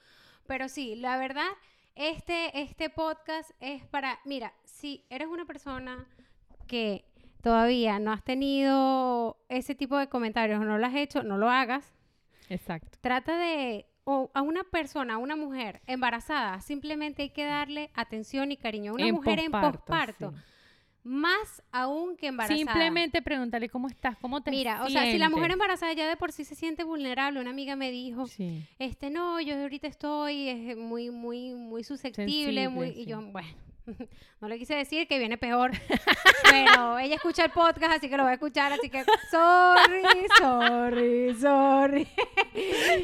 Pero 0.47 0.69
sí, 0.69 0.97
la 0.97 1.17
verdad, 1.17 1.49
este, 1.95 2.61
este 2.61 2.91
podcast 2.91 3.51
es 3.59 3.85
para, 3.87 4.21
mira, 4.27 4.53
si 4.65 5.07
eres 5.09 5.29
una 5.29 5.47
persona 5.47 6.07
que 6.67 7.07
todavía 7.43 7.99
no 7.99 8.13
has 8.13 8.23
tenido 8.23 9.39
ese 9.49 9.75
tipo 9.75 9.97
de 9.97 10.09
comentarios 10.09 10.61
o 10.61 10.65
no 10.65 10.77
lo 10.77 10.87
has 10.87 10.95
hecho, 10.95 11.23
no 11.23 11.39
lo 11.39 11.49
hagas. 11.49 11.95
Exacto. 12.51 12.99
Trata 13.01 13.39
de, 13.39 13.87
o 14.09 14.31
a 14.35 14.41
una 14.43 14.63
persona, 14.63 15.15
a 15.15 15.19
una 15.19 15.35
mujer 15.35 15.81
embarazada, 15.89 16.61
simplemente 16.61 17.23
hay 17.23 17.31
que 17.31 17.45
darle 17.45 17.91
atención 17.93 18.53
y 18.53 18.57
cariño. 18.57 18.93
A 18.93 18.95
una 18.95 19.09
En 19.09 19.15
mujer 19.17 19.41
en 19.41 19.51
posparto, 19.51 20.31
sí. 20.31 20.37
más 21.03 21.61
aún 21.73 22.17
que 22.17 22.29
embarazada. 22.29 22.57
Simplemente 22.57 23.21
pregúntale 23.21 23.69
cómo 23.69 23.89
estás, 23.89 24.17
cómo 24.19 24.43
te 24.43 24.53
Mira, 24.53 24.85
o 24.85 24.91
sea, 24.91 25.11
si 25.11 25.19
la 25.19 25.29
mujer 25.29 25.51
embarazada 25.51 25.93
ya 25.93 26.09
de 26.09 26.17
por 26.17 26.31
sí 26.31 26.45
se 26.45 26.55
siente 26.55 26.85
vulnerable, 26.85 27.41
una 27.41 27.51
amiga 27.51 27.75
me 27.75 27.91
dijo, 27.91 28.29
Sí. 28.29 28.65
este 28.79 29.11
no, 29.11 29.41
yo 29.41 29.57
ahorita 29.61 29.89
estoy 29.89 30.51
es 30.51 30.77
muy, 30.77 31.11
muy, 31.11 31.55
muy 31.55 31.83
susceptible, 31.83 32.69
muy, 32.69 32.91
y 32.91 33.07
yo, 33.07 33.21
bueno, 33.21 33.49
no 34.41 34.49
le 34.49 34.59
quise 34.59 34.75
decir 34.75 35.07
que 35.09 35.19
viene 35.19 35.37
peor, 35.39 35.71
pero 36.51 36.99
ella 36.99 37.15
escucha 37.17 37.45
el 37.45 37.51
podcast, 37.51 37.97
así 37.97 38.09
que 38.09 38.17
lo 38.17 38.25
va 38.25 38.31
a 38.31 38.35
escuchar, 38.35 38.73
así 38.73 38.89
que 38.91 39.05
sorry, 39.31 40.27
sorry, 40.39 41.35
sorry. 41.35 42.09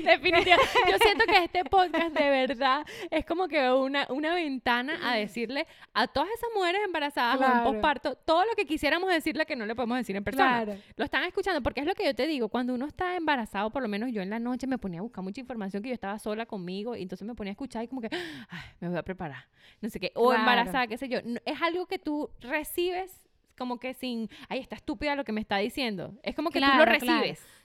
Definitivamente. 0.04 0.72
Yo 0.90 0.96
siento 0.98 1.24
que 1.26 1.44
este 1.44 1.64
podcast 1.64 2.14
de 2.16 2.30
verdad 2.30 2.84
es 3.10 3.24
como 3.24 3.48
que 3.48 3.70
una, 3.70 4.06
una 4.10 4.34
ventana 4.34 4.98
a 5.02 5.14
decirle 5.16 5.66
a 5.94 6.06
todas 6.06 6.28
esas 6.30 6.48
mujeres 6.54 6.80
embarazadas 6.84 7.40
o 7.40 7.44
en 7.44 7.50
Claro. 7.52 7.70
posparto 7.72 8.14
todo 8.16 8.44
lo 8.44 8.52
que 8.56 8.64
quisiéramos 8.66 9.10
decirle 9.10 9.44
que 9.46 9.56
no 9.56 9.66
le 9.66 9.74
podemos 9.74 9.98
decir 9.98 10.16
en 10.16 10.24
persona. 10.24 10.64
Claro. 10.64 10.80
Lo 10.96 11.04
están 11.04 11.24
escuchando 11.24 11.62
porque 11.62 11.80
es 11.80 11.86
lo 11.86 11.94
que 11.94 12.04
yo 12.04 12.14
te 12.14 12.26
digo. 12.26 12.48
Cuando 12.48 12.74
uno 12.74 12.86
está 12.86 13.16
embarazado, 13.16 13.70
por 13.70 13.82
lo 13.82 13.88
menos 13.88 14.10
yo 14.12 14.22
en 14.22 14.30
la 14.30 14.38
noche 14.38 14.66
me 14.66 14.78
ponía 14.78 15.00
a 15.00 15.02
buscar 15.02 15.22
mucha 15.22 15.40
información 15.40 15.82
que 15.82 15.88
yo 15.90 15.94
estaba 15.94 16.18
sola 16.18 16.46
conmigo 16.46 16.96
y 16.96 17.02
entonces 17.02 17.26
me 17.26 17.34
ponía 17.34 17.50
a 17.50 17.52
escuchar 17.52 17.84
y 17.84 17.88
como 17.88 18.00
que, 18.00 18.08
"Ay, 18.48 18.60
me 18.80 18.88
voy 18.88 18.98
a 18.98 19.02
preparar. 19.02 19.46
No 19.80 19.88
sé 19.90 20.00
qué. 20.00 20.10
O 20.14 20.26
Claro. 20.28 20.40
embarazada, 20.40 20.71
qué 20.88 20.96
sé 20.98 21.08
yo. 21.08 21.20
No- 21.24 21.40
Es 21.44 21.60
algo 21.62 21.86
que 21.86 21.98
tú 21.98 22.30
recibes 22.40 23.28
como 23.58 23.78
que 23.78 23.94
sin, 23.94 24.28
ay, 24.48 24.58
está 24.60 24.76
estúpida 24.76 25.14
lo 25.14 25.24
que 25.24 25.32
me 25.32 25.40
está 25.40 25.58
diciendo. 25.58 26.14
Es 26.22 26.34
como 26.34 26.50
que 26.50 26.58
tú 26.58 26.66
lo 26.66 26.72
Claro, 26.72 26.90
claro. 27.00 27.20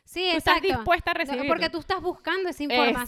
Sí, 0.07 0.27
Tú 0.31 0.37
estás 0.37 0.57
exacto. 0.57 0.77
dispuesta 0.77 1.11
a 1.11 1.13
No, 1.13 1.19
recibirlo. 1.19 1.47
Porque 1.49 1.69
tú 1.69 1.79
estás 1.79 2.01
buscando 2.01 2.49
esa 2.49 2.63
información. 2.63 3.01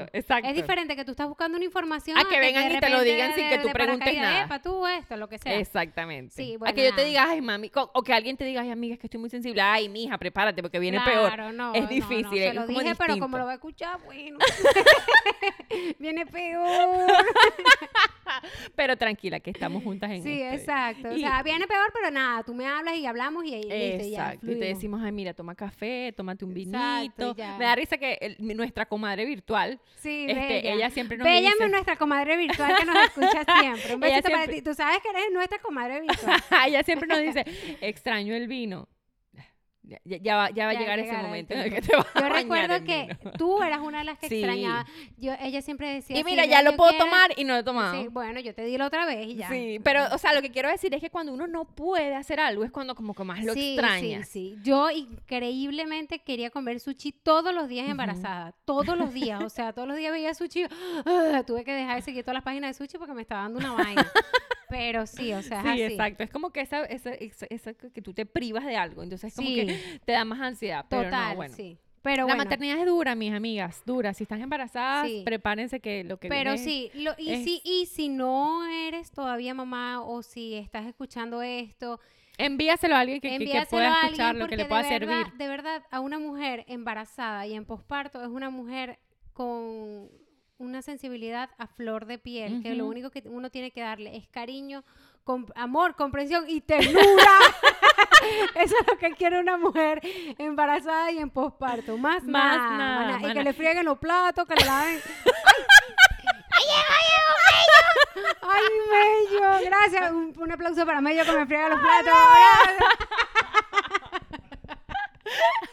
Exacto, 0.00 0.10
exacto. 0.12 0.48
Es 0.48 0.56
diferente 0.56 0.96
que 0.96 1.04
tú 1.04 1.10
estás 1.10 1.28
buscando 1.28 1.56
una 1.56 1.64
información 1.66 2.16
A 2.18 2.24
que 2.28 2.40
vengan 2.40 2.68
de 2.68 2.74
y 2.76 2.80
te 2.80 2.88
lo 2.90 3.02
digan 3.02 3.34
sin 3.34 3.44
de- 3.48 3.56
que 3.56 3.62
tú 3.62 3.68
preguntes 3.72 4.16
nada. 4.16 4.44
"Epa, 4.44 4.62
tú 4.62 4.86
esto, 4.86 5.16
lo 5.16 5.28
que 5.28 5.38
sea. 5.38 5.54
Exactamente. 5.58 6.34
Sí, 6.34 6.56
a 6.64 6.72
que 6.72 6.84
yo 6.84 6.94
te 6.94 7.04
diga, 7.04 7.28
ay, 7.28 7.40
mami, 7.42 7.70
o 7.74 8.02
que 8.02 8.12
alguien 8.14 8.36
te 8.36 8.44
diga, 8.44 8.62
ay, 8.62 8.70
amiga, 8.70 8.94
es 8.94 9.00
que 9.00 9.06
estoy 9.06 9.20
muy 9.20 9.28
sensible. 9.30 9.60
Ay, 9.60 9.88
mija, 9.88 10.16
prepárate 10.18 10.62
porque 10.62 10.78
viene 10.78 10.98
peor. 11.04 11.26
Claro, 11.34 11.52
no, 11.52 11.74
Es 11.74 11.82
no, 11.82 11.86
no, 11.88 11.94
difícil, 11.94 12.26
se 12.30 12.48
es 12.48 12.54
lo 12.54 12.66
dije, 12.66 12.94
pero 12.96 13.14
como 13.18 13.36
distinto. 13.36 13.38
lo 13.38 13.44
va 13.44 13.50
a 13.50 13.54
escuchar, 13.54 14.00
bueno. 14.04 14.38
Viene 15.98 16.24
peor. 16.26 17.06
Pero 18.74 18.96
tranquila, 18.96 19.40
que 19.40 19.50
estamos 19.50 19.82
juntas 19.84 20.10
en 20.10 20.22
Sí, 20.22 20.40
esto. 20.42 20.56
exacto. 20.72 21.08
O 21.10 21.16
sea, 21.16 21.42
viene 21.42 21.66
peor, 21.66 21.90
pero 21.94 22.10
nada, 22.10 22.42
tú 22.42 22.54
me 22.54 22.66
hablas 22.66 22.96
y 22.96 23.06
hablamos 23.06 23.44
y 23.44 23.54
ahí 23.54 23.68
Exacto. 23.70 24.50
Y 24.50 24.56
te 24.58 24.64
decimos, 24.66 25.00
ay, 25.02 25.12
mira, 25.12 25.32
toma 25.32 25.54
café, 25.54 26.12
tómate 26.16 26.44
un 26.46 26.54
vinito. 26.54 27.34
Me 27.58 27.64
da 27.64 27.74
risa 27.74 27.98
que 27.98 28.18
el- 28.20 28.36
nuestra 28.56 28.86
comadre 28.86 29.24
virtual, 29.24 29.78
Sí, 29.96 30.26
este, 30.28 30.40
Bella. 30.48 30.72
ella 30.74 30.90
siempre 30.90 31.16
nos 31.18 31.24
Bella 31.24 31.50
dice... 31.50 31.64
es 31.64 31.70
nuestra 31.70 31.96
comadre 31.96 32.36
virtual 32.36 32.74
que 32.78 32.84
nos 32.84 32.96
escucha 33.04 33.44
siempre. 33.60 33.94
Un 33.94 34.00
besito 34.00 34.22
para 34.22 34.36
siempre- 34.44 34.54
ti. 34.56 34.62
Tú 34.62 34.74
sabes 34.74 34.98
que 35.02 35.08
eres 35.10 35.24
nuestra 35.32 35.58
comadre 35.58 36.00
virtual. 36.00 36.42
ella 36.66 36.82
siempre 36.82 37.08
nos 37.08 37.20
dice, 37.20 37.44
extraño 37.80 38.34
el 38.34 38.46
vino. 38.48 38.88
Ya, 39.88 40.00
ya- 40.04 40.16
ya 40.16 40.36
va, 40.36 40.50
ya 40.50 40.64
va 40.64 40.70
a 40.70 40.74
Ya 40.74 40.80
llegar 40.80 40.98
ese 40.98 41.16
momento 41.16 41.54
en 41.54 41.60
el 41.60 41.72
que 41.72 41.80
te 41.80 41.94
vas 41.96 42.06
a 42.12 42.20
Yo 42.20 42.28
recuerdo 42.28 42.84
que 42.84 43.16
tú 43.38 43.62
eras 43.62 43.78
una 43.80 43.98
de 43.98 44.04
las 44.04 44.18
que 44.18 44.28
Sí. 44.28 44.34
extrañaba. 44.40 44.84
Yo, 45.16 45.32
ella 45.40 45.62
siempre 45.62 45.94
decía 45.94 46.18
Y 46.18 46.24
mira, 46.24 46.42
"Ve, 46.42 46.48
ya 46.48 46.62
lo 46.62 46.74
puedo 46.76 46.90
quiero-". 46.90 47.04
tomar 47.04 47.30
y 47.36 47.44
no 47.44 47.54
lo 47.54 47.60
he 47.60 47.62
tomado. 47.62 48.02
Sí, 48.02 48.08
bueno, 48.08 48.40
yo 48.40 48.52
te 48.52 48.64
di 48.64 48.76
la 48.76 48.86
otra 48.86 49.06
vez 49.06 49.28
y 49.28 49.36
ya. 49.36 49.48
Sí, 49.48 49.78
pero, 49.84 50.06
o 50.12 50.18
sea, 50.18 50.32
lo 50.34 50.42
que 50.42 50.50
quiero 50.50 50.68
decir 50.68 50.92
es 50.92 51.00
que 51.00 51.08
cuando 51.08 51.32
uno 51.32 51.46
no 51.46 51.64
puede 51.66 52.16
hacer 52.16 52.40
algo 52.40 52.64
es 52.64 52.72
cuando 52.72 52.96
como 52.96 53.14
que 53.14 53.22
más 53.22 53.44
lo 53.44 53.54
sí, 53.54 53.74
extrañas. 53.74 54.26
Sí, 54.28 54.56
sí. 54.56 54.62
Yo 54.64 54.90
increíblemente 54.90 56.18
quería 56.18 56.50
comer 56.50 56.80
sushi 56.80 57.12
todos 57.12 57.54
los 57.54 57.68
días 57.68 57.88
embarazada. 57.88 58.54
Todos 58.64 58.96
los 58.98 59.12
días. 59.12 59.40
O 59.44 59.48
sea, 59.48 59.72
todos 59.72 59.86
los 59.86 59.96
días 59.96 60.10
veía 60.10 60.34
sushi. 60.34 60.64
ah, 61.04 61.42
tuve 61.46 61.62
que 61.64 61.72
dejar 61.72 61.94
de 61.96 62.02
seguir 62.02 62.24
todas 62.24 62.34
las 62.34 62.42
páginas 62.42 62.76
de 62.76 62.84
sushi 62.86 62.98
porque 62.98 63.14
me 63.14 63.22
estaba 63.22 63.42
dando 63.42 63.60
una 63.60 63.72
vaina. 63.72 64.04
Pero 64.68 65.06
sí, 65.06 65.32
o 65.32 65.42
sea, 65.42 65.58
es 65.60 65.64
Sí, 65.64 65.70
así. 65.70 65.82
exacto. 65.82 66.22
Es 66.24 66.30
como 66.30 66.50
que 66.50 66.60
esa, 66.60 66.84
esa, 66.84 67.10
esa- 67.14 67.46
esa 67.50 67.74
que 67.74 68.02
tú 68.02 68.12
te 68.14 68.26
privas 68.26 68.64
de 68.64 68.76
algo. 68.76 69.02
Entonces 69.02 69.28
es 69.32 69.36
como 69.36 69.48
Sí. 69.48 69.54
que 69.66 70.00
te 70.04 70.12
da 70.12 70.24
más 70.24 70.40
ansiedad. 70.40 70.84
Pero 70.88 71.04
Total, 71.04 71.30
no, 71.30 71.36
bueno. 71.36 71.54
sí. 71.54 71.78
Pero 72.02 72.18
la 72.18 72.34
bueno, 72.34 72.44
maternidad 72.44 72.78
es 72.78 72.86
dura, 72.86 73.14
mis 73.16 73.32
amigas, 73.32 73.82
dura. 73.84 74.14
Si 74.14 74.22
están 74.22 74.40
embarazadas, 74.40 75.08
Sí. 75.08 75.22
prepárense 75.24 75.80
que 75.80 76.04
lo 76.04 76.18
que 76.18 76.28
Pero 76.28 76.52
viene 76.52 76.64
sí, 76.64 76.90
lo- 76.94 77.14
y, 77.18 77.30
es- 77.32 77.44
si, 77.44 77.60
y 77.64 77.86
si 77.86 78.08
no 78.08 78.64
eres 78.66 79.10
todavía 79.10 79.54
mamá 79.54 80.02
o 80.02 80.22
si 80.22 80.54
estás 80.54 80.86
escuchando 80.86 81.42
esto, 81.42 81.98
Envíaselo 82.38 82.94
a 82.94 83.00
alguien 83.00 83.18
que, 83.20 83.28
pueda 83.70 83.88
a 83.88 83.92
alguien 83.94 84.04
escucharlo, 84.04 84.46
que 84.46 84.56
le 84.58 84.64
de 84.64 84.68
pueda 84.68 84.82
verdad- 84.82 84.98
servir. 85.22 85.32
De 85.38 85.48
verdad, 85.48 85.82
a 85.90 86.00
una 86.00 86.18
mujer 86.18 86.64
embarazada 86.68 87.46
y 87.46 87.54
en 87.54 87.64
posparto 87.64 88.20
es 88.22 88.28
una 88.28 88.50
mujer 88.50 88.98
con 89.32 90.10
una 90.76 90.82
sensibilidad 90.82 91.48
a 91.56 91.66
flor 91.66 92.04
de 92.04 92.18
piel, 92.18 92.62
que 92.62 92.74
lo 92.74 92.84
único 92.86 93.10
que 93.10 93.22
uno 93.24 93.48
tiene 93.50 93.70
que 93.70 93.80
darle 93.80 94.14
es 94.14 94.28
cariño, 94.28 94.84
com- 95.24 95.46
amor, 95.54 95.96
comprensión 95.96 96.44
y 96.48 96.60
ternura. 96.60 97.00
Eso 98.56 98.74
es 98.78 98.86
lo 98.86 98.98
que 98.98 99.12
quiere 99.12 99.40
una 99.40 99.56
mujer 99.56 100.02
embarazada 100.36 101.10
y 101.12 101.18
en 101.18 101.30
posparto. 101.30 101.96
Más, 101.96 102.22
Más 102.24 102.56
nada, 102.58 102.70
nada, 102.76 102.96
más 102.96 103.22
nada. 103.22 103.30
Y 103.30 103.34
que 103.34 103.42
le 103.42 103.54
frieguen 103.54 103.86
los 103.86 103.96
platos, 103.98 104.46
que 104.46 104.54
le 104.54 104.64
laven. 104.66 105.00
¡Ay, 108.42 108.64
Mello! 108.90 109.48
Gracias. 109.64 110.10
Un, 110.12 110.34
un 110.38 110.52
aplauso 110.52 110.84
para 110.86 111.00
Mello 111.00 111.24
que 111.24 111.32
me 111.32 111.46
friega 111.46 111.68
los 111.70 111.80
platos. 111.80 112.12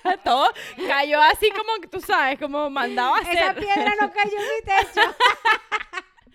Todo 0.24 0.52
cayó 0.88 1.22
así 1.22 1.50
como 1.52 1.82
que 1.82 1.88
tú 1.88 2.00
sabes, 2.02 2.40
como 2.40 2.70
mandaba 2.70 3.18
a 3.18 3.22
hacer. 3.22 3.38
Esa 3.38 3.54
piedra 3.56 3.94
no 4.00 4.12
cayó 4.12 4.38
en 4.38 4.44
mi 4.44 4.62
techo. 4.66 5.02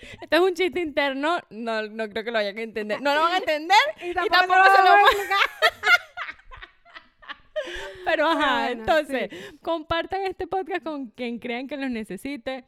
Esto 0.23 0.37
es 0.37 0.41
un 0.41 0.55
chiste 0.55 0.81
interno, 0.81 1.39
no, 1.51 1.83
no 1.83 2.09
creo 2.09 2.25
que 2.25 2.31
lo 2.31 2.39
vayan 2.39 2.57
a 2.57 2.63
entender. 2.63 3.01
No 3.03 3.15
lo 3.15 3.23
van 3.23 3.33
a 3.35 3.39
entender 3.39 3.77
Y 4.03 4.11
y 4.11 4.15
tampoco, 4.15 4.39
tampoco, 4.39 4.65
se 4.77 4.83
lo 4.83 4.89
van 4.91 4.99
a 4.99 5.03
explicar. 5.03 5.39
Pero 8.05 8.27
ajá, 8.27 8.67
Bueno, 8.67 8.81
entonces, 8.81 9.31
compartan 9.61 10.23
este 10.23 10.47
podcast 10.47 10.85
con 10.85 11.09
quien 11.11 11.39
crean 11.39 11.67
que 11.67 11.77
lo 11.77 11.89
necesite. 11.89 12.65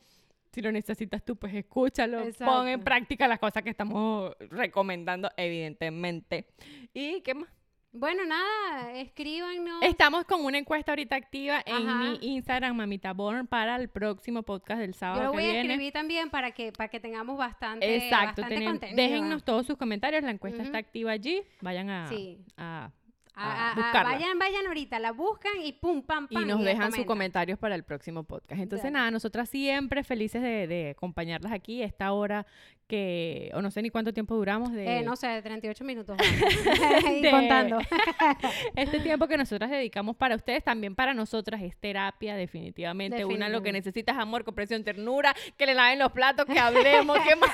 Si 0.53 0.61
lo 0.61 0.73
necesitas 0.73 1.25
tú, 1.25 1.37
pues 1.37 1.55
escúchalo. 1.55 2.19
Pon 2.19 2.27
en 2.27 2.31
Exacto. 2.31 2.85
práctica 2.85 3.29
las 3.29 3.39
cosas 3.39 3.63
que 3.63 3.71
estamos 3.71 4.35
recomendando, 4.51 5.31
evidentemente. 5.37 6.49
¿Y 6.93 7.21
qué 7.21 7.35
más? 7.35 7.49
Bueno, 7.93 8.25
nada, 8.25 8.93
escríbanos. 8.95 9.83
Estamos 9.83 10.25
con 10.25 10.45
una 10.45 10.59
encuesta 10.59 10.93
ahorita 10.93 11.17
activa 11.17 11.61
en 11.67 11.89
Ajá. 11.89 11.99
mi 12.05 12.19
Instagram, 12.23 12.77
Mamita 12.77 13.13
Born, 13.13 13.49
para 13.49 13.75
el 13.75 13.89
próximo 13.89 14.45
podcast 14.45 14.81
del 14.81 14.95
sábado 14.95 15.21
Yo 15.23 15.25
lo 15.27 15.31
que 15.33 15.37
voy 15.39 15.45
a 15.45 15.53
viene. 15.55 15.69
escribir 15.73 15.93
también 15.93 16.31
para 16.31 16.53
que, 16.53 16.71
para 16.71 16.89
que 16.89 17.01
tengamos 17.01 17.37
bastante, 17.37 17.97
Exacto, 17.97 18.43
bastante 18.43 18.65
contenido. 18.65 18.97
déjennos 18.97 19.43
todos 19.43 19.67
sus 19.67 19.77
comentarios, 19.77 20.23
la 20.23 20.31
encuesta 20.31 20.63
está 20.63 20.79
activa 20.79 21.11
allí, 21.11 21.43
vayan 21.63 21.91
a, 21.91 22.07
Sí. 22.07 22.39
a- 22.57 22.93
A- 23.41 23.53
a 23.53 23.69
a- 23.69 23.73
a- 23.73 23.75
buscarla. 23.75 24.03
vayan, 24.13 24.39
vayan 24.39 24.67
ahorita, 24.67 24.99
la 24.99 25.13
buscan 25.13 25.53
y 25.63 25.73
pum, 25.73 26.03
pam, 26.03 26.27
y 26.31 26.35
pam. 26.35 26.47
nos 26.47 26.61
la 26.61 26.71
dejan 26.71 26.93
sus 26.93 27.05
comentarios 27.07 27.59
para 27.59 27.75
el 27.75 27.85
próximo 27.85 28.25
podcast. 28.25 28.61
Entonces, 28.61 28.91
nada, 28.93 29.11
nosotras 29.11 29.49
siempre 29.49 30.05
felices 30.05 30.43
de, 30.43 30.67
de 30.67 30.91
acompañarlas 30.91 31.53
aquí, 31.53 31.83
esta 31.83 32.13
hora 32.13 32.47
que, 32.87 33.53
o 33.55 33.63
no 33.63 33.71
sé 33.71 33.83
ni 33.83 33.91
cuánto 33.91 34.13
tiempo 34.13 34.35
duramos 34.35 34.73
de 34.73 34.99
Eh, 34.99 35.03
no 35.03 35.15
sé, 35.15 35.41
38 35.43 35.85
minutos. 35.85 36.17
Y 37.11 37.21
De- 37.23 37.31
contando. 37.31 37.79
este 38.77 38.99
tiempo 39.01 39.29
que 39.29 39.37
nosotras 39.37 39.71
dedicamos 39.71 40.17
para 40.17 40.35
ustedes, 40.35 40.65
también 40.65 40.95
para 40.97 41.15
nosotras 41.15 41.63
es 41.63 41.77
terapia, 41.77 42.35
definitivamente. 42.35 43.25
Una 43.25 43.49
lo 43.49 43.63
que 43.63 43.71
Definitivamente. 43.71 43.73
necesita 43.73 44.13
es 44.13 44.19
amor, 44.19 44.45
comprensión, 44.45 44.83
ternura, 44.83 45.35
que 45.57 45.67
le 45.67 45.75
laven 45.75 45.99
los 46.01 46.11
platos, 46.13 46.47
que 46.47 46.59
hablemos, 46.59 47.17
que 47.21 47.37
más. 47.37 47.51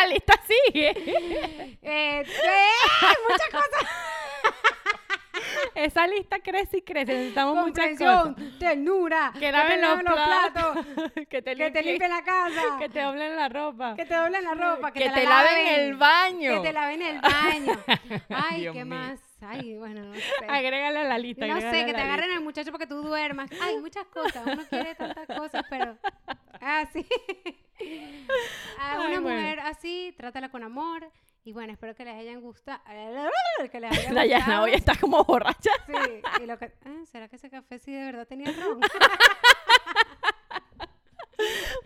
La 0.00 0.06
lista 0.08 0.34
sigue. 0.46 0.88
Eh, 0.90 1.76
eh, 1.82 2.24
muchas 3.28 3.48
cosas. 3.50 3.88
Esa 5.74 6.06
lista 6.06 6.38
crece 6.40 6.78
y 6.78 6.82
crece. 6.82 7.12
Necesitamos 7.12 7.54
muchas 7.56 7.86
Comprensión, 7.88 8.34
cosas. 8.34 8.58
ternura. 8.58 9.32
Que 9.38 9.52
laven 9.52 9.80
los, 9.80 10.02
platos, 10.02 10.84
platos. 10.84 11.12
que 11.30 11.42
te 11.42 11.56
que 11.56 11.70
te 11.70 11.82
limpien, 11.82 12.10
la 12.10 12.22
casa. 12.22 12.60
que 12.78 12.88
te 12.88 13.00
doblen 13.00 13.36
la 13.36 13.48
ropa, 13.48 13.94
que 13.96 14.04
te 14.04 14.14
doblen 14.14 14.44
la 14.44 14.54
ropa. 14.54 14.92
Que, 14.92 15.00
que 15.00 15.08
te, 15.08 15.14
te, 15.14 15.24
la 15.24 15.30
laven 15.42 15.66
el 15.68 15.94
baño. 15.96 16.54
Que 16.54 16.60
te 16.68 16.72
laven 16.72 17.02
el 17.02 17.20
baño. 17.20 17.72
Ay, 18.28 18.60
Dios 18.62 18.74
¿qué 18.74 18.84
mío. 18.84 18.96
más? 18.96 19.20
Ay, 19.44 19.76
bueno, 19.76 20.02
no 20.04 20.14
sé. 20.14 20.22
Agrégale 20.48 21.00
a 21.00 21.04
la 21.04 21.18
lista. 21.18 21.46
No 21.46 21.60
sé, 21.60 21.84
que 21.84 21.92
te 21.92 22.00
agarren 22.00 22.26
lista. 22.26 22.38
al 22.38 22.44
muchacho 22.44 22.70
para 22.70 22.84
que 22.84 22.88
tú 22.88 23.02
duermas. 23.02 23.50
Ay, 23.60 23.78
muchas 23.78 24.06
cosas. 24.06 24.42
Uno 24.46 24.62
quiere 24.68 24.94
tantas 24.94 25.26
cosas, 25.26 25.64
pero. 25.68 25.96
Así. 26.60 27.04
A 28.78 28.92
Ay, 28.92 29.06
una 29.08 29.20
bueno. 29.20 29.20
mujer 29.22 29.60
así, 29.60 30.14
trátala 30.16 30.48
con 30.50 30.62
amor. 30.62 31.10
Y 31.44 31.52
bueno, 31.52 31.72
espero 31.72 31.94
que 31.94 32.04
les 32.04 32.14
hayan 32.14 32.40
gustado. 32.40 32.80
Que 33.72 33.80
les 33.80 33.90
haya 33.98 34.12
Dayana 34.12 34.44
gustado. 34.44 34.64
hoy 34.64 34.72
estás 34.74 34.98
como 34.98 35.24
borracha. 35.24 35.70
Sí, 35.86 36.42
y 36.42 36.46
lo 36.46 36.58
que. 36.58 36.66
ah, 36.84 37.02
¿Será 37.10 37.28
que 37.28 37.36
ese 37.36 37.50
café 37.50 37.78
sí 37.78 37.92
de 37.92 38.04
verdad 38.04 38.26
tenía 38.26 38.52
ron? 38.52 38.80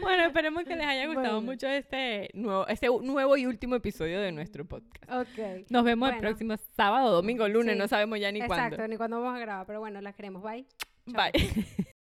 Bueno, 0.00 0.24
esperemos 0.26 0.64
que 0.64 0.76
les 0.76 0.86
haya 0.86 1.06
gustado 1.06 1.36
Bueno. 1.36 1.40
mucho 1.52 1.66
este 1.66 2.28
nuevo, 2.34 2.66
este 2.68 2.88
nuevo 2.88 3.36
y 3.38 3.46
último 3.46 3.74
episodio 3.76 4.20
de 4.20 4.30
nuestro 4.30 4.66
podcast. 4.66 5.10
ok. 5.10 5.70
Nos 5.70 5.82
vemos 5.84 6.10
el 6.12 6.18
próximo 6.18 6.54
sábado, 6.76 7.12
domingo, 7.12 7.48
lunes, 7.48 7.72
Sí. 7.74 7.78
no 7.78 7.88
sabemos 7.88 8.20
ya 8.20 8.30
ni 8.30 8.40
Exacto, 8.42 8.76
cuándo. 8.76 8.88
ni 8.88 8.96
cuándo 8.98 9.20
vamos 9.20 9.36
a 9.36 9.40
grabar, 9.40 9.66
pero 9.66 9.80
bueno, 9.80 10.00
las 10.02 10.14
queremos. 10.14 10.42
Bye. 10.42 10.66
Bye. 11.06 11.86